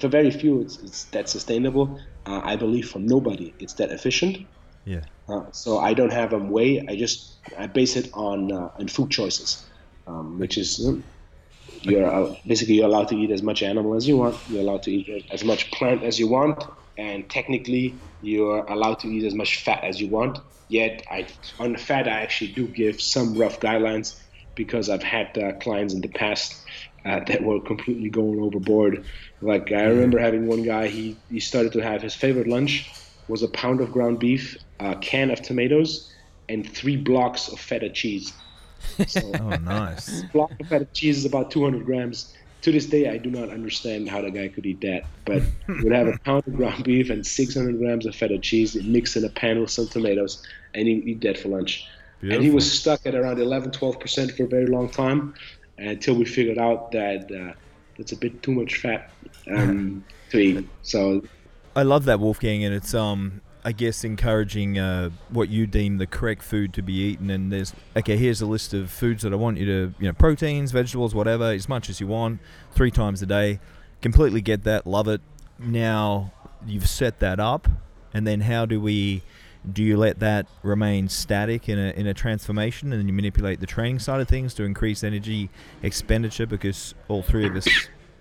for 0.00 0.08
very 0.08 0.30
few, 0.30 0.62
it's, 0.62 0.78
it's 0.78 1.04
that 1.06 1.28
sustainable. 1.28 2.00
Uh, 2.26 2.40
I 2.44 2.56
believe 2.56 2.88
from 2.88 3.06
nobody, 3.06 3.54
it's 3.58 3.74
that 3.74 3.90
efficient. 3.90 4.38
Yeah. 4.84 5.02
Uh, 5.28 5.50
so 5.52 5.78
I 5.78 5.94
don't 5.94 6.12
have 6.12 6.32
a 6.32 6.38
way. 6.38 6.84
I 6.88 6.96
just 6.96 7.40
I 7.58 7.66
base 7.66 7.96
it 7.96 8.10
on 8.14 8.52
uh, 8.52 8.68
on 8.78 8.88
food 8.88 9.10
choices, 9.10 9.68
um, 10.06 10.38
which 10.38 10.58
is 10.58 10.80
you're 11.82 12.12
uh, 12.12 12.34
basically 12.46 12.74
you're 12.74 12.86
allowed 12.86 13.08
to 13.08 13.16
eat 13.16 13.30
as 13.30 13.42
much 13.42 13.62
animal 13.62 13.94
as 13.94 14.06
you 14.06 14.16
want. 14.16 14.40
You're 14.48 14.62
allowed 14.62 14.82
to 14.84 14.92
eat 14.92 15.26
as 15.32 15.44
much 15.44 15.70
plant 15.72 16.02
as 16.04 16.18
you 16.18 16.28
want, 16.28 16.62
and 16.96 17.28
technically 17.30 18.02
you're 18.20 18.64
allowed 18.66 19.00
to 19.00 19.08
eat 19.08 19.24
as 19.24 19.34
much 19.34 19.62
fat 19.62 19.82
as 19.84 20.00
you 20.00 20.08
want. 20.08 20.38
Yet 20.68 21.02
I 21.10 21.28
on 21.58 21.72
the 21.72 21.78
fat 21.78 22.08
I 22.08 22.22
actually 22.22 22.52
do 22.52 22.68
give 22.68 23.00
some 23.00 23.36
rough 23.36 23.60
guidelines 23.60 24.16
because 24.54 24.88
I've 24.90 25.02
had 25.02 25.36
uh, 25.38 25.52
clients 25.60 25.94
in 25.94 26.00
the 26.00 26.08
past 26.08 26.64
uh, 27.04 27.20
that 27.26 27.42
were 27.42 27.60
completely 27.60 28.10
going 28.10 28.40
overboard. 28.40 29.04
Like 29.40 29.72
I 29.72 29.84
remember 29.84 30.18
having 30.18 30.46
one 30.46 30.62
guy, 30.62 30.88
he, 30.88 31.16
he 31.30 31.40
started 31.40 31.72
to 31.72 31.80
have 31.80 32.02
his 32.02 32.14
favorite 32.14 32.48
lunch 32.48 32.90
was 33.28 33.42
a 33.42 33.48
pound 33.48 33.80
of 33.80 33.92
ground 33.92 34.18
beef, 34.18 34.56
a 34.80 34.96
can 34.96 35.30
of 35.30 35.40
tomatoes, 35.42 36.12
and 36.48 36.68
three 36.68 36.96
blocks 36.96 37.48
of 37.48 37.58
feta 37.58 37.88
cheese. 37.88 38.32
So, 39.06 39.32
oh, 39.40 39.56
nice. 39.56 40.22
block 40.32 40.52
of 40.60 40.68
feta 40.68 40.86
cheese 40.92 41.18
is 41.18 41.24
about 41.24 41.50
200 41.50 41.84
grams. 41.84 42.34
To 42.62 42.70
this 42.70 42.86
day, 42.86 43.08
I 43.08 43.18
do 43.18 43.30
not 43.30 43.48
understand 43.48 44.08
how 44.08 44.20
the 44.20 44.30
guy 44.30 44.48
could 44.48 44.66
eat 44.66 44.80
that. 44.82 45.04
But 45.24 45.42
would 45.82 45.92
have 45.92 46.08
a 46.08 46.18
pound 46.24 46.46
of 46.46 46.54
ground 46.54 46.84
beef 46.84 47.10
and 47.10 47.26
600 47.26 47.78
grams 47.78 48.06
of 48.06 48.14
feta 48.14 48.38
cheese, 48.38 48.76
mix 48.82 49.16
in 49.16 49.24
a 49.24 49.28
pan 49.28 49.60
with 49.60 49.70
some 49.70 49.88
tomatoes, 49.88 50.46
and 50.74 50.86
he'd 50.86 51.04
eat 51.04 51.20
that 51.22 51.38
for 51.38 51.48
lunch. 51.48 51.88
Beautiful. 52.20 52.36
And 52.36 52.44
he 52.44 52.54
was 52.54 52.70
stuck 52.70 53.04
at 53.04 53.16
around 53.16 53.40
11, 53.40 53.72
12% 53.72 54.36
for 54.36 54.44
a 54.44 54.46
very 54.46 54.66
long 54.66 54.88
time 54.88 55.34
until 55.78 56.14
we 56.14 56.24
figured 56.24 56.58
out 56.58 56.92
that 56.92 57.30
uh, 57.30 57.54
it's 57.96 58.12
a 58.12 58.16
bit 58.16 58.42
too 58.42 58.52
much 58.52 58.76
fat 58.76 59.10
um, 59.50 60.04
to 60.30 60.38
eat. 60.38 60.68
So 60.82 61.22
I 61.74 61.82
love 61.82 62.04
that 62.06 62.20
Wolfgang, 62.20 62.64
and 62.64 62.74
it's 62.74 62.94
um 62.94 63.40
I 63.64 63.70
guess 63.70 64.02
encouraging 64.02 64.78
uh, 64.78 65.10
what 65.28 65.48
you 65.48 65.68
deem 65.68 65.98
the 65.98 66.06
correct 66.06 66.42
food 66.42 66.72
to 66.74 66.82
be 66.82 66.94
eaten. 66.94 67.30
And 67.30 67.52
there's 67.52 67.72
okay, 67.96 68.16
here's 68.16 68.40
a 68.40 68.46
list 68.46 68.74
of 68.74 68.90
foods 68.90 69.22
that 69.22 69.32
I 69.32 69.36
want 69.36 69.58
you 69.58 69.66
to 69.66 69.94
you 69.98 70.08
know 70.08 70.12
proteins, 70.12 70.72
vegetables, 70.72 71.14
whatever, 71.14 71.44
as 71.44 71.68
much 71.68 71.88
as 71.88 72.00
you 72.00 72.06
want, 72.06 72.40
three 72.72 72.90
times 72.90 73.22
a 73.22 73.26
day. 73.26 73.60
Completely 74.00 74.40
get 74.40 74.64
that, 74.64 74.86
love 74.86 75.06
it. 75.06 75.20
Now 75.58 76.32
you've 76.66 76.88
set 76.88 77.20
that 77.20 77.38
up, 77.38 77.68
and 78.12 78.26
then 78.26 78.40
how 78.42 78.66
do 78.66 78.80
we? 78.80 79.22
Do 79.70 79.82
you 79.82 79.96
let 79.96 80.18
that 80.20 80.46
remain 80.62 81.08
static 81.08 81.68
in 81.68 81.78
a, 81.78 81.90
in 81.90 82.06
a 82.06 82.14
transformation 82.14 82.92
and 82.92 83.00
then 83.00 83.06
you 83.06 83.14
manipulate 83.14 83.60
the 83.60 83.66
training 83.66 83.98
side 83.98 84.20
of 84.20 84.28
things 84.28 84.54
to 84.54 84.64
increase 84.64 85.04
energy 85.04 85.50
expenditure? 85.82 86.46
Because 86.46 86.94
all 87.08 87.22
three 87.22 87.46
of 87.46 87.54
us 87.54 87.68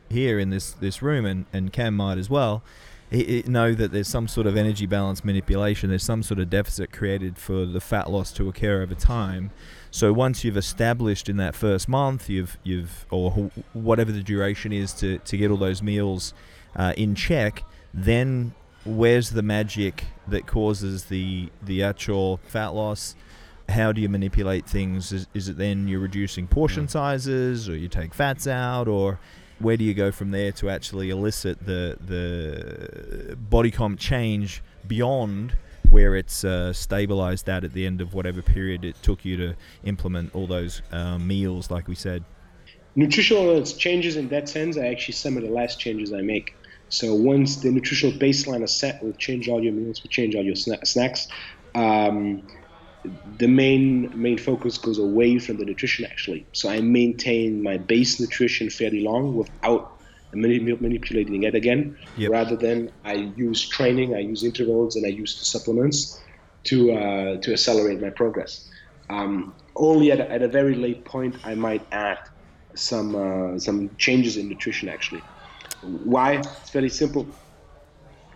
here 0.09 0.39
in 0.39 0.49
this, 0.49 0.71
this 0.71 1.01
room 1.01 1.25
and, 1.25 1.45
and 1.51 1.73
Cam 1.73 1.95
might 1.95 2.17
as 2.17 2.29
well 2.29 2.63
know 3.11 3.73
that 3.73 3.91
there's 3.91 4.07
some 4.07 4.27
sort 4.27 4.47
of 4.47 4.55
energy 4.55 4.85
balance 4.85 5.25
manipulation. 5.25 5.89
There's 5.89 6.03
some 6.03 6.23
sort 6.23 6.39
of 6.39 6.49
deficit 6.49 6.93
created 6.93 7.37
for 7.37 7.65
the 7.65 7.81
fat 7.81 8.09
loss 8.09 8.31
to 8.33 8.47
occur 8.47 8.83
over 8.83 8.95
time. 8.95 9.51
So 9.89 10.13
once 10.13 10.45
you've 10.45 10.57
established 10.57 11.27
in 11.27 11.35
that 11.37 11.53
first 11.53 11.89
month 11.89 12.29
you've 12.29 12.57
you've 12.63 13.05
or 13.09 13.51
whatever 13.73 14.11
the 14.11 14.23
duration 14.23 14.71
is 14.71 14.93
to, 14.93 15.17
to 15.17 15.37
get 15.37 15.51
all 15.51 15.57
those 15.57 15.81
meals 15.81 16.33
uh, 16.77 16.93
in 16.95 17.13
check 17.15 17.63
then 17.93 18.53
where's 18.85 19.31
the 19.31 19.41
magic 19.41 20.05
that 20.27 20.47
causes 20.47 21.05
the 21.05 21.49
the 21.61 21.83
actual 21.83 22.37
fat 22.43 22.69
loss? 22.69 23.15
How 23.69 23.91
do 23.91 24.01
you 24.01 24.09
manipulate 24.09 24.65
things? 24.65 25.11
Is, 25.11 25.27
is 25.33 25.47
it 25.47 25.57
then 25.57 25.87
you're 25.87 25.99
reducing 25.99 26.47
portion 26.47 26.87
sizes, 26.87 27.69
or 27.69 27.75
you 27.75 27.87
take 27.87 28.13
fats 28.13 28.47
out, 28.47 28.87
or 28.87 29.19
where 29.59 29.77
do 29.77 29.83
you 29.83 29.93
go 29.93 30.11
from 30.11 30.31
there 30.31 30.51
to 30.53 30.69
actually 30.69 31.09
elicit 31.09 31.65
the 31.65 31.97
the 31.99 33.35
body 33.35 33.71
comp 33.71 33.99
change 33.99 34.61
beyond 34.87 35.55
where 35.89 36.15
it's 36.15 36.43
uh, 36.45 36.71
stabilized 36.71 37.49
at 37.49 37.63
at 37.63 37.73
the 37.73 37.85
end 37.85 38.01
of 38.01 38.13
whatever 38.13 38.41
period 38.41 38.85
it 38.85 38.95
took 39.03 39.25
you 39.25 39.35
to 39.35 39.55
implement 39.83 40.33
all 40.33 40.47
those 40.47 40.81
uh, 40.91 41.17
meals, 41.17 41.69
like 41.69 41.87
we 41.87 41.95
said? 41.95 42.23
Nutritional 42.95 43.61
changes 43.63 44.15
in 44.15 44.29
that 44.29 44.47
sense 44.47 44.77
are 44.77 44.85
actually 44.85 45.13
some 45.13 45.35
of 45.35 45.43
the 45.43 45.49
last 45.49 45.79
changes 45.79 46.13
I 46.13 46.21
make. 46.21 46.55
So 46.91 47.15
once 47.15 47.57
the 47.57 47.71
nutritional 47.71 48.17
baseline 48.19 48.63
is 48.63 48.75
set, 48.75 49.01
we'll 49.01 49.13
change 49.13 49.47
all 49.47 49.63
your 49.63 49.71
meals, 49.71 50.03
we'll 50.03 50.11
change 50.11 50.35
all 50.35 50.43
your 50.43 50.55
sna- 50.55 50.85
snacks. 50.85 51.27
Um, 51.73 52.43
the 53.37 53.47
main 53.47 54.11
main 54.13 54.37
focus 54.37 54.77
goes 54.77 54.99
away 54.99 55.39
from 55.39 55.57
the 55.57 55.65
nutrition 55.65 56.05
actually. 56.05 56.45
So 56.51 56.69
I 56.69 56.81
maintain 56.81 57.63
my 57.63 57.77
base 57.77 58.19
nutrition 58.19 58.69
fairly 58.69 59.01
long 59.01 59.35
without 59.35 59.97
manipulating 60.33 61.43
it 61.43 61.55
again. 61.55 61.97
Yep. 62.17 62.29
Rather 62.29 62.55
than 62.55 62.91
I 63.05 63.13
use 63.35 63.67
training, 63.67 64.13
I 64.13 64.19
use 64.19 64.43
intervals, 64.43 64.95
and 64.97 65.05
I 65.05 65.09
use 65.09 65.39
the 65.39 65.45
supplements 65.45 66.21
to 66.65 66.91
uh, 66.91 67.37
to 67.37 67.53
accelerate 67.53 68.01
my 68.01 68.09
progress. 68.09 68.69
Um, 69.09 69.53
only 69.75 70.11
at 70.11 70.19
a, 70.19 70.29
at 70.29 70.41
a 70.41 70.47
very 70.47 70.75
late 70.75 71.05
point, 71.05 71.35
I 71.43 71.55
might 71.55 71.85
add 71.91 72.19
some 72.75 73.15
uh, 73.15 73.59
some 73.59 73.95
changes 73.97 74.35
in 74.37 74.49
nutrition 74.49 74.89
actually. 74.89 75.23
Why? 75.81 76.33
It's 76.35 76.69
very 76.69 76.89
simple. 76.89 77.27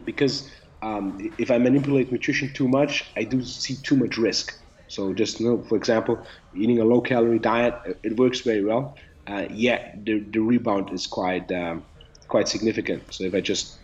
Because 0.03 0.49
um, 0.81 1.33
if 1.37 1.51
I 1.51 1.57
manipulate 1.57 2.11
nutrition 2.11 2.53
too 2.53 2.67
much, 2.67 3.05
I 3.15 3.23
do 3.23 3.41
see 3.43 3.75
too 3.75 3.95
much 3.95 4.17
risk. 4.17 4.59
So 4.87 5.13
just 5.13 5.39
you 5.39 5.49
know, 5.49 5.63
for 5.63 5.75
example, 5.75 6.23
eating 6.55 6.79
a 6.79 6.85
low-calorie 6.85 7.39
diet, 7.39 7.75
it 8.03 8.17
works 8.17 8.41
very 8.41 8.63
well. 8.63 8.95
Uh, 9.27 9.47
yet 9.49 10.05
the, 10.05 10.19
the 10.19 10.39
rebound 10.39 10.91
is 10.91 11.07
quite 11.07 11.51
um, 11.51 11.83
quite 12.27 12.47
significant. 12.47 13.13
So 13.13 13.23
if 13.23 13.33
I 13.33 13.41
just 13.41 13.79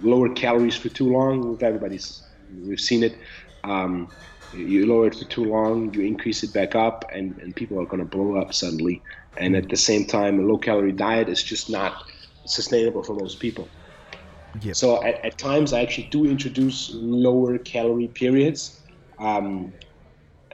lower 0.00 0.32
calories 0.32 0.76
for 0.76 0.88
too 0.88 1.12
long, 1.12 1.50
with 1.50 1.62
everybody's 1.62 2.22
we've 2.64 2.80
seen 2.80 3.02
it. 3.02 3.18
Um, 3.64 4.10
you 4.54 4.86
lower 4.86 5.08
it 5.08 5.16
for 5.16 5.24
too 5.24 5.44
long, 5.44 5.92
you 5.92 6.02
increase 6.02 6.42
it 6.42 6.52
back 6.52 6.74
up, 6.74 7.04
and, 7.12 7.36
and 7.38 7.54
people 7.54 7.80
are 7.80 7.84
going 7.84 7.98
to 8.00 8.08
blow 8.08 8.36
up 8.36 8.54
suddenly. 8.54 9.02
And 9.36 9.54
at 9.56 9.68
the 9.68 9.76
same 9.76 10.06
time, 10.06 10.38
a 10.38 10.42
low 10.42 10.56
calorie 10.56 10.92
diet 10.92 11.28
is 11.28 11.42
just 11.42 11.68
not 11.68 12.06
sustainable 12.46 13.02
for 13.02 13.14
most 13.14 13.40
people. 13.40 13.68
Yep. 14.60 14.74
So 14.76 15.04
at, 15.04 15.24
at, 15.24 15.38
times, 15.38 15.72
I 15.72 15.82
actually 15.82 16.08
do 16.10 16.24
introduce 16.24 16.90
lower 16.94 17.58
calorie 17.58 18.08
periods. 18.08 18.82
Um, 19.18 19.74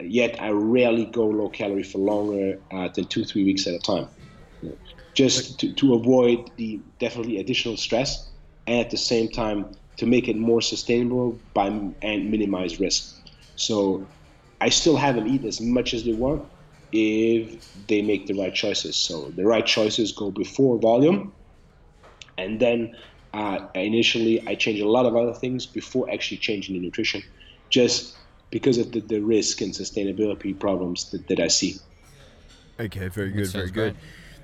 yet 0.01 0.41
I 0.41 0.49
rarely 0.49 1.05
go 1.05 1.27
low 1.27 1.49
calorie 1.49 1.83
for 1.83 1.99
longer 1.99 2.59
uh, 2.71 2.89
than 2.95 3.05
two, 3.05 3.23
three 3.23 3.45
weeks 3.45 3.67
at 3.67 3.73
a 3.73 3.79
time. 3.79 4.07
Just 5.15 5.59
to, 5.59 5.73
to 5.73 5.93
avoid 5.93 6.49
the 6.57 6.81
definitely 6.99 7.37
additional 7.37 7.77
stress 7.77 8.31
and 8.65 8.79
at 8.79 8.89
the 8.89 8.97
same 8.97 9.29
time 9.29 9.75
to 9.97 10.05
make 10.05 10.27
it 10.27 10.35
more 10.35 10.61
sustainable 10.61 11.39
by 11.53 11.67
and 11.67 12.31
minimize 12.31 12.79
risk. 12.79 13.03
So 13.55 14.09
I 14.59 14.69
still 14.69 14.97
have 14.97 15.15
them 15.15 15.27
eat 15.27 15.45
as 15.45 15.61
much 15.61 15.93
as 15.93 16.03
they 16.03 16.13
want 16.13 16.49
if 16.91 17.63
they 17.87 18.01
make 18.01 18.27
the 18.27 18.33
right 18.33 18.53
choices. 18.53 18.97
So 18.97 19.31
the 19.35 19.45
right 19.45 19.65
choices 19.65 20.11
go 20.11 20.31
before 20.31 20.79
volume, 20.79 21.33
and 22.37 22.59
then 22.59 22.95
uh, 23.33 23.67
initially 23.75 24.45
I 24.47 24.55
change 24.55 24.79
a 24.79 24.87
lot 24.87 25.05
of 25.05 25.15
other 25.15 25.33
things 25.33 25.65
before 25.65 26.09
actually 26.11 26.37
changing 26.37 26.75
the 26.75 26.81
nutrition, 26.81 27.23
just 27.69 28.15
because 28.51 28.77
of 28.77 28.91
the, 28.91 28.99
the 28.99 29.19
risk 29.19 29.61
and 29.61 29.73
sustainability 29.73 30.57
problems 30.57 31.09
that, 31.11 31.27
that 31.27 31.39
I 31.39 31.47
see. 31.47 31.77
Okay, 32.79 33.07
very 33.07 33.31
good, 33.31 33.47
very 33.47 33.65
good. 33.65 33.73
Great. 33.73 33.95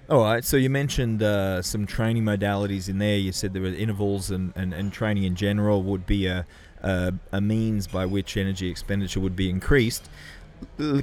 All 0.09 0.23
right, 0.23 0.43
so 0.43 0.57
you 0.57 0.71
mentioned 0.71 1.21
uh, 1.21 1.61
some 1.61 1.85
training 1.85 2.23
modalities 2.23 2.89
in 2.89 2.97
there. 2.97 3.17
You 3.17 3.31
said 3.31 3.53
there 3.53 3.61
were 3.61 3.67
intervals 3.67 4.31
and, 4.31 4.51
and, 4.55 4.73
and 4.73 4.91
training 4.91 5.23
in 5.23 5.35
general 5.35 5.83
would 5.83 6.07
be 6.07 6.25
a, 6.25 6.47
a, 6.81 7.13
a 7.31 7.39
means 7.39 7.85
by 7.85 8.07
which 8.07 8.35
energy 8.35 8.69
expenditure 8.69 9.19
would 9.19 9.35
be 9.35 9.51
increased. 9.51 10.09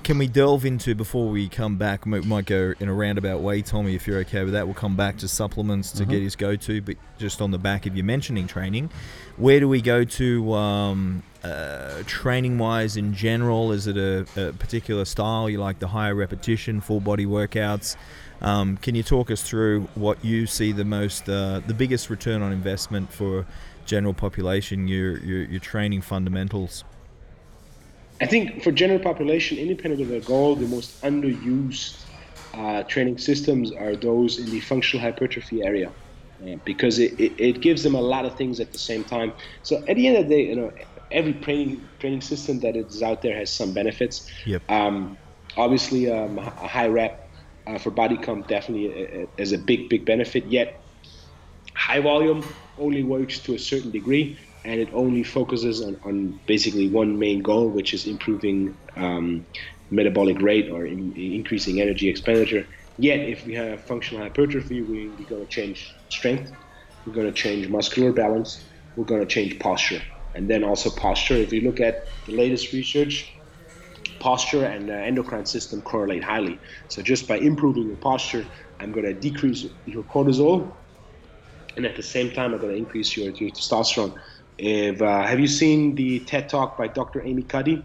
Can 0.02 0.18
we 0.18 0.26
delve 0.26 0.64
into 0.64 0.94
before 0.94 1.28
we 1.28 1.48
come 1.48 1.76
back? 1.76 2.06
We 2.06 2.20
might 2.20 2.46
go 2.46 2.74
in 2.80 2.88
a 2.88 2.94
roundabout 2.94 3.40
way, 3.40 3.62
Tommy, 3.62 3.94
if 3.94 4.06
you're 4.06 4.18
okay 4.20 4.42
with 4.42 4.54
that. 4.54 4.66
We'll 4.66 4.74
come 4.74 4.96
back 4.96 5.18
to 5.18 5.28
supplements 5.28 5.92
to 5.92 6.02
mm-hmm. 6.02 6.12
get 6.12 6.22
his 6.22 6.36
go 6.36 6.56
to, 6.56 6.80
but 6.80 6.96
just 7.18 7.40
on 7.40 7.50
the 7.50 7.58
back 7.58 7.86
of 7.86 7.96
you 7.96 8.02
mentioning 8.02 8.46
training, 8.46 8.90
where 9.36 9.60
do 9.60 9.68
we 9.68 9.80
go 9.82 10.04
to 10.04 10.52
um, 10.54 11.22
uh, 11.42 12.02
training 12.06 12.58
wise 12.58 12.96
in 12.96 13.14
general? 13.14 13.72
Is 13.72 13.86
it 13.86 13.96
a, 13.96 14.26
a 14.36 14.52
particular 14.52 15.04
style 15.04 15.48
you 15.48 15.58
like 15.58 15.78
the 15.78 15.88
higher 15.88 16.14
repetition, 16.14 16.80
full 16.80 17.00
body 17.00 17.26
workouts? 17.26 17.96
Um, 18.40 18.76
can 18.76 18.94
you 18.94 19.02
talk 19.02 19.30
us 19.30 19.42
through 19.42 19.88
what 19.94 20.24
you 20.24 20.46
see 20.46 20.72
the 20.72 20.84
most, 20.84 21.28
uh, 21.28 21.60
the 21.66 21.74
biggest 21.74 22.10
return 22.10 22.42
on 22.42 22.52
investment 22.52 23.12
for 23.12 23.46
general 23.84 24.14
population? 24.14 24.88
Your 24.88 25.18
your, 25.18 25.42
your 25.44 25.60
training 25.60 26.02
fundamentals. 26.02 26.84
I 28.20 28.26
think 28.26 28.62
for 28.62 28.72
general 28.72 28.98
population, 28.98 29.58
independent 29.58 30.00
of 30.02 30.08
their 30.08 30.20
goal, 30.20 30.56
the 30.56 30.66
most 30.66 31.00
underused 31.02 32.02
uh, 32.54 32.82
training 32.84 33.18
systems 33.18 33.72
are 33.72 33.94
those 33.94 34.38
in 34.38 34.50
the 34.50 34.60
functional 34.60 35.02
hypertrophy 35.02 35.62
area. 35.62 35.92
Uh, 36.42 36.56
because 36.64 36.98
it, 36.98 37.18
it, 37.18 37.32
it, 37.38 37.60
gives 37.62 37.82
them 37.82 37.94
a 37.94 38.00
lot 38.00 38.26
of 38.26 38.36
things 38.36 38.60
at 38.60 38.70
the 38.70 38.78
same 38.78 39.02
time. 39.02 39.32
So 39.62 39.82
at 39.88 39.96
the 39.96 40.06
end 40.06 40.18
of 40.18 40.28
the 40.28 40.34
day, 40.34 40.48
you 40.48 40.56
know, 40.56 40.72
every 41.10 41.32
training 41.32 41.86
training 41.98 42.20
system 42.20 42.60
that 42.60 42.76
is 42.76 43.02
out 43.02 43.22
there 43.22 43.34
has 43.36 43.50
some 43.50 43.72
benefits. 43.72 44.30
Yep. 44.44 44.70
Um, 44.70 45.16
obviously, 45.56 46.10
um, 46.10 46.38
a 46.38 46.50
high 46.50 46.88
rep 46.88 47.30
uh, 47.66 47.78
for 47.78 47.90
body 47.90 48.18
comp 48.18 48.48
definitely 48.48 49.28
is 49.38 49.52
a 49.52 49.58
big, 49.58 49.88
big 49.88 50.04
benefit. 50.04 50.44
Yet, 50.44 50.78
high 51.74 52.00
volume 52.00 52.44
only 52.78 53.02
works 53.02 53.38
to 53.40 53.54
a 53.54 53.58
certain 53.58 53.90
degree, 53.90 54.38
and 54.66 54.80
it 54.80 54.90
only 54.92 55.22
focuses 55.22 55.80
on, 55.80 55.96
on 56.04 56.40
basically 56.46 56.90
one 56.90 57.18
main 57.18 57.40
goal, 57.40 57.70
which 57.70 57.94
is 57.94 58.06
improving 58.06 58.76
um, 58.96 59.46
metabolic 59.90 60.40
rate 60.42 60.68
or 60.70 60.84
in, 60.84 61.12
increasing 61.16 61.80
energy 61.80 62.08
expenditure. 62.08 62.66
Yet, 62.98 63.20
if 63.20 63.46
we 63.46 63.54
have 63.54 63.86
functional 63.86 64.24
hypertrophy, 64.24 64.82
we, 64.82 65.14
we're 65.16 65.28
going 65.28 65.46
to 65.46 65.52
change 65.52 65.96
strength, 66.08 66.50
we're 67.04 67.12
going 67.12 67.32
to 67.32 67.32
change 67.32 67.68
muscular 67.68 68.12
balance, 68.12 68.66
we're 68.96 69.04
going 69.04 69.20
to 69.20 69.26
change 69.26 69.58
posture. 69.60 70.02
And 70.34 70.50
then 70.50 70.64
also 70.64 70.90
posture, 70.90 71.36
if 71.36 71.52
you 71.52 71.60
look 71.60 71.80
at 71.80 71.94
the 72.26 72.34
latest 72.34 72.72
research, 72.72 73.32
posture 74.18 74.64
and 74.64 74.90
endocrine 74.90 75.46
system 75.46 75.80
correlate 75.82 76.24
highly. 76.24 76.58
So 76.88 77.02
just 77.02 77.28
by 77.28 77.36
improving 77.36 77.86
your 77.86 77.98
posture, 77.98 78.44
I'm 78.80 78.90
going 78.90 79.06
to 79.06 79.14
decrease 79.14 79.64
your 79.84 80.02
cortisol, 80.04 80.74
and 81.76 81.84
at 81.84 81.94
the 81.94 82.02
same 82.02 82.32
time, 82.32 82.54
I'm 82.54 82.60
going 82.60 82.72
to 82.72 82.78
increase 82.78 83.16
your, 83.16 83.30
your 83.32 83.50
testosterone. 83.50 84.14
If 84.58 85.02
uh, 85.02 85.22
have 85.22 85.38
you 85.38 85.46
seen 85.46 85.94
the 85.94 86.20
TED 86.20 86.48
Talk 86.48 86.78
by 86.78 86.88
Dr. 86.88 87.22
Amy 87.22 87.42
Cuddy? 87.42 87.84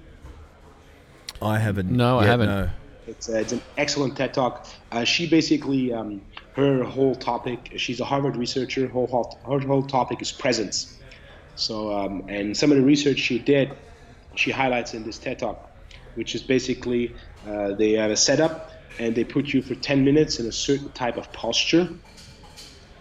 I 1.41 1.57
haven't. 1.57 1.91
No, 1.91 2.19
I 2.19 2.25
haven't. 2.25 2.49
No. 2.49 2.69
It's, 3.07 3.29
uh, 3.29 3.37
it's 3.37 3.51
an 3.51 3.61
excellent 3.77 4.15
TED 4.15 4.33
Talk. 4.33 4.67
Uh, 4.91 5.03
she 5.03 5.27
basically 5.27 5.91
um, 5.91 6.21
her 6.53 6.83
whole 6.83 7.15
topic. 7.15 7.73
She's 7.77 7.99
a 7.99 8.05
Harvard 8.05 8.37
researcher. 8.37 8.87
Her 8.87 9.05
whole, 9.05 9.39
her 9.45 9.59
whole 9.59 9.83
topic 9.83 10.21
is 10.21 10.31
presence. 10.31 10.99
So 11.55 11.93
um, 11.93 12.23
and 12.29 12.55
some 12.55 12.71
of 12.71 12.77
the 12.77 12.83
research 12.83 13.19
she 13.19 13.39
did, 13.39 13.73
she 14.35 14.51
highlights 14.51 14.93
in 14.93 15.03
this 15.03 15.17
TED 15.17 15.39
Talk 15.39 15.71
which 16.15 16.35
is 16.35 16.41
basically 16.41 17.13
uh, 17.47 17.73
they 17.73 17.93
have 17.93 18.11
a 18.11 18.17
setup 18.17 18.71
and 18.99 19.15
they 19.15 19.23
put 19.23 19.53
you 19.53 19.61
for 19.61 19.75
10 19.75 20.03
minutes 20.03 20.39
in 20.39 20.45
a 20.45 20.51
certain 20.51 20.89
type 20.91 21.17
of 21.17 21.31
posture 21.31 21.89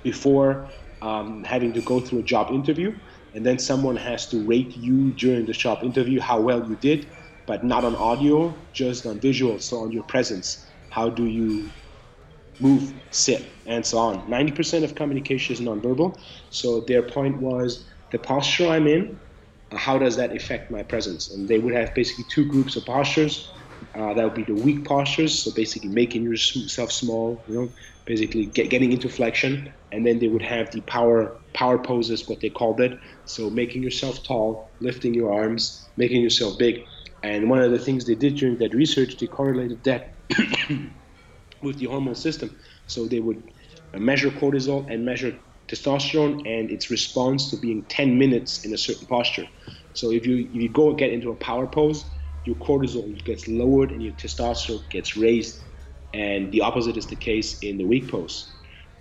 before 0.03 0.69
um, 1.03 1.45
having 1.45 1.73
to 1.73 1.81
go 1.83 2.01
through 2.01 2.21
a 2.21 2.23
job 2.23 2.53
interview. 2.53 2.95
And 3.35 3.45
then 3.47 3.59
someone 3.59 3.97
has 3.97 4.29
to 4.29 4.47
rate 4.47 4.77
you 4.77 5.13
during 5.13 5.47
the 5.47 5.53
shop 5.53 5.85
interview 5.85 6.21
how 6.21 6.41
well 6.41 6.67
you 6.69 6.77
did, 6.77 7.13
but 7.47 7.65
not 7.65 7.85
on 7.85 7.95
audio, 7.97 8.69
just 8.73 9.07
on 9.07 9.21
visual, 9.21 9.59
so 9.59 9.79
on 9.79 9.93
your 9.93 10.05
presence. 10.05 10.67
How 10.89 11.09
do 11.09 11.27
you 11.27 11.71
move, 12.59 12.93
sit, 13.11 13.47
and 13.67 13.85
so 13.85 13.99
on? 13.99 14.29
90% 14.29 14.85
of 14.85 14.95
communication 14.95 15.55
is 15.55 15.61
nonverbal. 15.61 16.19
So 16.51 16.81
their 16.81 17.03
point 17.03 17.41
was 17.41 17.87
the 18.11 18.19
posture 18.19 18.69
I'm 18.69 18.87
in 18.87 19.21
uh, 19.71 19.77
how 19.77 19.99
does 19.99 20.17
that 20.17 20.35
affect 20.35 20.71
my 20.71 20.83
presence? 20.83 21.31
And 21.31 21.49
they 21.49 21.59
would 21.59 21.75
have 21.75 21.95
basically 21.95 22.25
two 22.25 22.47
groups 22.47 22.77
of 22.77 22.85
postures. 22.85 23.53
Uh, 23.95 24.15
that 24.15 24.23
would 24.25 24.35
be 24.35 24.45
the 24.45 24.55
weak 24.55 24.87
postures, 24.87 25.43
so 25.43 25.51
basically 25.57 25.89
making 25.89 26.23
yourself 26.23 26.93
small, 26.93 27.45
you 27.49 27.55
know, 27.55 27.73
basically 28.07 28.47
get, 28.47 28.71
getting 28.71 28.93
into 28.93 29.09
flexion, 29.09 29.73
and 29.91 30.07
then 30.07 30.21
they 30.21 30.29
would 30.29 30.43
have 30.43 30.71
the 30.71 30.81
power 30.83 31.41
power 31.55 31.77
poses, 31.77 32.29
what 32.29 32.41
they 32.41 32.51
called 32.51 32.81
it. 32.81 32.93
So 33.25 33.51
making 33.51 33.83
yourself 33.83 34.23
tall, 34.23 34.75
lifting 34.81 35.13
your 35.13 35.33
arms, 35.33 35.91
making 35.97 36.23
yourself 36.23 36.57
big. 36.59 36.85
And 37.25 37.51
one 37.51 37.61
of 37.61 37.73
the 37.73 37.79
things 37.79 38.07
they 38.07 38.15
did 38.15 38.37
during 38.37 38.59
that 38.59 38.75
research, 38.75 39.19
they 39.19 39.27
correlated 39.27 39.83
that 39.85 40.15
with 41.63 41.79
the 41.79 41.87
hormone 41.87 42.15
system. 42.15 42.57
So 42.87 43.07
they 43.07 43.21
would 43.21 43.43
measure 43.93 44.31
cortisol 44.31 44.89
and 44.93 45.05
measure 45.05 45.37
testosterone 45.69 46.41
and 46.47 46.71
its 46.71 46.91
response 46.91 47.51
to 47.51 47.57
being 47.57 47.85
10 47.89 48.19
minutes 48.19 48.65
in 48.65 48.73
a 48.73 48.79
certain 48.79 49.07
posture. 49.07 49.47
So 49.93 50.13
if 50.13 50.27
you 50.27 50.37
if 50.39 50.55
you 50.55 50.69
go 50.69 50.95
get 50.95 51.13
into 51.13 51.31
a 51.31 51.37
power 51.37 51.67
pose, 51.67 52.05
your 52.51 52.59
cortisol 52.59 53.07
gets 53.25 53.47
lowered 53.47 53.91
and 53.93 54.03
your 54.03 54.13
testosterone 54.15 54.83
gets 54.91 55.17
raised, 55.17 55.61
and 56.13 56.51
the 56.51 56.61
opposite 56.63 56.97
is 56.97 57.07
the 57.07 57.17
case 57.17 57.61
in 57.61 57.79
the 57.79 57.85
weak 57.85 58.11
pose. 58.11 58.51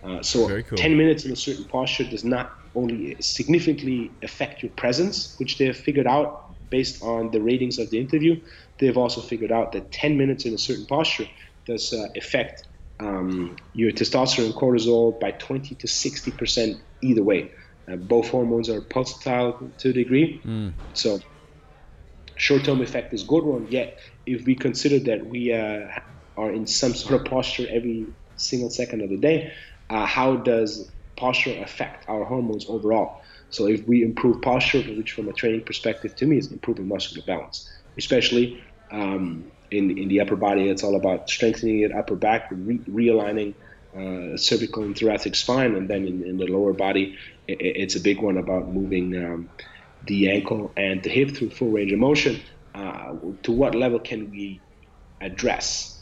Uh, 0.04 0.22
so 0.22 0.62
cool. 0.62 0.78
10 0.78 0.96
minutes 0.96 1.26
in 1.26 1.32
a 1.32 1.36
certain 1.36 1.66
posture 1.66 2.04
does 2.04 2.24
not 2.24 2.52
only 2.76 3.18
significantly 3.20 4.12
affect 4.22 4.62
your 4.62 4.72
presence, 4.74 5.36
which 5.40 5.58
they 5.58 5.66
have 5.66 5.78
figured 5.78 6.06
out 6.06 6.54
based 6.70 7.02
on 7.02 7.32
the 7.32 7.42
ratings 7.42 7.80
of 7.80 7.90
the 7.90 8.00
interview. 8.00 8.40
They've 8.78 8.98
also 8.98 9.20
figured 9.20 9.52
out 9.52 9.72
that 9.72 9.91
10 9.91 10.16
minutes 10.16 10.45
in 10.45 10.54
a 10.54 10.58
certain 10.58 10.86
posture 10.86 11.28
does 11.66 11.91
uh, 11.91 12.08
affect 12.16 12.68
um, 13.00 13.58
your 13.74 13.91
testosterone 13.91 14.45
and 14.45 14.54
cortisol 14.54 15.20
by 15.20 15.32
20 15.32 15.74
to 15.76 15.88
60 15.88 16.32
percent 16.32 16.78
either 17.02 17.24
way. 17.24 17.52
Uh, 17.91 17.95
both 17.95 18.30
hormones 18.30 18.70
are 18.70 18.82
pulsatile 18.82 19.76
to 19.80 19.89
a 19.89 19.93
degree, 19.93 20.39
mm. 20.45 20.72
so 20.93 21.20
short-term 22.40 22.82
effect 22.82 23.14
is 23.14 23.24
good 23.24 23.44
one. 23.44 23.68
Yet, 23.70 24.00
if 24.26 24.46
we 24.46 24.56
consider 24.56 25.00
that 25.12 25.26
we 25.26 25.54
uh, 25.54 25.88
are 26.38 26.52
in 26.52 26.66
some 26.66 26.94
sort 26.94 27.20
of 27.20 27.28
posture 27.28 27.68
every 27.70 28.08
single 28.36 28.70
second 28.70 29.02
of 29.02 29.10
the 29.10 29.18
day, 29.18 29.52
uh, 29.90 30.06
how 30.06 30.38
does 30.38 30.92
posture 31.18 31.62
affect 31.62 32.08
our 32.08 32.24
hormones 32.24 32.66
overall? 32.70 33.22
So, 33.50 33.68
if 33.68 33.86
we 33.88 34.04
improve 34.04 34.42
posture, 34.42 34.80
which 34.80 35.12
from 35.12 35.28
a 35.28 35.34
training 35.34 35.66
perspective 35.66 36.16
to 36.16 36.26
me 36.26 36.38
is 36.38 36.52
improving 36.52 36.88
muscular 36.88 37.26
balance, 37.26 37.70
especially 37.98 38.64
um, 38.92 39.52
in, 39.70 39.98
in 39.98 40.08
the 40.08 40.22
upper 40.22 40.38
body, 40.38 40.70
it's 40.70 40.84
all 40.84 40.96
about 40.96 41.30
strengthening 41.30 41.82
it 41.82 41.92
upper 41.94 42.16
back, 42.16 42.48
re- 42.52 42.86
realigning 42.90 43.56
uh, 43.94 44.38
cervical 44.38 44.84
and 44.84 44.98
thoracic 44.98 45.36
spine, 45.36 45.76
and 45.76 45.90
then 45.90 46.08
in, 46.08 46.24
in 46.26 46.38
the 46.38 46.46
lower 46.46 46.74
body, 46.74 47.18
it, 47.48 47.58
it's 47.60 47.96
a 47.96 48.00
big 48.00 48.22
one 48.22 48.38
about 48.38 48.72
moving 48.72 49.14
um, 49.18 49.50
the 50.10 50.30
ankle 50.30 50.74
and 50.76 51.03
the 51.03 51.10
hip 51.10 51.38
through 51.38 51.51
full 51.51 51.72
range 51.72 51.93
of 51.93 51.99
motion. 51.99 52.41
Uh, 52.76 53.14
to 53.43 53.51
what 53.51 53.76
level 53.76 53.99
can 53.99 54.30
we 54.30 54.64
address 55.22 55.99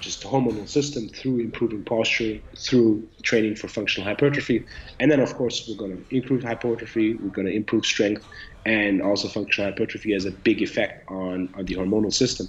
just 0.00 0.22
the 0.22 0.28
hormonal 0.28 0.68
system 0.68 1.08
through 1.08 1.40
improving 1.40 1.84
posture, 1.84 2.38
through 2.58 3.08
training 3.24 3.56
for 3.56 3.68
functional 3.68 4.06
hypertrophy. 4.06 4.66
And 5.00 5.10
then, 5.10 5.20
of 5.20 5.34
course, 5.34 5.66
we're 5.68 5.76
going 5.76 5.96
to 5.96 6.16
improve 6.16 6.42
hypertrophy, 6.42 7.18
we're 7.20 7.30
going 7.30 7.46
to 7.46 7.54
improve 7.54 7.84
strength, 7.86 8.26
and 8.64 9.02
also 9.02 9.28
functional 9.28 9.70
hypertrophy 9.70 10.12
has 10.12 10.26
a 10.26 10.30
big 10.30 10.62
effect 10.62 11.10
on, 11.10 11.50
on 11.56 11.64
the 11.64 11.74
hormonal 11.74 12.12
system. 12.12 12.46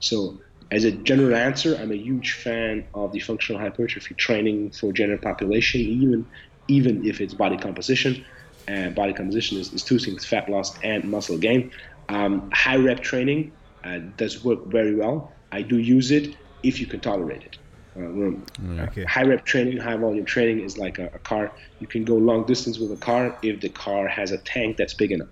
So, 0.00 0.38
as 0.70 0.84
a 0.84 0.92
general 0.92 1.34
answer, 1.34 1.76
I'm 1.76 1.90
a 1.90 1.96
huge 1.96 2.34
fan 2.34 2.86
of 2.94 3.12
the 3.12 3.20
functional 3.20 3.60
hypertrophy 3.60 4.14
training 4.14 4.72
for 4.72 4.92
general 4.92 5.18
population, 5.18 5.80
even 5.80 6.26
even 6.68 7.04
if 7.04 7.20
it's 7.20 7.34
body 7.34 7.56
composition. 7.56 8.24
And 8.68 8.94
body 8.94 9.12
composition 9.12 9.58
is, 9.58 9.72
is 9.72 9.82
two 9.82 9.98
things: 9.98 10.24
fat 10.24 10.48
loss 10.48 10.78
and 10.82 11.04
muscle 11.04 11.38
gain. 11.38 11.72
Um, 12.08 12.50
high 12.52 12.76
rep 12.76 13.00
training 13.00 13.52
uh, 13.84 13.98
does 14.16 14.44
work 14.44 14.66
very 14.66 14.94
well. 14.94 15.32
I 15.52 15.62
do 15.62 15.78
use 15.78 16.10
it 16.10 16.36
if 16.62 16.80
you 16.80 16.86
can 16.86 17.00
tolerate 17.00 17.42
it. 17.42 17.56
Uh, 17.96 18.82
okay. 18.82 19.04
High 19.04 19.24
rep 19.24 19.44
training, 19.44 19.78
high 19.78 19.96
volume 19.96 20.24
training 20.24 20.60
is 20.60 20.78
like 20.78 20.98
a, 20.98 21.06
a, 21.06 21.18
car. 21.18 21.52
You 21.80 21.86
can 21.86 22.04
go 22.04 22.14
long 22.14 22.46
distance 22.46 22.78
with 22.78 22.92
a 22.92 22.96
car 22.96 23.36
if 23.42 23.60
the 23.60 23.68
car 23.68 24.06
has 24.06 24.30
a 24.30 24.38
tank 24.38 24.76
that's 24.76 24.94
big 24.94 25.10
enough. 25.10 25.28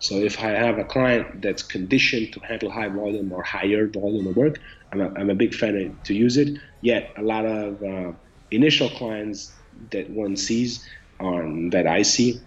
So 0.00 0.16
if 0.16 0.38
I 0.40 0.50
have 0.50 0.78
a 0.78 0.84
client 0.84 1.40
that's 1.40 1.62
conditioned 1.62 2.34
to 2.34 2.40
handle 2.40 2.70
high 2.70 2.88
volume 2.88 3.32
or 3.32 3.42
higher 3.42 3.86
volume 3.86 4.26
of 4.26 4.36
work, 4.36 4.60
I'm 4.92 5.00
a, 5.00 5.08
I'm 5.14 5.30
a 5.30 5.34
big 5.34 5.54
fan 5.54 5.76
of, 5.76 6.02
to 6.04 6.14
use 6.14 6.36
it. 6.36 6.58
Yet 6.82 7.12
a 7.16 7.22
lot 7.22 7.46
of 7.46 7.82
uh, 7.82 8.12
initial 8.50 8.90
clients 8.90 9.52
that 9.90 10.10
one 10.10 10.36
sees 10.36 10.86
or 11.18 11.42
that 11.70 11.86
I 11.86 12.02
see 12.02 12.40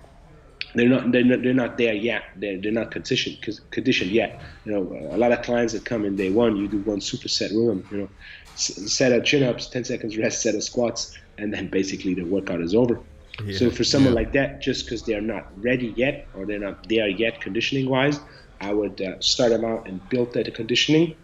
they're 0.78 0.90
not 0.90 1.12
they're 1.12 1.24
not, 1.24 1.42
they're 1.44 1.54
not 1.54 1.78
there 1.78 1.94
yet. 1.94 2.24
They're, 2.36 2.58
they're 2.60 2.72
not 2.72 2.92
conditioned 2.92 3.38
conditioned 3.72 4.12
yet. 4.12 4.42
You 4.66 4.74
know, 4.74 5.10
a 5.12 5.18
lot 5.18 5.32
of 5.32 5.42
clients 5.42 5.74
that 5.74 5.86
come 5.86 6.06
in 6.06 6.16
day 6.16 6.30
one, 6.30 6.58
you 6.58 6.68
do 6.68 6.80
one 6.80 7.00
superset 7.00 7.50
rhythm. 7.50 7.88
You 7.92 7.98
know, 7.98 8.10
set 8.56 9.12
of 9.12 9.24
chin 9.24 9.44
ups, 9.44 9.68
ten 9.68 9.84
seconds 9.84 10.18
rest, 10.18 10.42
set 10.42 10.56
of 10.56 10.64
squats, 10.64 11.18
and 11.38 11.54
then 11.54 11.68
basically 11.68 12.14
the 12.14 12.24
workout 12.24 12.62
is 12.62 12.76
over. 12.76 13.00
Yeah. 13.44 13.58
So 13.58 13.70
for 13.70 13.84
someone 13.84 14.14
yeah. 14.14 14.20
like 14.22 14.34
that, 14.34 14.62
just 14.62 14.86
because 14.86 15.04
they're 15.04 15.22
not 15.22 15.46
ready 15.62 15.94
yet 15.96 16.28
or 16.36 16.46
they're 16.46 16.60
not 16.60 16.88
there 16.90 17.08
yet 17.08 17.40
conditioning 17.40 17.88
wise, 17.88 18.20
I 18.62 18.74
would 18.74 19.00
uh, 19.02 19.20
start 19.20 19.52
them 19.52 19.64
out 19.64 19.88
and 19.88 20.08
build 20.10 20.34
that 20.34 20.54
conditioning. 20.56 21.16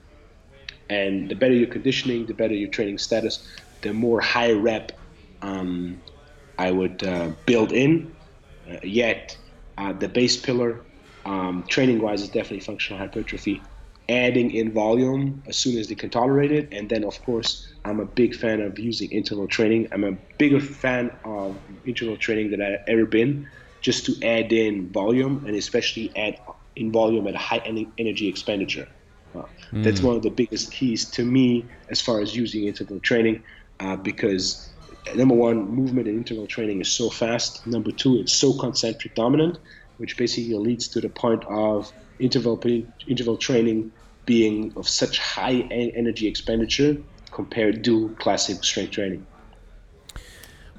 And 0.90 1.30
the 1.30 1.36
better 1.36 1.54
your 1.54 1.70
conditioning, 1.70 2.28
the 2.28 2.34
better 2.34 2.54
your 2.54 2.70
training 2.70 3.00
status, 3.00 3.48
the 3.82 3.94
more 3.94 4.22
high 4.22 4.52
rep 4.52 4.92
um, 5.42 6.00
I 6.60 6.70
would 6.70 7.04
uh, 7.04 7.32
build 7.46 7.72
in. 7.72 8.14
Uh, 8.70 8.78
yet 8.82 9.36
uh, 9.78 9.94
the 9.94 10.08
base 10.08 10.38
pillar, 10.38 10.82
um, 11.26 11.64
training 11.70 12.02
wise, 12.02 12.22
is 12.22 12.30
definitely 12.30 12.60
functional 12.62 13.00
hypertrophy. 13.00 13.64
Adding 14.10 14.52
in 14.52 14.74
volume 14.74 15.44
as 15.48 15.58
soon 15.58 15.78
as 15.78 15.88
they 15.88 15.96
can 15.96 16.10
tolerate 16.10 16.52
it. 16.52 16.70
And 16.74 16.90
then, 16.90 17.06
of 17.06 17.22
course, 17.24 17.66
I'm 17.86 18.00
a 18.00 18.06
big 18.06 18.36
fan 18.36 18.62
of 18.62 18.78
using 18.78 19.10
interval 19.12 19.48
training. 19.48 19.88
I'm 19.92 20.04
a 20.04 20.18
bigger 20.38 20.60
fan 20.60 21.12
of 21.24 21.58
interval 21.86 22.18
training 22.18 22.52
than 22.52 22.62
I've 22.62 22.80
ever 22.88 23.06
been, 23.06 23.48
just 23.82 24.06
to 24.08 24.28
add 24.28 24.52
in 24.52 24.92
volume 24.92 25.46
and 25.46 25.56
especially 25.56 26.12
add 26.18 26.38
in 26.76 26.92
volume 26.92 27.28
at 27.28 27.36
a 27.36 27.38
high 27.38 27.62
energy 27.98 28.28
expenditure. 28.28 28.88
Uh, 29.34 29.44
mm. 29.72 29.84
That's 29.84 30.02
one 30.02 30.16
of 30.16 30.22
the 30.22 30.30
biggest 30.30 30.72
keys 30.72 31.10
to 31.12 31.24
me 31.24 31.70
as 31.90 32.02
far 32.02 32.20
as 32.20 32.36
using 32.36 32.66
interval 32.66 33.00
training 33.00 33.44
uh, 33.80 33.96
because 33.96 34.73
number 35.16 35.36
one, 35.36 35.70
movement 35.70 36.08
and 36.08 36.18
interval 36.18 36.48
training 36.48 36.82
is 36.82 36.92
so 36.92 37.10
fast. 37.10 37.66
Number 37.68 37.92
two, 37.92 38.18
it's 38.18 38.34
so 38.34 38.54
concentric 38.58 39.16
dominant, 39.16 39.60
which 39.98 40.18
basically 40.18 40.56
leads 40.56 40.88
to 40.90 41.02
the 41.02 41.10
point 41.10 41.44
of 41.46 41.92
interval 42.20 42.62
interval 43.08 43.38
training 43.38 43.92
being 44.26 44.74
of 44.76 44.88
such 44.88 45.20
high 45.20 45.68
energy 45.72 46.28
expenditure 46.28 46.98
compared 47.32 47.84
to 47.84 48.16
classic 48.20 48.64
strength 48.64 48.92
training. 48.92 49.26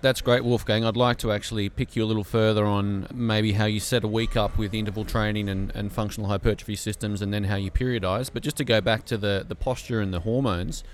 That's 0.00 0.20
great, 0.20 0.44
Wolfgang. 0.44 0.84
I'd 0.84 0.98
like 0.98 1.16
to 1.18 1.32
actually 1.32 1.70
pick 1.70 1.96
you 1.96 2.04
a 2.04 2.06
little 2.06 2.24
further 2.24 2.66
on 2.66 3.06
maybe 3.12 3.52
how 3.52 3.64
you 3.64 3.80
set 3.80 4.04
a 4.04 4.08
week 4.08 4.36
up 4.36 4.58
with 4.58 4.74
interval 4.74 5.06
training 5.06 5.48
and, 5.48 5.74
and 5.74 5.90
functional 5.90 6.28
hypertrophy 6.28 6.76
systems 6.76 7.22
and 7.22 7.32
then 7.32 7.44
how 7.44 7.56
you 7.56 7.70
periodize. 7.70 8.30
But 8.30 8.42
just 8.42 8.58
to 8.58 8.64
go 8.64 8.82
back 8.82 9.06
to 9.06 9.16
the, 9.16 9.46
the 9.48 9.54
posture 9.54 10.02
and 10.02 10.12
the 10.12 10.20
hormones, 10.20 10.84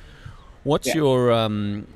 what's 0.63 0.87
yeah. 0.87 0.95
your 0.95 1.33
um, 1.33 1.89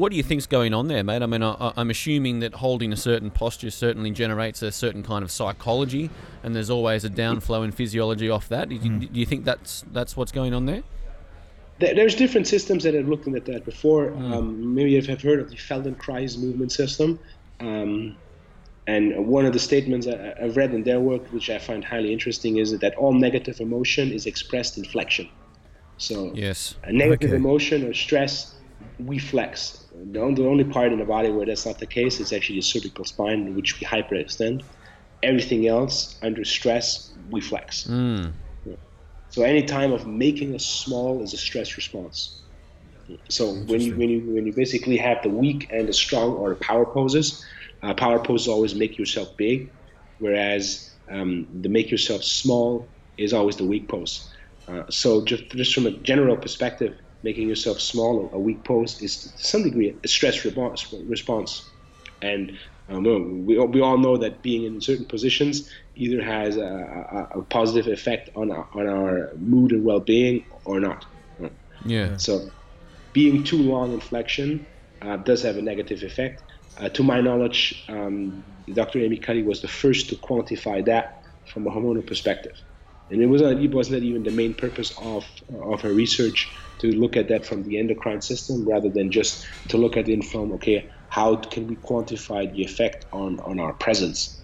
what 0.00 0.10
do 0.10 0.16
you 0.16 0.22
think's 0.22 0.46
going 0.46 0.72
on 0.72 0.88
there, 0.88 1.04
mate? 1.04 1.22
I 1.22 1.26
mean, 1.26 1.42
I, 1.42 1.74
am 1.76 1.90
assuming 1.90 2.40
that 2.40 2.54
holding 2.54 2.90
a 2.90 2.96
certain 2.96 3.30
posture 3.30 3.70
certainly 3.70 4.10
generates 4.10 4.62
a 4.62 4.72
certain 4.72 5.02
kind 5.02 5.22
of 5.22 5.30
psychology, 5.30 6.08
and 6.42 6.56
there's 6.56 6.70
always 6.70 7.04
a 7.04 7.10
downflow 7.10 7.62
in 7.64 7.70
physiology 7.70 8.30
off 8.30 8.48
that. 8.48 8.70
Do 8.70 8.76
you, 8.76 8.80
mm. 8.80 9.12
do 9.12 9.20
you 9.20 9.26
think 9.26 9.44
that's 9.44 9.84
that's 9.92 10.16
what's 10.16 10.32
going 10.32 10.54
on 10.54 10.64
there? 10.64 10.82
There's 11.80 12.14
different 12.14 12.46
systems 12.46 12.82
that 12.84 12.94
have 12.94 13.08
looked 13.08 13.28
at 13.28 13.44
that 13.44 13.66
before. 13.66 14.06
Mm. 14.10 14.32
Um, 14.32 14.74
maybe 14.74 14.92
you've 14.92 15.06
heard 15.06 15.38
of 15.38 15.50
the 15.50 15.56
Feldenkrais 15.56 16.38
movement 16.38 16.72
system. 16.72 17.18
Um, 17.60 18.16
and 18.86 19.26
one 19.26 19.44
of 19.44 19.52
the 19.52 19.58
statements 19.58 20.06
I've 20.06 20.56
read 20.56 20.72
in 20.72 20.82
their 20.82 20.98
work, 20.98 21.26
which 21.30 21.50
I 21.50 21.58
find 21.58 21.84
highly 21.84 22.12
interesting, 22.12 22.56
is 22.56 22.76
that 22.78 22.94
all 22.96 23.12
negative 23.12 23.60
emotion 23.60 24.12
is 24.12 24.24
expressed 24.24 24.78
in 24.78 24.84
flexion. 24.84 25.28
So, 25.98 26.32
yes, 26.34 26.76
a 26.84 26.92
negative 26.92 27.30
okay. 27.30 27.36
emotion 27.36 27.86
or 27.86 27.92
stress, 27.92 28.54
we 28.98 29.18
flex 29.18 29.79
the 30.04 30.46
only 30.46 30.64
part 30.64 30.92
in 30.92 30.98
the 30.98 31.04
body 31.04 31.30
where 31.30 31.46
that's 31.46 31.66
not 31.66 31.78
the 31.78 31.86
case 31.86 32.20
is 32.20 32.32
actually 32.32 32.56
the 32.56 32.62
cervical 32.62 33.04
spine, 33.04 33.54
which 33.54 33.80
we 33.80 33.86
hyperextend. 33.86 34.62
Everything 35.22 35.66
else, 35.66 36.18
under 36.22 36.44
stress, 36.44 37.12
we 37.28 37.40
flex. 37.40 37.84
Mm. 37.84 38.32
So 39.30 39.42
any 39.42 39.62
time 39.62 39.92
of 39.92 40.06
making 40.06 40.54
us 40.54 40.66
small 40.66 41.22
is 41.22 41.32
a 41.34 41.36
stress 41.36 41.76
response. 41.76 42.42
So 43.28 43.52
when 43.52 43.80
you 43.80 43.94
when 43.96 44.08
you 44.08 44.20
when 44.34 44.46
you 44.46 44.52
basically 44.54 44.96
have 44.96 45.18
the 45.22 45.28
weak 45.28 45.68
and 45.70 45.88
the 45.88 45.92
strong 45.92 46.32
or 46.32 46.50
the 46.50 46.56
power 46.56 46.84
poses, 46.84 47.44
uh, 47.82 47.94
power 47.94 48.22
poses 48.22 48.48
always 48.48 48.74
make 48.74 48.98
yourself 48.98 49.28
big, 49.36 49.72
whereas 50.18 50.96
um, 51.10 51.46
the 51.60 51.68
make 51.68 51.90
yourself 51.90 52.22
small 52.24 52.92
is 53.16 53.32
always 53.32 53.56
the 53.56 53.64
weak 53.64 53.88
pose. 53.88 54.28
Uh, 54.68 54.82
so 54.90 55.24
just 55.24 55.48
just 55.50 55.74
from 55.74 55.86
a 55.86 55.92
general 56.02 56.36
perspective, 56.36 56.94
making 57.22 57.48
yourself 57.48 57.80
smaller, 57.80 58.28
a 58.32 58.38
weak 58.38 58.64
pose 58.64 59.00
is 59.02 59.22
to 59.22 59.28
some 59.46 59.62
degree 59.62 59.94
a 60.02 60.08
stress 60.08 60.44
response. 60.44 61.70
And 62.22 62.58
um, 62.88 63.46
we, 63.46 63.58
we 63.58 63.80
all 63.80 63.98
know 63.98 64.16
that 64.16 64.42
being 64.42 64.64
in 64.64 64.80
certain 64.80 65.04
positions 65.04 65.70
either 65.94 66.22
has 66.22 66.56
a, 66.56 67.28
a, 67.32 67.38
a 67.38 67.42
positive 67.42 67.92
effect 67.92 68.30
on 68.34 68.50
our, 68.50 68.66
on 68.74 68.86
our 68.86 69.32
mood 69.36 69.72
and 69.72 69.84
well-being 69.84 70.46
or 70.64 70.80
not. 70.80 71.04
Yeah. 71.84 72.16
So 72.16 72.50
being 73.12 73.44
too 73.44 73.58
long 73.58 73.92
in 73.92 74.00
flexion 74.00 74.66
uh, 75.02 75.16
does 75.16 75.42
have 75.42 75.56
a 75.56 75.62
negative 75.62 76.02
effect. 76.02 76.42
Uh, 76.78 76.88
to 76.90 77.02
my 77.02 77.20
knowledge, 77.20 77.84
um, 77.88 78.44
Dr. 78.72 79.00
Amy 79.00 79.18
Cuddy 79.18 79.42
was 79.42 79.60
the 79.60 79.68
first 79.68 80.08
to 80.10 80.16
quantify 80.16 80.84
that 80.86 81.22
from 81.46 81.66
a 81.66 81.70
hormonal 81.70 82.06
perspective. 82.06 82.56
And 83.10 83.20
it 83.20 83.26
was 83.26 83.42
not, 83.42 83.60
it 83.60 83.72
was 83.72 83.90
not 83.90 84.02
even 84.02 84.22
the 84.22 84.30
main 84.30 84.54
purpose 84.54 84.92
of, 84.98 85.24
of 85.62 85.80
her 85.80 85.92
research 85.92 86.48
to 86.80 86.92
look 86.92 87.16
at 87.16 87.28
that 87.28 87.44
from 87.44 87.62
the 87.64 87.78
endocrine 87.78 88.22
system 88.22 88.66
rather 88.66 88.88
than 88.88 89.10
just 89.10 89.46
to 89.68 89.76
look 89.76 89.96
at 89.96 90.08
it 90.08 90.24
from 90.24 90.52
okay 90.52 90.88
how 91.10 91.36
can 91.36 91.66
we 91.66 91.76
quantify 91.76 92.50
the 92.52 92.62
effect 92.62 93.04
on 93.12 93.38
on 93.40 93.60
our 93.60 93.72
presence? 93.74 94.40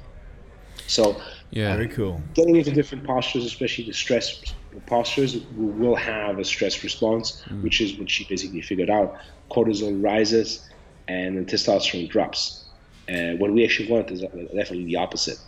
So 0.86 1.20
yeah. 1.50 1.74
Very 1.76 1.88
cool. 1.88 2.20
getting 2.34 2.56
into 2.56 2.72
different 2.72 3.04
postures 3.04 3.44
especially 3.44 3.84
the 3.84 3.92
stress 3.92 4.42
postures 4.86 5.36
we 5.56 5.66
will 5.66 5.94
have 5.94 6.38
a 6.38 6.44
stress 6.44 6.82
response 6.82 7.42
mm. 7.48 7.62
which 7.62 7.80
is 7.80 7.96
what 7.98 8.10
she 8.10 8.24
basically 8.24 8.60
figured 8.60 8.90
out. 8.90 9.16
Cortisol 9.50 10.02
rises 10.02 10.68
and 11.08 11.46
testosterone 11.46 12.08
drops. 12.10 12.64
Uh, 13.08 13.34
what 13.38 13.52
we 13.52 13.64
actually 13.64 13.88
want 13.88 14.10
is 14.10 14.20
definitely 14.20 14.84
the 14.84 14.96
opposite. 14.96 15.38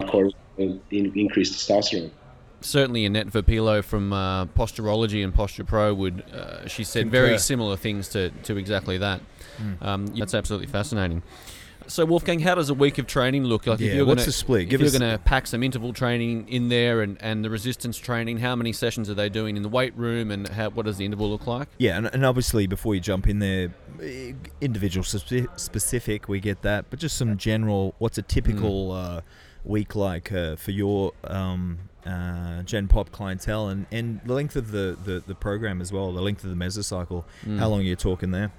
Uh, 0.00 0.04
cortisol 0.04 0.80
increase 0.90 1.50
testosterone 1.54 2.10
certainly 2.60 3.04
Annette 3.04 3.28
Verpillot 3.28 3.84
from 3.84 4.12
uh, 4.12 4.46
Posturology 4.46 5.22
and 5.22 5.34
Posture 5.34 5.64
Pro 5.64 5.94
would, 5.94 6.22
uh, 6.32 6.66
she 6.66 6.84
said 6.84 7.04
Concur. 7.04 7.26
very 7.26 7.38
similar 7.38 7.76
things 7.76 8.08
to, 8.08 8.30
to 8.30 8.56
exactly 8.56 8.98
that. 8.98 9.20
Mm. 9.58 9.82
Um, 9.82 10.06
that's 10.06 10.34
absolutely 10.34 10.68
fascinating. 10.68 11.22
So 11.86 12.04
Wolfgang, 12.04 12.40
how 12.40 12.54
does 12.54 12.68
a 12.68 12.74
week 12.74 12.98
of 12.98 13.06
training 13.06 13.44
look 13.44 13.66
like? 13.66 13.80
Yeah, 13.80 13.88
if 13.88 13.94
you're 13.94 14.04
what's 14.04 14.20
gonna, 14.20 14.26
the 14.26 14.32
split? 14.32 14.72
If 14.72 14.78
you're 14.78 14.90
going 14.90 15.10
to 15.10 15.18
pack 15.24 15.46
some 15.46 15.62
interval 15.62 15.94
training 15.94 16.46
in 16.48 16.68
there 16.68 17.00
and, 17.00 17.16
and 17.20 17.42
the 17.42 17.48
resistance 17.48 17.96
training, 17.96 18.38
how 18.38 18.54
many 18.54 18.74
sessions 18.74 19.08
are 19.08 19.14
they 19.14 19.30
doing 19.30 19.56
in 19.56 19.62
the 19.62 19.70
weight 19.70 19.96
room 19.96 20.30
and 20.30 20.46
how, 20.48 20.68
what 20.68 20.84
does 20.84 20.98
the 20.98 21.06
interval 21.06 21.30
look 21.30 21.46
like? 21.46 21.68
Yeah, 21.78 21.96
and, 21.96 22.06
and 22.12 22.26
obviously 22.26 22.66
before 22.66 22.94
you 22.94 23.00
jump 23.00 23.26
in 23.26 23.38
there, 23.38 23.72
individual 24.60 25.02
specific, 25.02 26.28
we 26.28 26.40
get 26.40 26.60
that, 26.60 26.90
but 26.90 26.98
just 26.98 27.16
some 27.16 27.38
general, 27.38 27.94
what's 27.98 28.18
a 28.18 28.22
typical 28.22 28.90
mm. 28.90 29.16
uh, 29.18 29.20
week 29.64 29.96
like 29.96 30.30
uh, 30.30 30.56
for 30.56 30.72
your 30.72 31.12
um, 31.24 31.78
uh, 32.06 32.62
Gen 32.62 32.88
Pop 32.88 33.10
clientele 33.10 33.68
and, 33.68 33.86
and 33.90 34.20
the 34.24 34.34
length 34.34 34.56
of 34.56 34.70
the, 34.70 34.96
the, 35.04 35.22
the 35.26 35.34
program 35.34 35.80
as 35.80 35.92
well, 35.92 36.12
the 36.12 36.22
length 36.22 36.44
of 36.44 36.50
the 36.50 36.56
mesocycle. 36.56 37.24
Mm. 37.44 37.58
How 37.58 37.68
long 37.68 37.80
are 37.80 37.84
you 37.84 37.96
talking 37.96 38.30
there? 38.30 38.52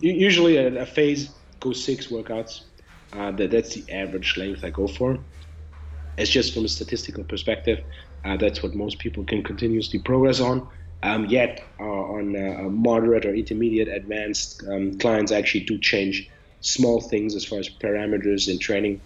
Usually 0.00 0.56
a, 0.56 0.82
a 0.82 0.86
phase 0.86 1.30
goes 1.60 1.82
six 1.82 2.08
workouts. 2.08 2.62
Uh, 3.12 3.30
that, 3.32 3.50
that's 3.50 3.74
the 3.74 3.92
average 3.92 4.36
length 4.36 4.64
I 4.64 4.70
go 4.70 4.86
for. 4.86 5.18
It's 6.18 6.30
just 6.30 6.54
from 6.54 6.64
a 6.64 6.68
statistical 6.68 7.24
perspective, 7.24 7.84
uh, 8.24 8.36
that's 8.36 8.62
what 8.62 8.74
most 8.74 8.98
people 8.98 9.24
can 9.24 9.42
continuously 9.42 9.98
progress 9.98 10.40
on. 10.40 10.66
Um, 11.02 11.26
yet 11.26 11.62
uh, 11.78 11.84
on 11.84 12.34
uh, 12.34 12.62
moderate 12.70 13.26
or 13.26 13.34
intermediate 13.34 13.88
advanced 13.88 14.64
um, 14.66 14.98
clients, 14.98 15.32
actually 15.32 15.64
do 15.64 15.78
change 15.78 16.30
small 16.60 17.02
things 17.02 17.34
as 17.34 17.44
far 17.44 17.58
as 17.58 17.68
parameters 17.68 18.48
in 18.48 18.58
training 18.58 19.02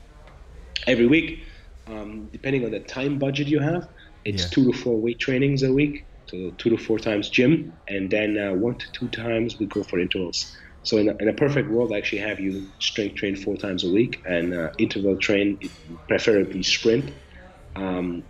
every 0.87 1.07
week. 1.07 1.43
Um, 1.89 2.29
depending 2.33 2.65
on 2.65 2.71
the 2.71 2.81
time 2.81 3.19
budget 3.19 3.49
you 3.49 3.61
have, 3.61 3.89
it's 4.25 4.43
yeah. 4.43 4.49
two 4.51 4.73
to 4.73 4.79
four 4.79 5.01
weight 5.01 5.19
trainings 5.19 5.63
a 5.63 5.73
week, 5.73 6.07
so 6.27 6.51
two 6.59 6.71
to 6.71 6.77
four 6.77 6.99
times 6.99 7.31
gym, 7.31 7.79
and 7.89 8.11
then 8.11 8.39
uh, 8.39 8.53
one 8.53 8.77
to 8.77 8.87
two 8.93 9.09
times 9.09 9.59
we 9.59 9.67
go 9.67 9.83
for 9.83 9.99
intervals. 9.99 10.55
So 10.83 10.99
in 10.99 11.09
a, 11.09 11.17
in 11.17 11.29
a, 11.29 11.33
perfect 11.33 11.71
world, 11.71 11.93
I 11.93 11.99
actually 11.99 12.21
have 12.21 12.41
you 12.41 12.71
strength 12.79 13.17
train 13.17 13.37
four 13.37 13.57
times 13.57 13.85
a 13.85 13.91
week 13.91 14.23
and 14.25 14.55
uh, 14.55 14.71
interval 14.79 15.17
train, 15.17 15.59
preferably 16.07 16.63
sprint, 16.63 17.13
um, 17.77 18.25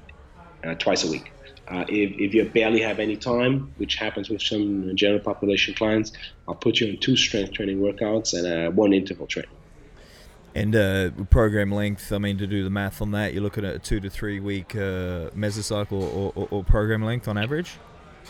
uh, 0.67 0.75
twice 0.75 1.05
a 1.05 1.11
week. 1.11 1.31
Uh, 1.71 1.85
if, 1.89 2.13
if 2.19 2.35
you 2.35 2.49
barely 2.49 2.81
have 2.81 2.99
any 2.99 3.17
time, 3.17 3.73
which 3.77 3.97
happens 3.97 4.31
with 4.31 4.41
some 4.41 4.97
general 4.97 5.21
population 5.21 5.75
clients, 5.75 6.13
I'll 6.47 6.55
put 6.55 6.81
you 6.81 6.89
on 6.89 6.99
two 7.01 7.17
strength 7.17 7.53
training 7.53 7.79
workouts 7.79 8.33
and 8.33 8.47
uh, 8.47 8.71
one 8.71 8.93
interval 8.93 9.27
training. 9.27 9.58
And 10.59 10.77
uh, 10.77 11.11
program 11.31 11.71
length, 11.71 12.13
I 12.13 12.19
mean, 12.19 12.39
to 12.39 12.47
do 12.47 12.65
the 12.65 12.71
math 12.71 13.01
on 13.01 13.13
that, 13.13 13.33
you're 13.33 13.43
looking 13.43 13.65
at 13.65 13.75
a 13.75 13.79
two 13.79 14.01
to 14.01 14.11
three 14.11 14.41
week 14.41 14.75
uh, 14.75 15.31
mesocycle 15.31 15.93
or, 15.93 16.33
or, 16.35 16.49
or, 16.51 16.65
program 16.65 17.05
length 17.05 17.29
on 17.29 17.39
average? 17.39 17.77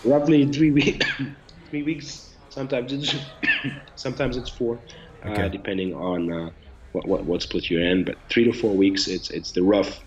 Roughly 0.04 0.46
three, 0.46 0.70
week, 0.70 1.02
three 1.70 1.82
weeks. 1.82 2.34
Sometimes 2.50 2.92
it's 2.92 3.14
sometimes 3.94 4.36
it's 4.36 4.50
four, 4.50 4.78
uh, 5.24 5.48
depending 5.48 5.94
on 5.94 6.32
uh, 6.32 6.50
what, 6.92 7.06
what, 7.06 7.24
what 7.24 7.42
split 7.42 7.70
you're 7.70 7.82
in. 7.82 8.04
But 8.04 8.16
three 8.28 8.44
to 8.44 8.52
four 8.52 8.74
weeks, 8.74 9.08
it's 9.08 9.30
it's 9.30 9.52
the 9.52 9.62
rough 9.62 10.00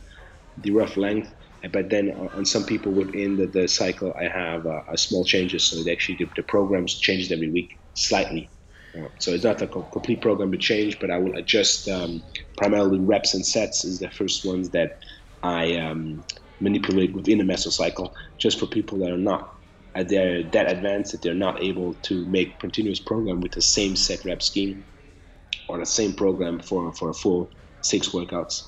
the 0.57 0.71
rough 0.71 0.97
length 0.97 1.33
but 1.69 1.89
then 1.89 2.11
on 2.11 2.45
some 2.45 2.65
people 2.65 2.91
within 2.91 3.37
the, 3.37 3.45
the 3.45 3.67
cycle, 3.67 4.13
I 4.17 4.23
have 4.23 4.65
uh, 4.65 4.81
a 4.89 4.97
small 4.97 5.23
changes. 5.23 5.63
So 5.63 5.77
it 5.77 5.91
actually 5.91 6.15
the, 6.15 6.27
the 6.35 6.43
programs 6.43 6.95
changed 6.95 7.31
every 7.31 7.51
week 7.51 7.77
slightly. 7.93 8.49
So 9.19 9.31
it's 9.31 9.43
not 9.43 9.61
a 9.61 9.67
complete 9.67 10.21
program 10.21 10.51
to 10.51 10.57
change, 10.57 10.99
but 10.99 11.11
I 11.11 11.17
will 11.17 11.37
adjust 11.37 11.87
um, 11.87 12.21
primarily 12.57 12.99
reps 12.99 13.33
and 13.33 13.45
sets 13.45 13.85
is 13.85 13.99
the 13.99 14.09
first 14.09 14.45
ones 14.45 14.69
that 14.71 14.99
I 15.43 15.75
um, 15.77 16.23
manipulate 16.59 17.13
within 17.13 17.37
the 17.37 17.43
mesocycle, 17.43 18.13
just 18.37 18.59
for 18.59 18.67
people 18.67 18.97
that 18.99 19.11
are 19.11 19.17
not 19.17 19.55
uh, 19.95 20.03
they're 20.03 20.43
that 20.43 20.71
advanced 20.71 21.11
that 21.11 21.21
they're 21.21 21.33
not 21.33 21.61
able 21.61 21.93
to 21.95 22.25
make 22.27 22.59
continuous 22.59 22.99
program 22.99 23.41
with 23.41 23.51
the 23.51 23.61
same 23.61 23.95
set 23.95 24.23
rep 24.23 24.41
scheme 24.41 24.83
or 25.67 25.77
the 25.77 25.85
same 25.85 26.13
program 26.13 26.59
for 26.59 26.91
for 26.93 27.09
a 27.09 27.13
full 27.13 27.49
six 27.81 28.09
workouts. 28.09 28.67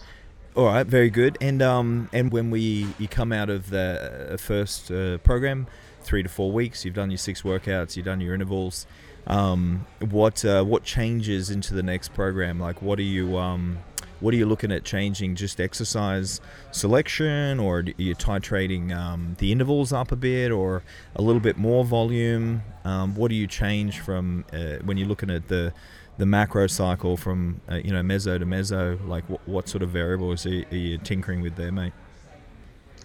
All 0.55 0.65
right, 0.65 0.85
very 0.85 1.09
good. 1.09 1.37
And 1.41 1.61
um, 1.61 2.09
and 2.13 2.31
when 2.31 2.51
we 2.51 2.87
you 2.99 3.07
come 3.07 3.31
out 3.31 3.49
of 3.49 3.69
the 3.69 4.29
uh, 4.33 4.37
first 4.37 4.91
uh, 4.91 5.17
program, 5.19 5.67
three 6.01 6.23
to 6.23 6.29
four 6.29 6.51
weeks, 6.51 6.83
you've 6.83 6.93
done 6.93 7.09
your 7.09 7.17
six 7.17 7.41
workouts, 7.41 7.95
you've 7.95 8.05
done 8.05 8.21
your 8.21 8.33
intervals. 8.33 8.85
Um, 9.27 9.85
what 10.09 10.43
uh, 10.43 10.63
what 10.63 10.83
changes 10.83 11.49
into 11.49 11.73
the 11.73 11.83
next 11.83 12.13
program? 12.13 12.59
Like, 12.59 12.81
what 12.81 12.99
are 12.99 13.03
you 13.03 13.37
um, 13.37 13.79
what 14.19 14.33
are 14.33 14.37
you 14.37 14.45
looking 14.45 14.71
at 14.71 14.83
changing? 14.83 15.35
Just 15.35 15.59
exercise 15.59 16.41
selection, 16.71 17.59
or 17.59 17.81
you're 17.81 17.93
you 17.97 18.15
titrating 18.15 18.95
um, 18.95 19.35
the 19.39 19.51
intervals 19.51 19.91
up 19.91 20.11
a 20.11 20.15
bit, 20.15 20.51
or 20.51 20.83
a 21.15 21.21
little 21.21 21.41
bit 21.41 21.57
more 21.57 21.83
volume? 21.83 22.63
Um, 22.85 23.15
what 23.15 23.29
do 23.29 23.35
you 23.35 23.47
change 23.47 23.99
from 23.99 24.45
uh, 24.53 24.77
when 24.83 24.97
you're 24.97 25.07
looking 25.07 25.29
at 25.29 25.47
the 25.47 25.73
the 26.17 26.25
macro 26.25 26.67
cycle 26.67 27.17
from 27.17 27.59
uh, 27.69 27.75
you 27.75 27.91
know 27.91 28.01
meso 28.01 28.37
to 28.37 28.45
meso 28.45 29.05
like 29.07 29.27
what, 29.29 29.47
what 29.47 29.67
sort 29.67 29.81
of 29.81 29.89
variables 29.89 30.45
are 30.45 30.49
you, 30.49 30.65
are 30.71 30.75
you, 30.75 30.97
tinkering 30.99 31.41
with 31.41 31.55
there 31.55 31.71
mate 31.71 31.93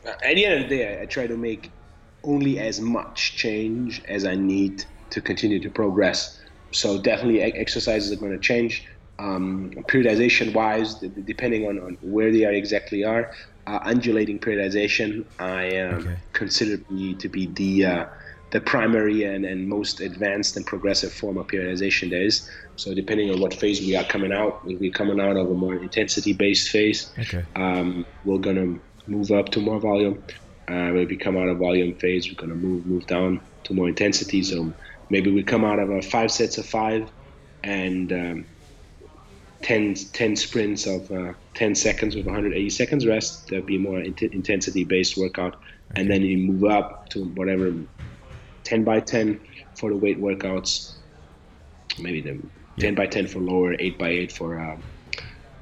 at 0.04 0.34
the 0.34 0.44
end 0.44 0.62
of 0.62 0.68
the 0.68 0.76
day 0.76 1.00
i 1.00 1.06
try 1.06 1.26
to 1.26 1.36
make 1.36 1.70
only 2.22 2.58
as 2.58 2.80
much 2.80 3.34
change 3.34 4.02
as 4.08 4.26
i 4.26 4.34
need 4.34 4.84
to 5.10 5.20
continue 5.20 5.60
to 5.60 5.70
progress 5.70 6.40
so 6.70 6.98
definitely 6.98 7.40
exercises 7.42 8.12
are 8.12 8.16
going 8.16 8.32
to 8.32 8.38
change 8.38 8.84
um, 9.18 9.70
periodization 9.88 10.54
wise 10.54 10.94
depending 10.94 11.66
on, 11.66 11.78
on 11.80 11.98
where 12.02 12.30
they 12.30 12.44
are 12.44 12.52
exactly 12.52 13.04
are 13.04 13.32
uh, 13.66 13.80
undulating 13.82 14.38
periodization 14.38 15.24
i 15.38 15.76
um, 15.78 15.94
okay. 15.94 16.16
consider 16.32 16.76
to 17.18 17.28
be 17.28 17.46
the 17.46 17.84
uh, 17.84 18.06
the 18.50 18.60
primary 18.60 19.24
and, 19.24 19.44
and 19.44 19.68
most 19.68 20.00
advanced 20.00 20.56
and 20.56 20.64
progressive 20.64 21.12
form 21.12 21.36
of 21.36 21.46
periodization 21.46 22.10
there 22.10 22.22
is. 22.22 22.48
So 22.76 22.94
depending 22.94 23.30
on 23.30 23.40
what 23.40 23.52
phase 23.52 23.80
we 23.80 23.94
are 23.96 24.04
coming 24.04 24.32
out, 24.32 24.62
if 24.66 24.80
we're 24.80 24.92
coming 24.92 25.20
out 25.20 25.36
of 25.36 25.50
a 25.50 25.54
more 25.54 25.74
intensity-based 25.74 26.70
phase, 26.70 27.12
okay. 27.18 27.44
um, 27.56 28.06
we're 28.24 28.38
gonna 28.38 28.78
move 29.06 29.30
up 29.32 29.50
to 29.50 29.60
more 29.60 29.80
volume. 29.80 30.22
Uh, 30.70 30.94
if 30.94 31.08
we 31.08 31.16
come 31.16 31.36
out 31.36 31.48
of 31.48 31.58
volume 31.58 31.94
phase, 31.94 32.28
we're 32.28 32.40
gonna 32.40 32.54
move 32.54 32.86
move 32.86 33.06
down 33.06 33.40
to 33.64 33.74
more 33.74 33.88
intensity. 33.88 34.42
So 34.42 34.72
maybe 35.10 35.30
we 35.32 35.42
come 35.42 35.64
out 35.64 35.78
of 35.78 35.90
a 35.90 36.02
five 36.02 36.30
sets 36.30 36.58
of 36.58 36.66
five 36.66 37.10
and 37.62 38.12
um, 38.12 38.46
10, 39.62 39.94
10 39.94 40.36
sprints 40.36 40.86
of 40.86 41.10
uh, 41.10 41.32
10 41.54 41.74
seconds 41.74 42.14
with 42.14 42.26
180 42.26 42.70
seconds 42.70 43.06
rest. 43.06 43.48
That'd 43.48 43.66
be 43.66 43.78
more 43.78 43.98
int- 43.98 44.22
intensity-based 44.22 45.16
workout. 45.16 45.54
Okay. 45.54 46.00
And 46.00 46.10
then 46.10 46.22
you 46.22 46.38
move 46.38 46.64
up 46.64 47.08
to 47.10 47.24
whatever 47.24 47.74
10 48.64 48.84
by 48.84 49.00
10 49.00 49.40
for 49.74 49.90
the 49.90 49.96
weight 49.96 50.20
workouts, 50.20 50.94
maybe 51.98 52.20
the 52.20 52.34
yeah. 52.76 52.84
10 52.84 52.94
by 52.94 53.06
10 53.06 53.26
for 53.26 53.40
lower, 53.40 53.74
8 53.78 53.98
by 53.98 54.08
8 54.08 54.32
for, 54.32 54.58
uh, 54.58 54.76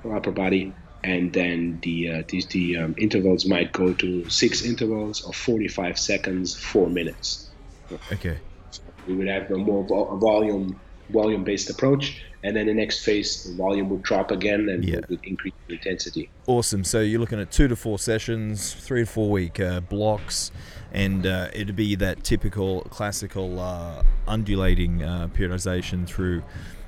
for 0.03 0.16
upper 0.16 0.32
body. 0.32 0.74
And 1.05 1.32
then 1.32 1.78
the 1.82 2.11
uh, 2.11 2.22
these 2.26 2.47
the 2.47 2.78
um, 2.78 2.94
intervals 2.99 3.47
might 3.47 3.72
go 3.72 3.92
to 3.92 4.28
six 4.28 4.64
intervals 4.64 5.24
of 5.24 5.36
45 5.36 5.97
seconds, 5.97 6.57
four 6.57 6.88
minutes. 6.88 7.49
Okay. 8.11 8.38
We 9.07 9.15
would 9.15 9.29
have 9.29 9.51
a 9.51 9.57
more 9.57 9.85
vo- 9.85 10.17
volume 10.17 10.79
volume 11.11 11.45
based 11.45 11.71
approach, 11.71 12.23
and 12.43 12.57
then 12.57 12.67
the 12.67 12.75
next 12.75 13.05
phase, 13.05 13.45
the 13.45 13.55
volume 13.55 13.89
would 13.91 14.03
drop 14.03 14.33
again 14.33 14.69
and 14.69 14.85
yeah. 14.85 15.01
would 15.09 15.25
increase 15.25 15.55
the 15.69 15.75
intensity. 15.75 16.29
Awesome. 16.47 16.83
So 16.83 17.01
you're 17.01 17.21
looking 17.21 17.41
at 17.41 17.53
two 17.53 17.69
to 17.69 17.77
four 17.77 17.99
sessions, 17.99 18.75
three 18.75 19.01
to 19.01 19.07
four 19.07 19.31
week 19.31 19.61
uh, 19.61 19.81
blocks 19.81 20.51
and 20.97 21.27
uh, 21.27 21.49
it'd 21.53 21.77
be 21.77 21.95
that 21.95 22.25
typical 22.25 22.81
classical 22.83 23.61
uh, 23.61 24.03
undulating 24.27 25.03
uh, 25.03 25.29
periodization 25.29 26.07
through 26.07 26.43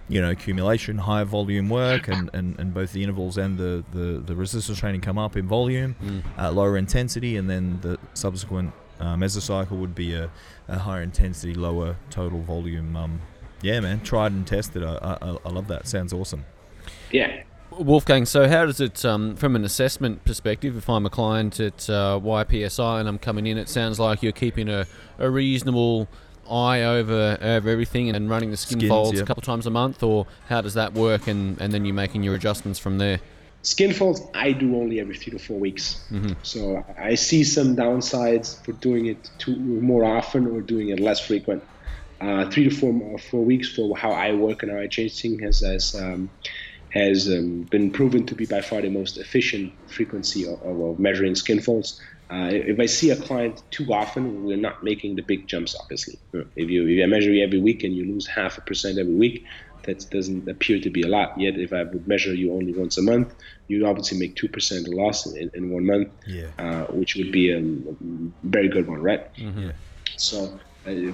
you 0.09 0.21
know 0.21 0.31
accumulation 0.31 0.97
high 0.97 1.25
volume 1.25 1.69
work 1.69 2.09
and, 2.09 2.31
and, 2.33 2.59
and 2.59 2.73
both 2.73 2.93
the 2.93 3.03
intervals 3.03 3.37
and 3.37 3.59
the, 3.59 3.85
the, 3.93 4.21
the 4.21 4.35
resistance 4.35 4.79
training 4.79 5.03
come 5.03 5.19
up 5.19 5.37
in 5.37 5.47
volume 5.47 5.95
mm. 6.03 6.23
Uh, 6.39 6.51
lower 6.51 6.79
intensity 6.79 7.37
and 7.37 7.51
then 7.51 7.79
the 7.83 7.99
subsequent 8.15 8.73
uh, 9.01 9.15
mesocycle 9.17 9.73
would 9.73 9.95
be 9.95 10.15
a, 10.15 10.31
a, 10.69 10.79
higher 10.79 11.03
intensity 11.03 11.55
lower 11.55 11.97
total 12.11 12.41
volume 12.41 12.97
um, 12.97 13.21
yeah 13.63 13.81
man 13.81 14.01
tried 14.01 14.33
and 14.33 14.47
tested 14.47 14.83
I, 14.83 15.19
I, 15.21 15.37
I 15.45 15.49
love 15.51 15.69
that 15.69 15.87
sounds 15.87 16.13
awesome 16.13 16.45
yeah 17.11 17.43
Wolfgang, 17.71 18.25
so 18.25 18.49
how 18.49 18.65
does 18.65 18.81
it, 18.81 19.05
um, 19.05 19.37
from 19.37 19.55
an 19.55 19.65
assessment 19.65 20.25
perspective, 20.25 20.77
if 20.77 20.89
I'm 20.89 21.07
a 21.07 21.11
client 21.11 21.61
at 21.61 21.89
uh, 21.89 22.19
YPSI 22.21 22.99
and 22.99 23.09
I'm 23.09 23.19
coming 23.19 23.47
in, 23.47 23.59
it 23.59 23.69
sounds 23.69 24.01
like 24.01 24.23
you're 24.23 24.33
keeping 24.33 24.69
a, 24.69 24.87
a 25.19 25.31
reasonable 25.31 26.09
eye 26.51 26.83
over 26.83 27.37
over 27.43 27.69
everything 27.69 28.09
and 28.09 28.31
running 28.31 28.51
the 28.51 28.57
skin 28.57 28.81
Skins, 28.81 28.89
folds 28.89 29.13
yep. 29.15 29.23
a 29.23 29.27
couple 29.27 29.43
times 29.43 29.67
a 29.67 29.71
month, 29.71 30.03
or 30.03 30.27
how 30.49 30.61
does 30.61 30.75
that 30.75 30.95
work? 30.95 31.27
And, 31.27 31.61
and 31.61 31.73
then 31.73 31.85
you're 31.85 31.95
making 31.95 32.23
your 32.23 32.35
adjustments 32.35 32.79
from 32.79 32.99
there. 32.99 33.21
Skin 33.63 33.93
folds, 33.93 34.23
I 34.35 34.53
do 34.53 34.77
only 34.77 35.01
every 35.01 35.17
three 35.17 35.33
to 35.33 35.39
four 35.39 35.59
weeks. 35.59 36.07
Mm-hmm. 36.11 36.35
So 36.43 36.85
I 36.99 37.17
see 37.17 37.45
some 37.45 37.77
downsides 37.77 38.65
for 38.65 38.73
doing 38.73 39.07
it 39.07 39.31
too, 39.39 39.57
more 39.57 40.05
often 40.05 40.47
or 40.47 40.61
doing 40.61 40.91
it 40.91 41.01
less 41.01 41.21
frequent. 41.21 41.63
Uh, 42.21 42.51
three 42.51 42.65
to 42.65 42.71
four 42.71 43.19
four 43.19 43.45
weeks 43.45 43.69
for 43.75 43.97
how 43.97 44.11
I 44.11 44.33
work 44.33 44.63
and 44.63 44.73
how 44.73 44.79
I 44.79 44.89
change 44.89 45.21
things 45.21 45.63
as 45.63 45.95
um, 45.95 46.31
has 46.91 47.29
um, 47.29 47.63
been 47.63 47.91
proven 47.91 48.27
to 48.27 48.35
be 48.35 48.47
by 48.47 48.61
far 48.61 48.81
the 48.81 48.91
most 48.91 49.19
efficient 49.19 49.73
frequency 49.89 50.47
of, 50.47 50.61
of 50.63 50.99
measuring 50.99 51.35
skin 51.35 51.61
folds. 51.61 52.01
Uh, 52.31 52.51
if 52.53 52.79
I 52.79 52.87
see 52.87 53.11
a 53.11 53.17
client 53.17 53.63
too 53.71 53.93
often, 53.93 54.45
we're 54.45 54.57
not 54.59 54.85
making 54.85 55.17
the 55.17 55.23
big 55.23 55.47
jumps, 55.47 55.75
obviously. 55.81 56.19
If 56.33 56.69
you, 56.69 56.83
if 56.83 56.89
you 56.89 57.07
measure 57.07 57.33
you 57.33 57.43
every 57.43 57.61
week 57.61 57.85
and 57.85 57.95
you 57.95 58.05
lose 58.05 58.27
half 58.27 58.59
a 58.59 58.61
percent 58.61 58.99
every 58.99 59.15
week, 59.15 59.47
that 59.89 60.11
doesn't 60.11 60.47
appear 60.49 60.79
to 60.81 60.91
be 60.91 61.03
a 61.03 61.09
lot. 61.09 61.39
Yet, 61.41 61.59
if 61.59 61.73
I 61.73 61.83
would 61.83 62.07
measure 62.07 62.35
you 62.35 62.53
only 62.53 62.75
once 62.75 62.99
a 62.99 63.03
month, 63.03 63.35
you 63.69 63.87
obviously 63.87 64.19
make 64.19 64.37
2% 64.37 64.95
loss 64.95 65.27
in, 65.27 65.51
in 65.55 65.71
one 65.71 65.87
month, 65.87 66.09
yeah. 66.27 66.49
uh, 66.59 66.85
which 66.93 67.17
would 67.17 67.33
be 67.33 67.51
a, 67.53 67.61
very 68.45 68.69
good 68.69 68.87
one, 68.87 69.01
right? 69.01 69.35
Mm-hmm. 69.37 69.71
So, 70.17 70.59
uh, 70.87 71.13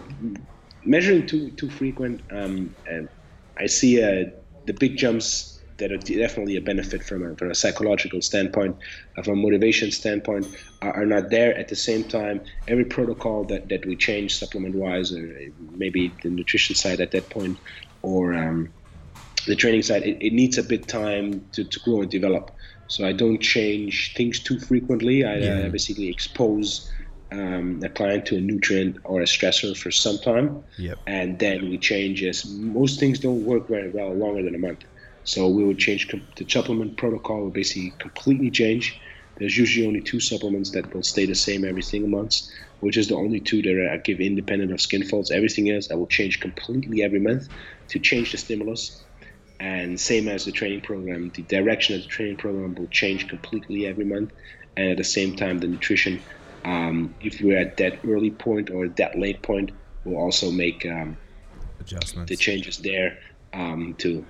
measuring 0.85 1.27
too 1.27 1.51
too 1.53 1.71
frequent, 1.71 2.21
um, 2.31 2.75
and 2.91 3.09
I 3.57 3.67
see 3.67 4.03
uh, 4.03 4.31
the 4.67 4.73
big 4.73 4.97
jumps 4.97 5.61
that 5.77 5.91
are 5.93 5.99
definitely 5.99 6.57
a 6.57 6.61
benefit 6.61 7.03
from 7.03 7.21
a, 7.25 7.37
from 7.37 7.51
a 7.51 7.55
psychological 7.55 8.23
standpoint, 8.23 8.77
uh, 9.17 9.23
from 9.23 9.39
a 9.39 9.43
motivation 9.43 9.91
standpoint, 9.91 10.47
are, 10.83 10.95
are, 11.03 11.07
not 11.07 11.31
there. 11.31 11.57
At 11.57 11.69
the 11.69 11.77
same 11.77 12.05
time, 12.05 12.41
every 12.69 12.85
protocol 12.85 13.45
that, 13.45 13.69
that 13.71 13.85
we 13.87 13.97
change 13.97 14.37
supplement 14.37 14.75
wise, 14.75 15.13
or 15.13 15.25
maybe 15.73 16.13
the 16.23 16.31
nutrition 16.31 16.77
side 16.77 17.01
at 17.01 17.11
that 17.11 17.29
point, 17.29 17.59
or 18.05 18.35
um, 18.35 18.73
the 19.47 19.57
training 19.57 19.83
side, 19.83 20.03
it, 20.03 20.19
it, 20.21 20.33
needs 20.33 20.59
a 20.59 20.63
bit 20.63 20.89
time 20.89 21.47
to, 21.53 21.65
to 21.65 21.81
grow 21.81 22.03
and 22.03 22.11
develop. 22.11 22.51
So 22.87 23.07
I 23.07 23.13
don't 23.13 23.41
change 23.41 24.15
things 24.15 24.43
too 24.43 24.61
frequently. 24.61 25.25
I, 25.25 25.37
yeah. 25.37 25.59
uh, 25.67 25.69
basically 25.71 26.09
expose 26.09 26.91
um, 27.33 27.81
a 27.83 27.89
client 27.89 28.27
to 28.27 28.37
a 28.37 28.41
nutrient 28.41 28.99
or 29.05 29.21
a 29.21 29.25
stressor 29.25 29.77
for 29.77 29.91
some 29.91 30.19
time, 30.19 30.63
Yep. 30.79 30.99
and 31.07 31.39
then 31.39 31.71
we 31.71 31.79
change. 31.79 32.23
As 32.23 32.45
most 32.47 33.01
things 33.01 33.19
don't 33.19 33.43
work 33.43 33.69
very 33.69 33.91
well 33.91 34.15
longer 34.15 34.43
than 34.43 34.55
a 34.55 34.59
month, 34.59 34.85
so 35.25 35.49
we 35.49 35.65
would 35.65 35.79
change 35.79 36.09
com- 36.09 36.27
the 36.37 36.47
supplement 36.49 36.97
protocol. 36.97 37.43
Will 37.43 37.51
basically 37.51 37.95
completely 37.99 38.51
change. 38.51 39.01
There's 39.39 39.57
usually 39.57 39.87
only 39.87 40.01
two 40.01 40.21
supplements 40.21 40.71
that 40.73 40.95
will 40.95 41.03
stay 41.03 41.27
the 41.27 41.35
same 41.35 41.65
every 41.65 41.83
single 41.83 42.11
month, 42.11 42.35
which 42.81 42.97
is 42.97 43.09
the 43.09 43.17
only 43.17 43.41
two 43.41 43.63
that 43.63 43.91
I 43.93 43.97
give 43.97 44.21
independent 44.21 44.71
of 44.73 44.81
skin 44.81 45.03
folds. 45.03 45.33
Everything 45.33 45.71
else 45.71 45.91
I 45.91 45.97
will 45.97 46.07
change 46.07 46.39
completely 46.39 47.03
every 47.03 47.19
month 47.19 47.49
to 47.89 47.99
change 47.99 48.33
the 48.33 48.39
stimulus. 48.39 49.03
And 49.61 49.99
same 49.99 50.29
as 50.29 50.45
the 50.45 50.53
training 50.53 50.81
program, 50.83 51.31
the 51.35 51.43
direction 51.43 51.97
of 51.97 52.03
the 52.03 52.09
training 52.09 52.37
program 52.37 52.75
will 52.75 52.89
change 52.89 53.29
completely 53.29 53.87
every 53.87 54.05
month. 54.05 54.33
And 54.77 54.91
at 54.91 54.97
the 54.97 55.05
same 55.05 55.37
time, 55.37 55.59
the 55.59 55.69
nutrition, 55.69 56.21
um, 56.65 57.15
if 57.21 57.41
we're 57.41 57.59
at 57.59 57.77
that 57.77 58.01
early 58.05 58.33
point 58.33 58.71
or 58.71 58.89
that 58.89 59.17
late 59.19 59.43
point, 59.43 59.71
we'll 60.05 60.17
also 60.21 60.51
make 60.51 60.85
um, 60.87 61.17
Adjustments. 61.81 62.29
the 62.29 62.37
changes 62.37 62.79
there 62.79 63.19
um, 63.53 63.95
to 63.99 64.25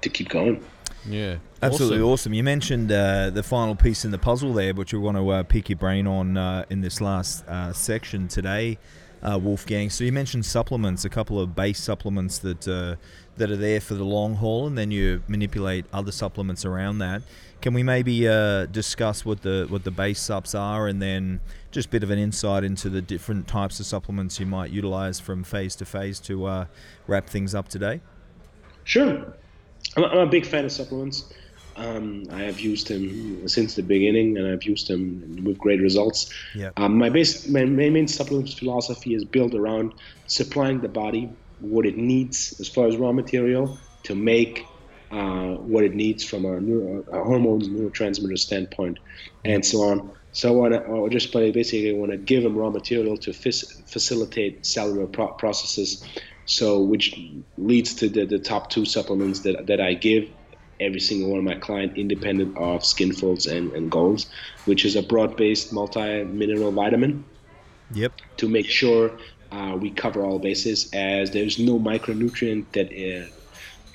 to 0.00 0.08
keep 0.08 0.28
going. 0.28 0.64
Yeah. 1.06 1.36
Absolutely 1.60 1.98
Awesome. 1.98 2.12
awesome. 2.12 2.34
You 2.34 2.44
mentioned 2.44 2.92
uh, 2.92 3.30
the 3.30 3.42
final 3.42 3.74
piece 3.74 4.04
in 4.04 4.10
the 4.10 4.18
puzzle 4.18 4.52
there, 4.52 4.72
which 4.74 4.92
we 4.92 4.98
want 4.98 5.16
to 5.16 5.28
uh, 5.28 5.42
pick 5.42 5.68
your 5.68 5.78
brain 5.78 6.06
on 6.06 6.36
uh, 6.36 6.64
in 6.70 6.80
this 6.80 7.00
last 7.00 7.44
uh, 7.48 7.72
section 7.72 8.28
today, 8.28 8.78
uh, 9.22 9.38
Wolfgang. 9.38 9.90
So 9.90 10.04
you 10.04 10.12
mentioned 10.12 10.46
supplements, 10.46 11.04
a 11.04 11.08
couple 11.08 11.40
of 11.40 11.54
base 11.54 11.80
supplements 11.80 12.38
that 12.38 12.68
uh, 12.68 12.96
that 13.36 13.50
are 13.50 13.56
there 13.56 13.80
for 13.80 13.94
the 13.94 14.04
long 14.04 14.34
haul, 14.34 14.66
and 14.66 14.76
then 14.76 14.90
you 14.90 15.22
manipulate 15.28 15.84
other 15.92 16.12
supplements 16.12 16.64
around 16.64 16.98
that. 16.98 17.22
Can 17.60 17.74
we 17.74 17.82
maybe 17.82 18.28
uh, 18.28 18.66
discuss 18.66 19.24
what 19.24 19.42
the 19.42 19.66
what 19.68 19.84
the 19.84 19.90
base 19.90 20.20
subs 20.20 20.54
are, 20.54 20.86
and 20.86 21.00
then 21.02 21.40
just 21.70 21.88
a 21.88 21.90
bit 21.90 22.02
of 22.02 22.10
an 22.10 22.18
insight 22.18 22.64
into 22.64 22.88
the 22.88 23.02
different 23.02 23.48
types 23.48 23.80
of 23.80 23.86
supplements 23.86 24.40
you 24.40 24.46
might 24.46 24.70
utilize 24.70 25.20
from 25.20 25.44
phase 25.44 25.76
to 25.76 25.84
phase 25.84 26.20
to 26.20 26.46
uh, 26.46 26.66
wrap 27.06 27.28
things 27.28 27.54
up 27.54 27.68
today? 27.68 28.00
Sure. 28.84 29.34
I'm, 29.96 30.04
I'm 30.04 30.18
a 30.18 30.26
big 30.26 30.46
fan 30.46 30.64
of 30.64 30.72
supplements. 30.72 31.32
Um, 31.78 32.24
I 32.32 32.42
have 32.42 32.58
used 32.58 32.88
them 32.88 33.46
since 33.46 33.76
the 33.76 33.82
beginning, 33.82 34.36
and 34.36 34.48
I've 34.48 34.64
used 34.64 34.88
them 34.88 35.44
with 35.44 35.58
great 35.58 35.80
results. 35.80 36.28
Yeah. 36.54 36.70
Um, 36.76 36.98
my 36.98 37.08
base, 37.08 37.48
my 37.48 37.64
main, 37.64 37.92
main 37.92 38.08
supplement 38.08 38.48
philosophy 38.50 39.14
is 39.14 39.24
built 39.24 39.54
around 39.54 39.94
supplying 40.26 40.80
the 40.80 40.88
body 40.88 41.30
what 41.60 41.86
it 41.86 41.96
needs 41.96 42.58
as 42.60 42.68
far 42.68 42.86
as 42.86 42.96
raw 42.96 43.12
material 43.12 43.78
to 44.04 44.14
make 44.14 44.64
uh, 45.10 45.54
what 45.54 45.84
it 45.84 45.94
needs 45.94 46.24
from 46.24 46.44
a, 46.44 46.60
neuro, 46.60 47.04
a 47.12 47.24
hormones, 47.24 47.68
neurotransmitter 47.68 48.38
standpoint, 48.38 48.98
and 49.44 49.64
so 49.64 49.82
on. 49.82 50.10
So 50.32 50.48
I 50.48 50.52
want 50.52 50.74
to, 50.74 51.08
just 51.10 51.32
basically 51.32 51.92
want 51.94 52.12
to 52.12 52.18
give 52.18 52.42
them 52.42 52.56
raw 52.56 52.70
material 52.70 53.16
to 53.18 53.32
fis- 53.32 53.82
facilitate 53.86 54.66
cellular 54.66 55.06
pro- 55.06 55.32
processes. 55.32 56.04
So 56.44 56.80
which 56.80 57.18
leads 57.56 57.94
to 57.94 58.08
the, 58.08 58.24
the 58.24 58.38
top 58.38 58.70
two 58.70 58.84
supplements 58.84 59.40
that, 59.40 59.66
that 59.66 59.80
I 59.80 59.94
give 59.94 60.28
every 60.80 61.00
single 61.00 61.30
one 61.30 61.38
of 61.40 61.44
my 61.44 61.56
client 61.56 61.96
independent 61.96 62.56
of 62.56 62.84
skin 62.84 63.12
folds 63.12 63.46
and, 63.46 63.72
and 63.72 63.90
goals, 63.90 64.26
which 64.66 64.84
is 64.84 64.96
a 64.96 65.02
broad-based 65.02 65.72
multi-mineral 65.72 66.72
vitamin 66.72 67.24
Yep. 67.94 68.12
to 68.36 68.48
make 68.48 68.66
sure 68.66 69.18
uh, 69.50 69.76
we 69.80 69.90
cover 69.90 70.22
all 70.24 70.38
bases 70.38 70.90
as 70.92 71.30
there's 71.30 71.58
no 71.58 71.78
micronutrient 71.78 72.70
that 72.72 72.88
uh, 72.92 73.26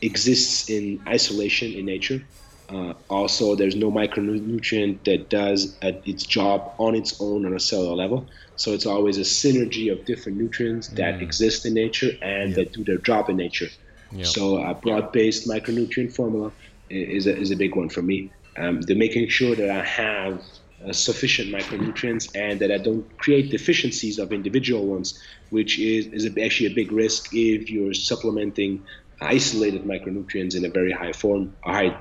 exists 0.01 0.69
in 0.69 0.99
isolation 1.07 1.71
in 1.73 1.85
nature. 1.85 2.21
Uh, 2.69 2.93
also, 3.09 3.55
there's 3.55 3.75
no 3.75 3.91
micronutrient 3.91 5.03
that 5.03 5.29
does 5.29 5.77
its 5.81 6.25
job 6.25 6.73
on 6.79 6.95
its 6.95 7.21
own 7.21 7.45
on 7.45 7.53
a 7.53 7.59
cellular 7.59 7.95
level. 7.95 8.27
So 8.55 8.71
it's 8.71 8.85
always 8.85 9.17
a 9.17 9.21
synergy 9.21 9.91
of 9.91 10.05
different 10.05 10.37
nutrients 10.39 10.87
that 10.89 11.21
exist 11.21 11.65
in 11.65 11.73
nature 11.73 12.11
and 12.21 12.49
Yep. 12.49 12.55
that 12.57 12.73
do 12.73 12.83
their 12.83 12.97
job 12.97 13.29
in 13.29 13.37
nature. 13.37 13.67
Yep. 14.11 14.25
So 14.25 14.63
a 14.63 14.73
broad-based 14.73 15.47
micronutrient 15.47 16.15
formula 16.15 16.51
is 16.93 17.27
a, 17.27 17.37
is 17.37 17.51
a 17.51 17.55
big 17.55 17.75
one 17.75 17.89
for 17.89 18.01
me. 18.01 18.31
Um, 18.57 18.81
the 18.81 18.95
making 18.95 19.27
sure 19.29 19.55
that 19.55 19.69
I 19.69 19.83
have 19.83 20.41
uh, 20.85 20.93
sufficient 20.93 21.49
micronutrients 21.49 22.29
and 22.35 22.59
that 22.59 22.71
I 22.71 22.77
don't 22.77 23.05
create 23.17 23.49
deficiencies 23.49 24.19
of 24.19 24.31
individual 24.31 24.85
ones, 24.85 25.19
which 25.49 25.79
is, 25.79 26.07
is 26.07 26.25
a, 26.25 26.43
actually 26.43 26.71
a 26.71 26.75
big 26.75 26.91
risk 26.91 27.33
if 27.33 27.69
you're 27.69 27.93
supplementing 27.93 28.83
isolated 29.21 29.83
micronutrients 29.83 30.55
in 30.55 30.65
a 30.65 30.69
very 30.69 30.91
high 30.91 31.13
form, 31.13 31.55
a 31.65 31.71
high 31.71 31.97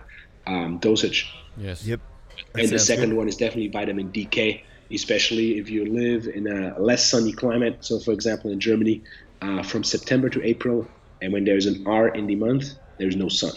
um, 0.46 0.78
dosage. 0.78 1.32
Yes. 1.56 1.86
Yep. 1.86 2.00
That 2.54 2.62
And 2.64 2.72
the 2.72 2.78
second 2.78 3.10
good. 3.10 3.18
one 3.18 3.28
is 3.28 3.36
definitely 3.36 3.68
vitamin 3.68 4.10
DK, 4.10 4.62
especially 4.90 5.58
if 5.58 5.70
you 5.70 5.86
live 5.86 6.26
in 6.26 6.46
a 6.46 6.78
less 6.78 7.08
sunny 7.08 7.32
climate. 7.32 7.78
So, 7.84 7.98
for 8.00 8.12
example, 8.12 8.50
in 8.50 8.60
Germany, 8.60 9.02
uh, 9.40 9.62
from 9.62 9.84
September 9.84 10.28
to 10.30 10.42
April, 10.42 10.86
and 11.20 11.32
when 11.32 11.44
there's 11.44 11.66
an 11.66 11.86
R 11.86 12.08
in 12.08 12.26
the 12.26 12.36
month, 12.36 12.74
there's 12.98 13.16
no 13.16 13.28
sun. 13.28 13.52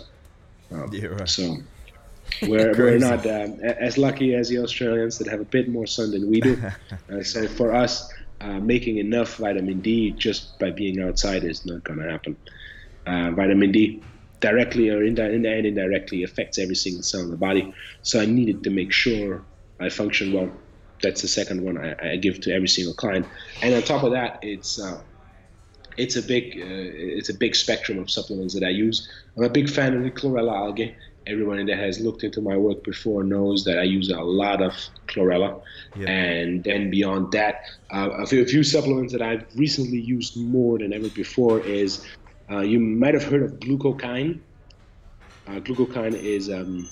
Um, 0.72 0.90
Yeah, 0.92 1.08
right. 1.08 1.30
So 1.30 1.58
we're, 2.42 2.74
we're 2.74 2.98
not 2.98 3.26
um, 3.26 3.60
as 3.62 3.98
lucky 3.98 4.34
as 4.34 4.50
the 4.50 4.60
Australians 4.60 5.18
that 5.20 5.28
have 5.28 5.42
a 5.42 5.46
bit 5.46 5.70
more 5.70 5.86
sun 5.86 6.12
than 6.12 6.30
we 6.30 6.42
do. 6.42 6.62
uh, 7.12 7.24
so 7.24 7.48
for 7.48 7.74
us, 7.74 8.12
uh, 8.42 8.60
making 8.60 8.98
enough 8.98 9.38
vitamin 9.38 9.82
D 9.82 10.12
just 10.12 10.60
by 10.60 10.72
being 10.72 11.02
outside 11.02 11.44
is 11.44 11.66
not 11.66 11.84
going 11.84 12.00
to 12.00 12.10
happen. 12.10 12.38
Uh, 13.06 13.32
vitamin 13.32 13.72
D 13.72 14.02
directly 14.40 14.90
or 14.90 15.04
indi- 15.04 15.22
and 15.22 15.46
indirectly 15.46 16.24
affects 16.24 16.58
every 16.58 16.76
single 16.76 17.04
cell 17.04 17.22
in 17.22 17.32
the 17.32 17.38
body. 17.38 17.74
So 18.02 18.20
I 18.20 18.26
needed 18.26 18.64
to 18.64 18.70
make 18.70 18.92
sure 18.92 19.44
I 19.80 19.90
function 19.90 20.34
well. 20.34 20.52
That's 21.02 21.22
the 21.22 21.28
second 21.28 21.62
one 21.62 21.78
I, 21.78 22.14
I 22.14 22.16
give 22.18 22.42
to 22.42 22.54
every 22.54 22.68
single 22.68 22.94
client. 22.94 23.26
And 23.62 23.74
on 23.74 23.82
top 23.82 24.04
of 24.04 24.12
that, 24.12 24.40
it's 24.42 24.80
uh, 24.80 25.02
it's 25.98 26.16
a 26.16 26.22
big 26.22 26.58
uh, 26.62 27.18
it's 27.20 27.30
a 27.30 27.34
big 27.34 27.56
spectrum 27.56 28.00
of 28.00 28.10
supplements 28.10 28.54
that 28.54 28.64
I 28.64 28.70
use. 28.70 29.10
I'm 29.38 29.44
a 29.44 29.50
big 29.50 29.70
fan 29.70 29.96
of 29.96 30.04
the 30.04 30.12
chlorella 30.12 30.56
algae. 30.56 30.96
Everyone 31.28 31.66
that 31.66 31.78
has 31.78 32.00
looked 32.00 32.24
into 32.24 32.40
my 32.40 32.56
work 32.56 32.84
before 32.84 33.24
knows 33.24 33.66
that 33.66 33.80
I 33.80 33.84
use 33.84 34.10
a 34.10 34.22
lot 34.22 34.62
of 34.62 34.74
chlorella. 35.08 35.62
And 36.08 36.64
then 36.64 36.92
beyond 36.92 37.32
that, 37.32 37.62
uh, 37.92 38.10
a, 38.12 38.28
few, 38.28 38.44
a 38.44 38.46
few 38.46 38.64
supplements 38.64 39.12
that 39.12 39.22
I've 39.22 39.46
recently 39.56 40.00
used 40.00 40.38
more 40.38 40.78
than 40.78 40.94
ever 40.94 41.10
before 41.10 41.60
is 41.62 42.06
uh, 42.50 42.60
you 42.60 42.80
might 42.80 43.16
have 43.16 43.24
heard 43.24 43.42
of 43.42 43.60
glucokyne. 43.60 44.40
Uh, 45.48 45.60
glucokyne 45.60 46.14
is 46.14 46.50
um, 46.50 46.88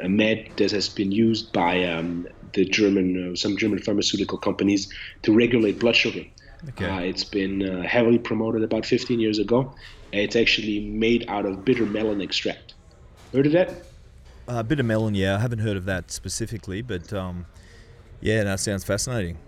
a 0.00 0.08
med 0.08 0.52
that 0.56 0.70
has 0.70 0.88
been 0.88 1.10
used 1.10 1.52
by 1.52 1.84
um, 1.84 2.28
the 2.54 2.64
German, 2.64 3.32
uh, 3.32 3.36
some 3.36 3.56
German 3.56 3.80
pharmaceutical 3.80 4.38
companies 4.38 4.92
to 5.22 5.34
regulate 5.34 5.80
blood 5.80 5.96
sugar. 5.96 6.24
Okay. 6.70 6.86
Uh, 6.88 7.00
it's 7.00 7.24
been 7.24 7.68
uh, 7.68 7.82
heavily 7.82 8.18
promoted 8.18 8.62
about 8.62 8.86
15 8.86 9.18
years 9.18 9.38
ago. 9.38 9.74
It's 10.12 10.36
actually 10.36 10.80
made 10.80 11.24
out 11.28 11.46
of 11.46 11.64
bitter 11.64 11.86
melon 11.86 12.20
extract. 12.20 12.74
Heard 13.32 13.46
of 13.46 13.52
that? 13.52 13.84
Uh, 14.46 14.62
bit 14.62 14.78
of 14.78 14.86
melon, 14.86 15.14
yeah. 15.14 15.36
I 15.36 15.38
haven't 15.38 15.60
heard 15.60 15.76
of 15.76 15.86
that 15.86 16.10
specifically, 16.10 16.82
but 16.82 17.12
um, 17.12 17.46
yeah, 18.20 18.44
that 18.44 18.60
sounds 18.60 18.84
fascinating. 18.84 19.38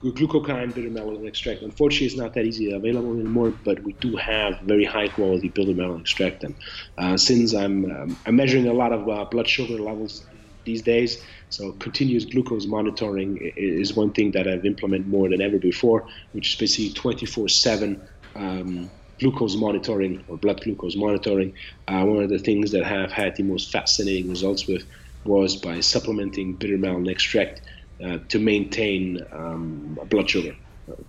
Glu- 0.00 0.12
Glucokyne 0.12 0.72
bitter 0.74 0.90
melon 0.90 1.26
extract. 1.26 1.62
Unfortunately, 1.62 2.06
it's 2.06 2.16
not 2.16 2.34
that 2.34 2.44
easily 2.44 2.72
available 2.72 3.14
anymore, 3.14 3.52
but 3.64 3.82
we 3.82 3.94
do 3.94 4.14
have 4.16 4.60
very 4.60 4.84
high 4.84 5.08
quality 5.08 5.48
bitter 5.48 5.74
melon 5.74 6.02
extract. 6.02 6.44
And 6.44 6.54
uh, 6.98 7.16
since 7.16 7.54
I'm, 7.54 7.90
um, 7.90 8.16
I'm 8.26 8.36
measuring 8.36 8.68
a 8.68 8.72
lot 8.72 8.92
of 8.92 9.08
uh, 9.08 9.24
blood 9.24 9.48
sugar 9.48 9.82
levels 9.82 10.24
these 10.64 10.82
days, 10.82 11.22
so 11.50 11.72
continuous 11.72 12.24
glucose 12.24 12.66
monitoring 12.66 13.38
is 13.56 13.94
one 13.94 14.12
thing 14.12 14.32
that 14.32 14.46
I've 14.46 14.64
implemented 14.66 15.08
more 15.08 15.28
than 15.28 15.40
ever 15.40 15.58
before, 15.58 16.06
which 16.32 16.50
is 16.52 16.56
basically 16.56 16.90
24/7 16.94 18.00
um, 18.36 18.90
glucose 19.20 19.56
monitoring 19.56 20.24
or 20.28 20.36
blood 20.36 20.60
glucose 20.62 20.96
monitoring. 20.96 21.52
Uh, 21.88 22.04
one 22.04 22.22
of 22.22 22.30
the 22.30 22.38
things 22.38 22.70
that 22.72 22.84
I 22.84 22.88
have 22.88 23.12
had 23.12 23.36
the 23.36 23.42
most 23.42 23.72
fascinating 23.72 24.28
results 24.30 24.66
with 24.68 24.84
was 25.24 25.56
by 25.56 25.80
supplementing 25.80 26.54
bitter 26.54 26.78
melon 26.78 27.08
extract 27.08 27.60
uh, 28.04 28.18
to 28.28 28.38
maintain 28.38 29.20
um, 29.32 29.98
blood 30.08 30.30
sugar, 30.30 30.54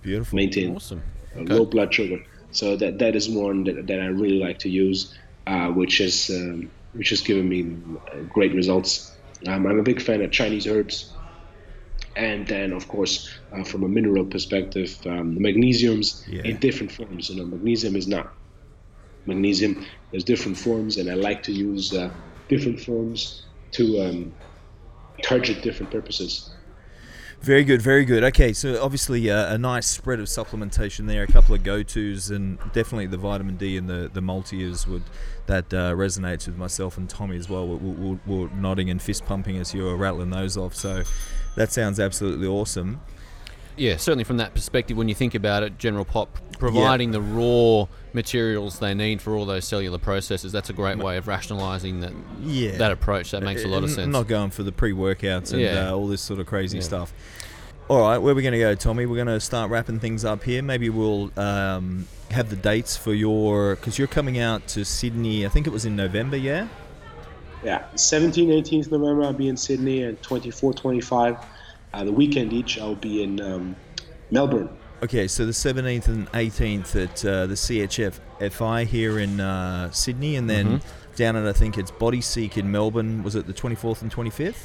Beautiful. 0.01 0.35
maintain 0.35 0.75
Awesome. 0.75 1.01
uh, 1.35 1.41
Okay. 1.41 1.53
low 1.53 1.65
blood 1.65 1.93
sugar. 1.93 2.19
So 2.51 2.75
that 2.77 2.97
that 2.97 3.15
is 3.15 3.29
one 3.29 3.63
that, 3.65 3.85
that 3.87 3.99
I 3.99 4.07
really 4.07 4.39
like 4.39 4.57
to 4.59 4.69
use, 4.69 5.15
uh, 5.45 5.67
which 5.67 6.01
is 6.01 6.29
um, 6.31 6.71
which 6.93 7.09
has 7.11 7.21
given 7.21 7.47
me 7.47 7.77
uh, 8.11 8.21
great 8.33 8.53
results. 8.55 9.15
Um, 9.47 9.65
I'm 9.67 9.79
a 9.79 9.83
big 9.83 10.01
fan 10.01 10.21
of 10.21 10.31
Chinese 10.31 10.67
herbs, 10.67 11.17
and 12.15 12.47
then 12.47 12.73
of 12.73 12.87
course 12.87 13.27
uh, 13.55 13.63
from 13.63 13.83
a 13.83 13.87
mineral 13.87 14.25
perspective, 14.25 14.97
um, 15.05 15.35
the 15.35 15.41
magnesiums 15.41 16.23
Yeah. 16.27 16.43
in 16.43 16.59
different 16.59 16.91
forms. 16.91 17.29
You 17.29 17.37
know, 17.37 17.45
magnesium 17.45 17.95
is 17.95 18.07
not 18.07 18.33
magnesium. 19.25 19.85
There's 20.11 20.23
different 20.25 20.57
forms, 20.57 20.97
and 20.97 21.09
I 21.09 21.13
like 21.13 21.43
to 21.43 21.53
use 21.53 21.93
uh, 21.93 22.09
different 22.49 22.81
forms 22.81 23.47
to 23.73 24.01
um, 24.01 24.33
target 25.23 25.61
different 25.61 25.91
purposes. 25.91 26.58
Very 27.41 27.63
good, 27.63 27.81
very 27.81 28.03
good. 28.03 28.21
Okay, 28.25 28.51
so 28.51 28.83
obviously 28.83 29.31
uh, 29.31 29.53
a 29.53 29.57
nice 29.57 29.87
spread 29.87 30.19
of 30.19 30.25
supplementation 30.25 31.07
there, 31.07 31.23
a 31.23 31.27
couple 31.27 31.55
of 31.55 31.63
go-tos, 31.63 32.31
and 32.31 32.59
definitely 32.73 33.07
the 33.07 33.17
vitamin 33.17 33.55
D 33.55 33.77
and 33.77 33.87
the 33.87 34.09
the 34.13 34.19
multi 34.19 34.61
is 34.61 34.85
would 34.85 35.03
that 35.45 35.73
uh, 35.73 35.93
resonates 35.93 36.47
with 36.47 36.57
myself 36.57 36.97
and 36.97 37.09
Tommy 37.09 37.37
as 37.37 37.49
well. 37.49 37.65
We're, 37.65 37.77
we're, 37.77 38.19
we're, 38.25 38.49
nodding 38.49 38.89
and 38.89 39.01
fist 39.01 39.25
pumping 39.25 39.57
as 39.57 39.73
you're 39.73 39.95
rattling 39.95 40.31
those 40.31 40.57
off. 40.57 40.75
So 40.75 41.03
that 41.55 41.71
sounds 41.71 41.97
absolutely 41.97 42.45
awesome. 42.45 42.99
Yeah, 43.79 43.95
certainly 43.97 44.25
from 44.25 44.37
that 44.37 44.53
perspective, 44.53 44.97
when 44.97 45.07
you 45.07 45.15
think 45.15 45.35
about 45.35 45.63
it, 45.63 45.77
General 45.77 46.03
Pop 46.05 46.37
providing 46.59 47.11
the 47.11 47.21
raw 47.21 47.87
materials 48.11 48.79
they 48.79 48.93
need 48.93 49.21
for 49.21 49.35
all 49.35 49.45
those 49.45 49.65
cellular 49.65 49.97
processes, 49.97 50.51
that's 50.51 50.69
a 50.69 50.73
great 50.73 50.97
way 50.97 51.15
of 51.15 51.27
rationalising 51.27 52.01
that 52.01 52.11
yeah. 52.41 52.77
that 52.77 52.91
approach. 52.91 53.31
That 53.31 53.41
makes 53.41 53.63
a 53.63 53.67
lot 53.67 53.83
of 53.83 53.91
sense. 53.91 54.11
Not 54.11 54.27
going 54.27 54.49
for 54.49 54.63
the 54.63 54.73
pre-workouts 54.73 55.53
and 55.53 55.61
Yeah. 55.61 55.89
uh, 55.89 55.95
all 55.95 56.07
this 56.07 56.21
sort 56.21 56.39
of 56.41 56.45
crazy 56.45 56.77
Yeah. 56.77 56.83
stuff. 56.83 57.13
All 57.87 58.01
right, 58.01 58.17
where 58.19 58.33
are 58.33 58.35
we 58.35 58.43
going 58.43 58.53
to 58.53 58.59
go, 58.59 58.75
Tommy? 58.75 59.05
We're 59.07 59.15
going 59.15 59.27
to 59.27 59.39
start 59.39 59.71
wrapping 59.71 59.99
things 59.99 60.23
up 60.23 60.43
here. 60.43 60.61
Maybe 60.61 60.89
we'll 60.89 61.31
um, 61.39 62.05
have 62.29 62.49
the 62.49 62.55
dates 62.55 62.95
for 62.97 63.13
your 63.13 63.75
because 63.77 63.97
you're 63.97 64.07
coming 64.07 64.37
out 64.37 64.67
to 64.69 64.83
Sydney. 64.83 65.45
I 65.45 65.49
think 65.49 65.65
it 65.65 65.71
was 65.71 65.85
in 65.85 65.95
November. 65.95 66.37
Yeah. 66.37 66.67
Yeah, 67.63 67.83
17, 67.95 68.49
18th 68.49 68.91
November 68.91 69.23
I'll 69.23 69.33
be 69.33 69.47
in 69.49 69.57
Sydney, 69.57 70.03
and 70.03 70.21
24, 70.21 70.73
25, 70.73 71.37
uh, 71.93 72.03
the 72.03 72.11
weekend 72.11 72.53
each 72.53 72.79
I'll 72.79 72.95
be 72.95 73.23
in 73.23 73.39
um, 73.41 73.75
Melbourne. 74.31 74.69
Okay, 75.01 75.27
so 75.27 75.45
the 75.45 75.51
17th 75.53 76.07
and 76.09 76.29
18th 76.33 77.01
at 77.01 77.25
uh, 77.25 77.47
the 77.47 77.53
CHF 77.55 78.19
FI 78.51 78.83
here 78.83 79.19
in 79.19 79.39
uh, 79.39 79.89
Sydney, 79.91 80.35
and 80.35 80.49
then 80.49 80.65
Mm-hmm. 80.79 81.15
down 81.15 81.35
at 81.37 81.45
I 81.47 81.53
think 81.53 81.77
it's 81.77 81.91
Body 81.91 82.19
Seek 82.21 82.57
in 82.57 82.69
Melbourne. 82.71 83.23
Was 83.23 83.35
it 83.35 83.47
the 83.47 83.53
24th 83.53 84.01
and 84.01 84.11
25th? 84.13 84.57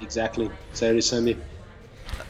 Exactly, 0.00 0.50
Saturday, 0.72 1.02
Sunday. 1.02 1.36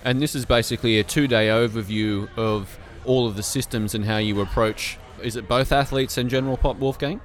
And 0.04 0.20
this 0.20 0.34
is 0.34 0.44
basically 0.44 0.98
a 0.98 1.04
two-day 1.04 1.48
overview 1.48 2.28
of 2.36 2.78
all 3.04 3.26
of 3.26 3.36
the 3.36 3.42
systems 3.42 3.94
and 3.94 4.04
how 4.04 4.18
you 4.18 4.40
approach. 4.40 4.98
Is 5.22 5.36
it 5.36 5.46
both 5.48 5.70
athletes 5.72 6.18
and 6.18 6.28
General 6.28 6.56
Pop 6.56 6.78
Wolfgang? 6.78 7.20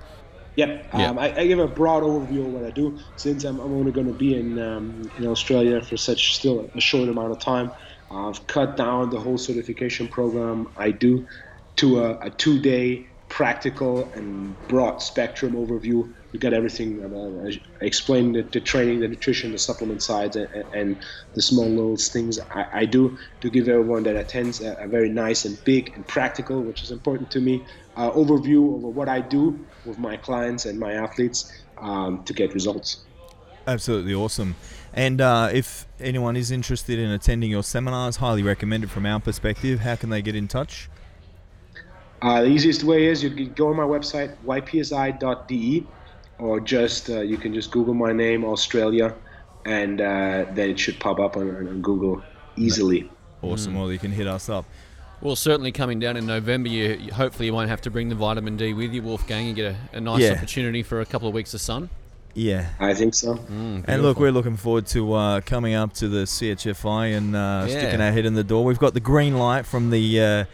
Yep, 0.56 0.89
Yeah. 0.93 1.10
um, 1.10 1.20
I, 1.20 1.36
I 1.38 1.47
give 1.47 1.60
a 1.60 1.68
broad 1.68 2.03
overview 2.03 2.45
of 2.45 2.51
what 2.51 2.66
I 2.66 2.72
do 2.72 2.97
since 3.18 3.43
I'm, 3.43 3.60
I'm 3.60 3.74
only 3.74 3.91
going 3.91 4.08
to 4.08 4.14
be 4.14 4.34
in 4.39 4.58
um, 4.58 5.01
in 5.16 5.26
Australia 5.26 5.82
for 5.82 5.97
such 5.97 6.36
still 6.36 6.72
a 6.76 6.82
short 6.82 7.10
amount 7.10 7.32
of 7.32 7.39
time. 7.39 7.72
I've 8.10 8.45
cut 8.47 8.78
down 8.78 9.10
the 9.10 9.20
whole 9.20 9.38
certification 9.38 10.08
program 10.08 10.68
I 10.78 10.91
do 10.91 11.26
to 11.78 12.03
a, 12.06 12.18
a 12.20 12.30
two-day 12.30 13.08
practical 13.28 14.14
and 14.14 14.56
broad 14.68 15.01
spectrum 15.01 15.53
overview. 15.53 16.08
We 16.32 16.39
got 16.39 16.53
everything. 16.53 17.01
uh, 17.03 17.49
I 17.82 17.86
explained 17.86 18.36
the, 18.36 18.43
the 18.43 18.62
training, 18.62 18.99
the 18.99 19.08
nutrition, 19.08 19.51
the 19.51 19.58
supplement 19.58 20.03
sides, 20.03 20.36
and, 20.36 20.47
and 20.72 21.03
the 21.34 21.41
small 21.41 21.68
little 21.76 21.97
things 21.97 22.39
I, 22.53 22.66
I 22.82 22.86
do 22.86 23.18
to 23.41 23.49
give 23.49 23.68
everyone 23.68 24.03
that 24.03 24.16
attends 24.16 24.62
a, 24.62 24.74
a 24.80 24.88
very 24.88 25.10
nice 25.10 25.43
and 25.43 25.58
big 25.66 25.91
and 25.95 26.08
practical, 26.08 26.64
which 26.64 26.84
is 26.84 26.91
important 26.91 27.32
to 27.32 27.41
me, 27.41 27.66
uh, 27.96 28.12
overview 28.12 28.76
of 28.76 28.96
what 28.96 29.10
I 29.10 29.22
do 29.22 29.60
with 29.86 30.00
my 30.00 30.18
clients 30.18 30.66
and 30.66 30.80
my 30.80 30.93
athletes 30.93 31.52
um, 31.78 32.24
to 32.24 32.34
get 32.34 32.54
results. 32.54 33.06
Absolutely 33.68 34.14
awesome. 34.14 34.56
And 34.93 35.20
uh, 35.20 35.50
if 35.52 35.88
anyone 36.00 36.38
is 36.38 36.52
interested 36.52 37.00
in 37.00 37.12
attending 37.12 37.52
your 37.52 37.64
seminars, 37.64 38.18
highly 38.18 38.43
recommended 38.43 38.89
from 38.91 39.06
our 39.06 39.20
perspective. 39.20 39.80
How 39.80 39.96
can 39.96 40.10
they 40.10 40.22
get 40.22 40.36
in 40.36 40.48
touch? 40.48 40.89
Uh, 42.22 42.41
the 42.41 42.48
easiest 42.48 42.84
way 42.84 43.08
is 43.08 43.24
you 43.24 43.30
can 43.30 43.54
go 43.54 43.68
on 43.68 43.76
my 43.76 43.84
website 43.84 44.36
ypsi.de, 44.46 45.86
or 46.39 46.60
just 46.60 47.10
uh, 47.10 47.22
you 47.22 47.38
can 47.38 47.54
just 47.54 47.72
Google 47.72 47.93
my 47.93 48.14
name 48.14 48.46
Australia, 48.46 49.14
and 49.66 50.00
uh, 50.00 50.46
then 50.54 50.70
it 50.70 50.80
should 50.80 51.00
pop 51.00 51.20
up 51.20 51.36
on, 51.36 51.50
on 51.68 51.82
Google 51.82 52.24
easily. 52.56 53.10
Awesome. 53.41 53.76
Well, 53.76 53.91
you 53.91 54.00
can 54.00 54.12
hit 54.12 54.28
us 54.28 54.50
up. 54.50 54.66
Well, 55.22 55.36
certainly 55.36 55.72
coming 55.72 55.99
down 55.99 56.18
in 56.18 56.26
November, 56.26 56.70
you, 56.70 56.93
you- 56.99 57.13
hopefully 57.13 57.47
you 57.47 57.53
won't 57.53 57.70
have 57.70 57.82
to 57.82 57.89
bring 57.91 58.09
the 58.09 58.16
vitamin 58.16 58.57
D 58.57 58.74
with 58.74 58.93
you, 58.93 59.01
Wolfgang, 59.01 59.47
and 59.47 59.55
get 59.55 59.76
a, 59.93 59.97
a 59.97 60.01
nice 60.01 60.22
Yeah. 60.22 60.34
opportunity 60.34 60.84
for 60.84 61.01
a 61.01 61.05
couple 61.05 61.28
of 61.28 61.34
weeks 61.34 61.53
of 61.53 61.61
sun. 61.61 61.89
Yeah. 62.34 62.68
I 62.82 62.93
think 62.93 63.13
so. 63.16 63.36
Mm, 63.36 63.86
And 63.88 64.01
look, 64.03 64.20
we're 64.20 64.32
looking 64.34 64.57
forward 64.57 64.86
to 64.88 65.13
uh, 65.13 65.41
coming 65.41 65.74
up 65.74 65.93
to 65.93 66.09
the 66.09 66.24
CHFI 66.26 67.16
and 67.18 67.34
uh, 67.36 67.66
Yeah. 67.68 67.78
sticking 67.80 68.01
our 68.01 68.11
head 68.11 68.26
in 68.26 68.34
the 68.34 68.43
door. 68.43 68.66
We've 68.66 68.78
got 68.80 68.93
the 68.93 68.99
green 68.99 69.38
light 69.38 69.66
from 69.66 69.89
the 69.89 70.20
uh, 70.22 70.45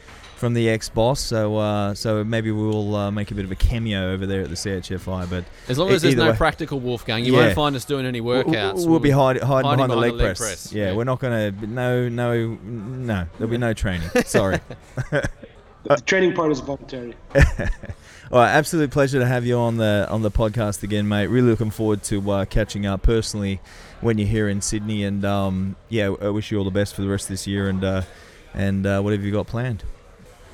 from 0.42 0.54
the 0.56 0.68
ex 0.70 0.90
boss, 0.90 1.22
so 1.22 1.56
uh, 1.56 1.94
so 1.94 2.24
maybe 2.26 2.52
we'll 2.52 2.96
uh, 2.96 3.12
make 3.12 3.32
a 3.32 3.36
bit 3.36 3.46
of 3.46 3.52
a 3.52 3.56
cameo 3.56 4.12
over 4.12 4.26
there 4.26 4.42
at 4.42 4.50
the 4.50 4.56
CHFI. 4.56 5.30
But 5.30 5.46
as 5.70 5.78
long 5.78 5.90
as 5.92 6.02
there's 6.02 6.16
no 6.16 6.32
way- 6.32 6.36
practical 6.36 6.82
Wolfgang, 6.82 7.24
you 7.24 7.34
Yeah. 7.38 7.44
won't 7.44 7.56
find 7.56 7.76
us 7.78 7.86
doing 7.86 8.06
any 8.06 8.20
we'll, 8.20 8.44
workouts. 8.44 8.86
we'll 8.86 9.00
be 9.00 9.12
hide, 9.12 9.38
hiding, 9.42 9.70
hiding 9.70 9.88
behind, 9.88 9.92
the 9.92 9.96
leg, 9.96 10.18
press. 10.18 10.38
press. 10.40 10.74
Yeah, 10.74 10.88
Yeah. 10.88 10.96
we're 10.98 11.06
not 11.06 11.20
gonna 11.20 11.52
no 11.52 12.10
no 12.10 12.48
no. 12.66 13.28
There'll 13.38 13.52
be 13.52 13.58
no 13.58 13.74
training. 13.74 14.10
Sorry. 14.26 14.60
The, 15.12 15.30
the 15.86 15.96
training 15.98 16.34
part 16.34 16.52
is 16.52 16.60
voluntary. 16.60 17.14
All 18.32 18.40
right, 18.40 18.50
absolute 18.52 18.92
pleasure 18.92 19.20
to 19.20 19.26
have 19.26 19.46
you 19.46 19.58
on 19.58 19.78
the 19.78 20.08
on 20.10 20.22
the 20.24 20.32
podcast 20.32 20.84
again, 20.84 21.08
mate. 21.08 21.28
Really 21.28 21.50
looking 21.50 21.70
forward 21.70 22.02
to 22.04 22.32
uh, 22.32 22.46
catching 22.46 22.86
up 22.86 23.04
personally 23.04 23.60
when 24.00 24.18
you're 24.18 24.28
here 24.28 24.50
in 24.50 24.62
Sydney, 24.62 25.04
and 25.04 25.24
um, 25.24 25.76
yeah, 25.90 26.14
I 26.22 26.30
wish 26.30 26.50
you 26.52 26.58
all 26.58 26.64
the 26.64 26.72
best 26.72 26.96
for 26.96 27.02
the 27.04 27.10
rest 27.10 27.26
of 27.26 27.30
this 27.30 27.46
year 27.46 27.68
and 27.70 27.84
uh, 27.84 28.02
and 28.54 28.88
uh, 28.88 29.02
whatever 29.02 29.22
you 29.24 29.32
got 29.32 29.48
planned. 29.48 29.84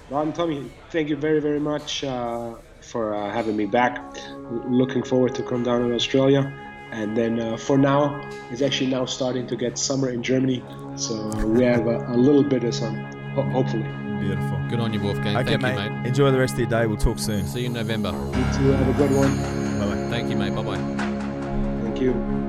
Ron, 0.09 0.31
Tommy, 0.33 0.69
thank 0.89 1.09
you 1.09 1.17
very, 1.17 1.41
very 1.41 1.59
much 1.59 2.03
uh, 2.03 2.55
for 2.81 3.13
uh, 3.13 3.31
having 3.31 3.57
me 3.57 3.65
back. 3.65 3.99
Looking 4.69 5.03
forward 5.03 5.35
to 5.35 5.43
come 5.43 5.63
down 5.63 5.83
in 5.83 5.93
Australia. 5.93 6.53
And 6.91 7.17
then 7.17 7.39
uh, 7.41 7.57
for 7.57 7.77
now, 7.77 8.21
it's 8.49 8.61
actually 8.61 8.89
now 8.89 9.05
starting 9.05 9.45
to 9.47 9.57
get 9.57 9.77
summer 9.77 10.09
in 10.09 10.23
Germany. 10.23 10.63
So 10.95 11.15
uh, 11.31 11.45
we 11.45 11.63
have 11.65 11.85
a, 11.85 11.97
a 12.07 12.15
little 12.15 12.43
bit 12.43 12.63
of 12.63 12.73
sun, 12.73 12.95
ho- 13.35 13.41
hopefully. 13.41 13.83
Beautiful. 14.21 14.57
Good 14.69 14.79
on 14.79 14.93
you, 14.93 15.01
Wolfgang. 15.01 15.35
Okay, 15.35 15.57
Thank 15.57 15.61
mate. 15.61 15.83
you, 15.83 15.89
mate. 15.91 16.07
Enjoy 16.07 16.31
the 16.31 16.39
rest 16.39 16.53
of 16.53 16.59
your 16.59 16.69
day. 16.69 16.87
We'll 16.87 16.97
talk 16.97 17.19
soon. 17.19 17.45
See 17.45 17.61
you 17.61 17.65
in 17.65 17.73
November. 17.73 18.11
You 18.11 18.57
two 18.57 18.71
have 18.71 18.87
a 18.87 18.97
good 18.97 19.11
one. 19.11 19.35
Bye 19.79 19.85
bye. 19.85 20.09
Thank 20.09 20.29
you, 20.29 20.37
mate. 20.37 20.55
Bye 20.55 20.63
bye. 20.63 21.83
Thank 21.83 21.99
you. 22.01 22.46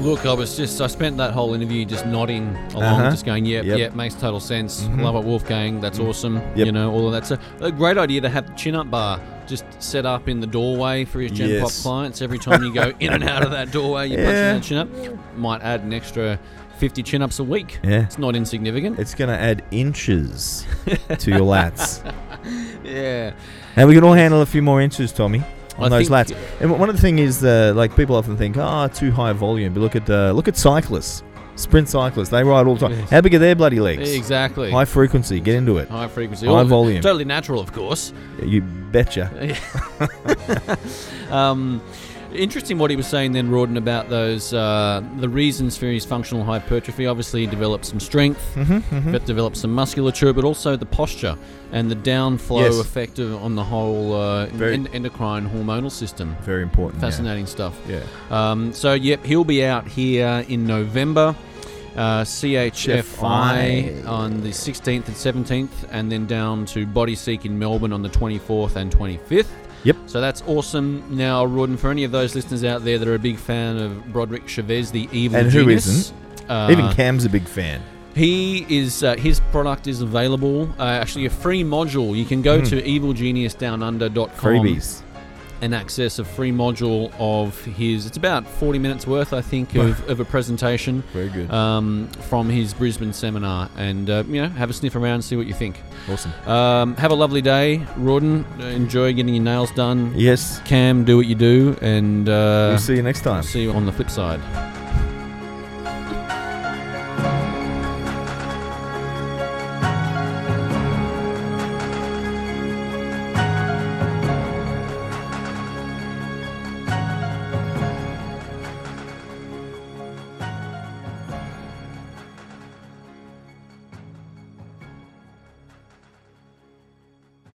Look, 0.00 0.24
I 0.24 0.32
was 0.32 0.56
just, 0.56 0.80
I 0.80 0.86
spent 0.86 1.18
that 1.18 1.32
whole 1.32 1.52
interview 1.52 1.84
just 1.84 2.06
nodding 2.06 2.56
along, 2.74 3.00
Uh-huh. 3.00 3.10
just 3.10 3.26
going, 3.26 3.44
yep, 3.44 3.64
Yep. 3.66 3.78
yep, 3.78 3.94
makes 3.94 4.14
total 4.14 4.40
sense. 4.40 4.82
Mhm. 4.84 5.02
Love 5.02 5.16
it, 5.16 5.24
Wolfgang. 5.24 5.78
That's 5.80 5.98
awesome. 5.98 6.36
Yep. 6.56 6.66
You 6.66 6.72
know, 6.72 6.90
all 6.90 7.06
of 7.06 7.12
that's 7.12 7.30
a, 7.32 7.38
a 7.60 7.70
great 7.70 7.98
idea 7.98 8.22
to 8.22 8.28
have 8.30 8.46
the 8.46 8.54
chin 8.54 8.74
up 8.74 8.90
bar 8.90 9.20
just 9.46 9.64
set 9.78 10.06
up 10.06 10.26
in 10.28 10.40
the 10.40 10.46
doorway 10.46 11.04
for 11.04 11.20
your 11.20 11.28
Gen 11.28 11.50
Yes. 11.50 11.82
Pop 11.82 11.82
clients. 11.92 12.22
Every 12.22 12.38
time 12.38 12.62
you 12.62 12.72
go 12.72 12.92
in 13.00 13.12
and 13.12 13.24
out 13.24 13.42
of 13.42 13.50
that 13.50 13.72
doorway, 13.72 14.08
you're 14.08 14.24
punching 14.24 14.34
that 14.34 14.62
chin 14.62 14.78
up. 14.78 15.36
Might 15.36 15.60
add 15.62 15.82
an 15.82 15.92
extra 15.92 16.38
50 16.78 17.02
chin 17.02 17.20
ups 17.20 17.38
a 17.38 17.44
week. 17.44 17.78
Yeah. 17.84 18.02
It's 18.04 18.16
not 18.18 18.34
insignificant. 18.34 18.98
It's 18.98 19.14
going 19.14 19.28
to 19.28 19.38
add 19.38 19.62
inches 19.70 20.66
to 21.18 21.30
your 21.30 21.40
lats. 21.40 22.00
yeah. 22.84 23.32
And 23.76 23.86
we 23.86 23.94
can 23.94 24.02
all 24.04 24.14
handle 24.14 24.40
a 24.40 24.46
few 24.46 24.62
more 24.62 24.80
inches, 24.80 25.12
Tommy, 25.12 25.42
on 25.80 25.92
I 25.92 25.98
those 25.98 26.10
lats. 26.10 26.36
And 26.60 26.70
one 26.78 26.88
of 26.88 26.96
the 26.96 27.02
thing 27.02 27.18
is, 27.18 27.44
uh, 27.44 27.72
like 27.74 27.94
people 27.96 28.16
often 28.16 28.36
think, 28.36 28.56
oh, 28.58 28.88
too 28.88 29.10
high 29.10 29.32
volume. 29.32 29.74
But 29.74 29.80
look 29.80 29.96
at 29.96 30.08
uh, 30.08 30.32
look 30.32 30.48
at 30.48 30.56
cyclists, 30.56 31.22
sprint 31.56 31.88
cyclists. 31.88 32.30
They 32.30 32.44
ride 32.44 32.66
all 32.66 32.74
the 32.74 32.88
time. 32.88 32.98
Yes. 32.98 33.10
How 33.10 33.20
big 33.20 33.34
are 33.34 33.38
their 33.38 33.54
bloody 33.54 33.80
legs? 33.80 34.12
Exactly. 34.12 34.70
High 34.70 34.84
frequency. 34.84 35.40
Get 35.40 35.56
into 35.56 35.78
it. 35.78 35.88
High 35.88 36.08
frequency. 36.08 36.46
High 36.46 36.52
All- 36.52 36.64
volume. 36.64 37.02
Totally 37.02 37.24
natural, 37.24 37.60
of 37.60 37.72
course. 37.72 38.12
You 38.42 38.62
betcha. 38.62 39.56
um, 41.30 41.80
interesting 42.34 42.78
what 42.78 42.90
he 42.90 42.96
was 42.96 43.06
saying 43.06 43.32
then, 43.32 43.50
Rawdon, 43.50 43.76
about 43.76 44.08
those 44.08 44.52
uh, 44.54 45.02
the 45.18 45.28
reasons 45.28 45.76
for 45.76 45.86
his 45.86 46.04
functional 46.04 46.44
hypertrophy. 46.44 47.06
Obviously, 47.06 47.40
he 47.42 47.46
developed 47.46 47.84
some 47.84 48.00
strength, 48.00 48.40
Mm-hmm, 48.54 49.12
but 49.12 49.24
developed 49.26 49.56
some 49.56 49.72
musculature, 49.72 50.32
but 50.32 50.44
also 50.44 50.76
the 50.76 50.86
posture 50.86 51.36
and 51.72 51.90
the 51.90 51.94
downflow 51.96 52.62
Yes. 52.62 52.78
effect 52.80 53.18
of, 53.18 53.42
on 53.42 53.54
the 53.54 53.64
whole 53.64 54.14
uh, 54.14 54.46
Very- 54.46 54.74
en- 54.74 54.86
endocrine 54.88 55.48
hormonal 55.48 55.90
system. 55.90 56.36
Very 56.42 56.62
important. 56.62 57.02
yeah. 57.02 57.08
Fascinating 57.10 57.46
stuff. 57.46 57.78
Yeah. 57.88 58.00
Um, 58.30 58.72
so, 58.72 58.94
yep, 58.94 59.24
he'll 59.24 59.44
be 59.44 59.64
out 59.64 59.86
here 59.86 60.44
in 60.48 60.66
November. 60.66 61.34
Uh, 61.96 62.22
CHFI 62.24 64.06
on 64.06 64.40
the 64.42 64.50
16th 64.50 65.06
and 65.08 65.16
17th, 65.46 65.68
and 65.90 66.10
then 66.10 66.24
down 66.26 66.64
to 66.66 66.86
Body 66.86 67.14
Seek 67.16 67.44
in 67.44 67.58
Melbourne 67.58 67.92
on 67.92 68.02
the 68.02 68.08
24th 68.08 68.76
and 68.76 68.90
25th. 68.92 69.46
Yep. 69.84 69.96
So 70.06 70.20
that's 70.20 70.42
awesome. 70.46 71.02
Now, 71.16 71.44
Rawdon, 71.46 71.76
for 71.78 71.90
any 71.90 72.04
of 72.04 72.12
those 72.12 72.34
listeners 72.34 72.64
out 72.64 72.84
there 72.84 72.98
that 72.98 73.08
are 73.08 73.14
a 73.14 73.18
big 73.18 73.38
fan 73.38 73.78
of 73.78 74.12
Broderick 74.12 74.46
Chavez, 74.48 74.90
the 74.90 75.08
evil 75.12 75.38
And 75.40 75.50
who 75.50 75.60
genius, 75.62 75.86
isn't? 75.86 76.50
Uh, 76.50 76.68
Even 76.70 76.92
Cam's 76.92 77.24
a 77.24 77.28
big 77.30 77.46
fan. 77.48 77.80
he 78.14 78.66
is 78.68 79.02
uh, 79.04 79.14
his 79.16 79.40
product 79.52 79.86
is 79.86 80.02
available. 80.02 80.68
Uh, 80.78 80.82
actually, 80.82 81.26
a 81.26 81.30
free 81.30 81.62
module. 81.64 82.14
You 82.16 82.24
can 82.24 82.42
go 82.42 82.60
Mhm. 82.60 82.68
to 82.70 82.82
evilgeniusdownunder.com 82.82 84.28
Freebies. 84.36 85.02
And 85.62 85.74
access 85.74 86.18
a 86.18 86.24
free 86.24 86.52
module 86.52 87.12
of 87.18 87.62
his. 87.64 88.06
It's 88.06 88.16
about 88.16 88.46
40 88.46 88.78
minutes 88.78 89.06
worth, 89.06 89.32
I 89.32 89.40
think, 89.42 89.74
of, 89.74 90.08
of 90.08 90.20
a 90.20 90.24
presentation. 90.24 91.02
Very 91.12 91.28
good. 91.28 91.50
Um, 91.50 92.08
from 92.28 92.48
his 92.48 92.72
Brisbane 92.74 93.12
seminar, 93.12 93.68
and 93.76 94.08
uh, 94.08 94.24
you 94.26 94.42
know, 94.42 94.48
have 94.48 94.70
a 94.70 94.72
sniff 94.72 94.96
around, 94.96 95.22
see 95.22 95.36
what 95.36 95.46
you 95.46 95.54
think. 95.54 95.80
awesome. 96.10 96.32
Um, 96.46 96.96
have 96.96 97.10
a 97.10 97.14
lovely 97.14 97.42
day, 97.42 97.78
Rawdon. 97.96 98.44
Enjoy 98.60 99.12
getting 99.12 99.34
your 99.34 99.44
nails 99.44 99.70
done. 99.72 100.12
Yes. 100.16 100.60
Cam, 100.64 101.04
do 101.04 101.16
what 101.16 101.26
you 101.26 101.34
do, 101.34 101.76
and 101.80 102.28
uh, 102.28 102.68
We'll 102.70 102.78
see 102.78 102.96
you 102.96 103.02
next 103.02 103.20
time. 103.22 103.42
see 103.42 103.62
you 103.62 103.72
on 103.72 103.86
the 103.86 103.92
flip 103.92 104.10
side. 104.10 104.40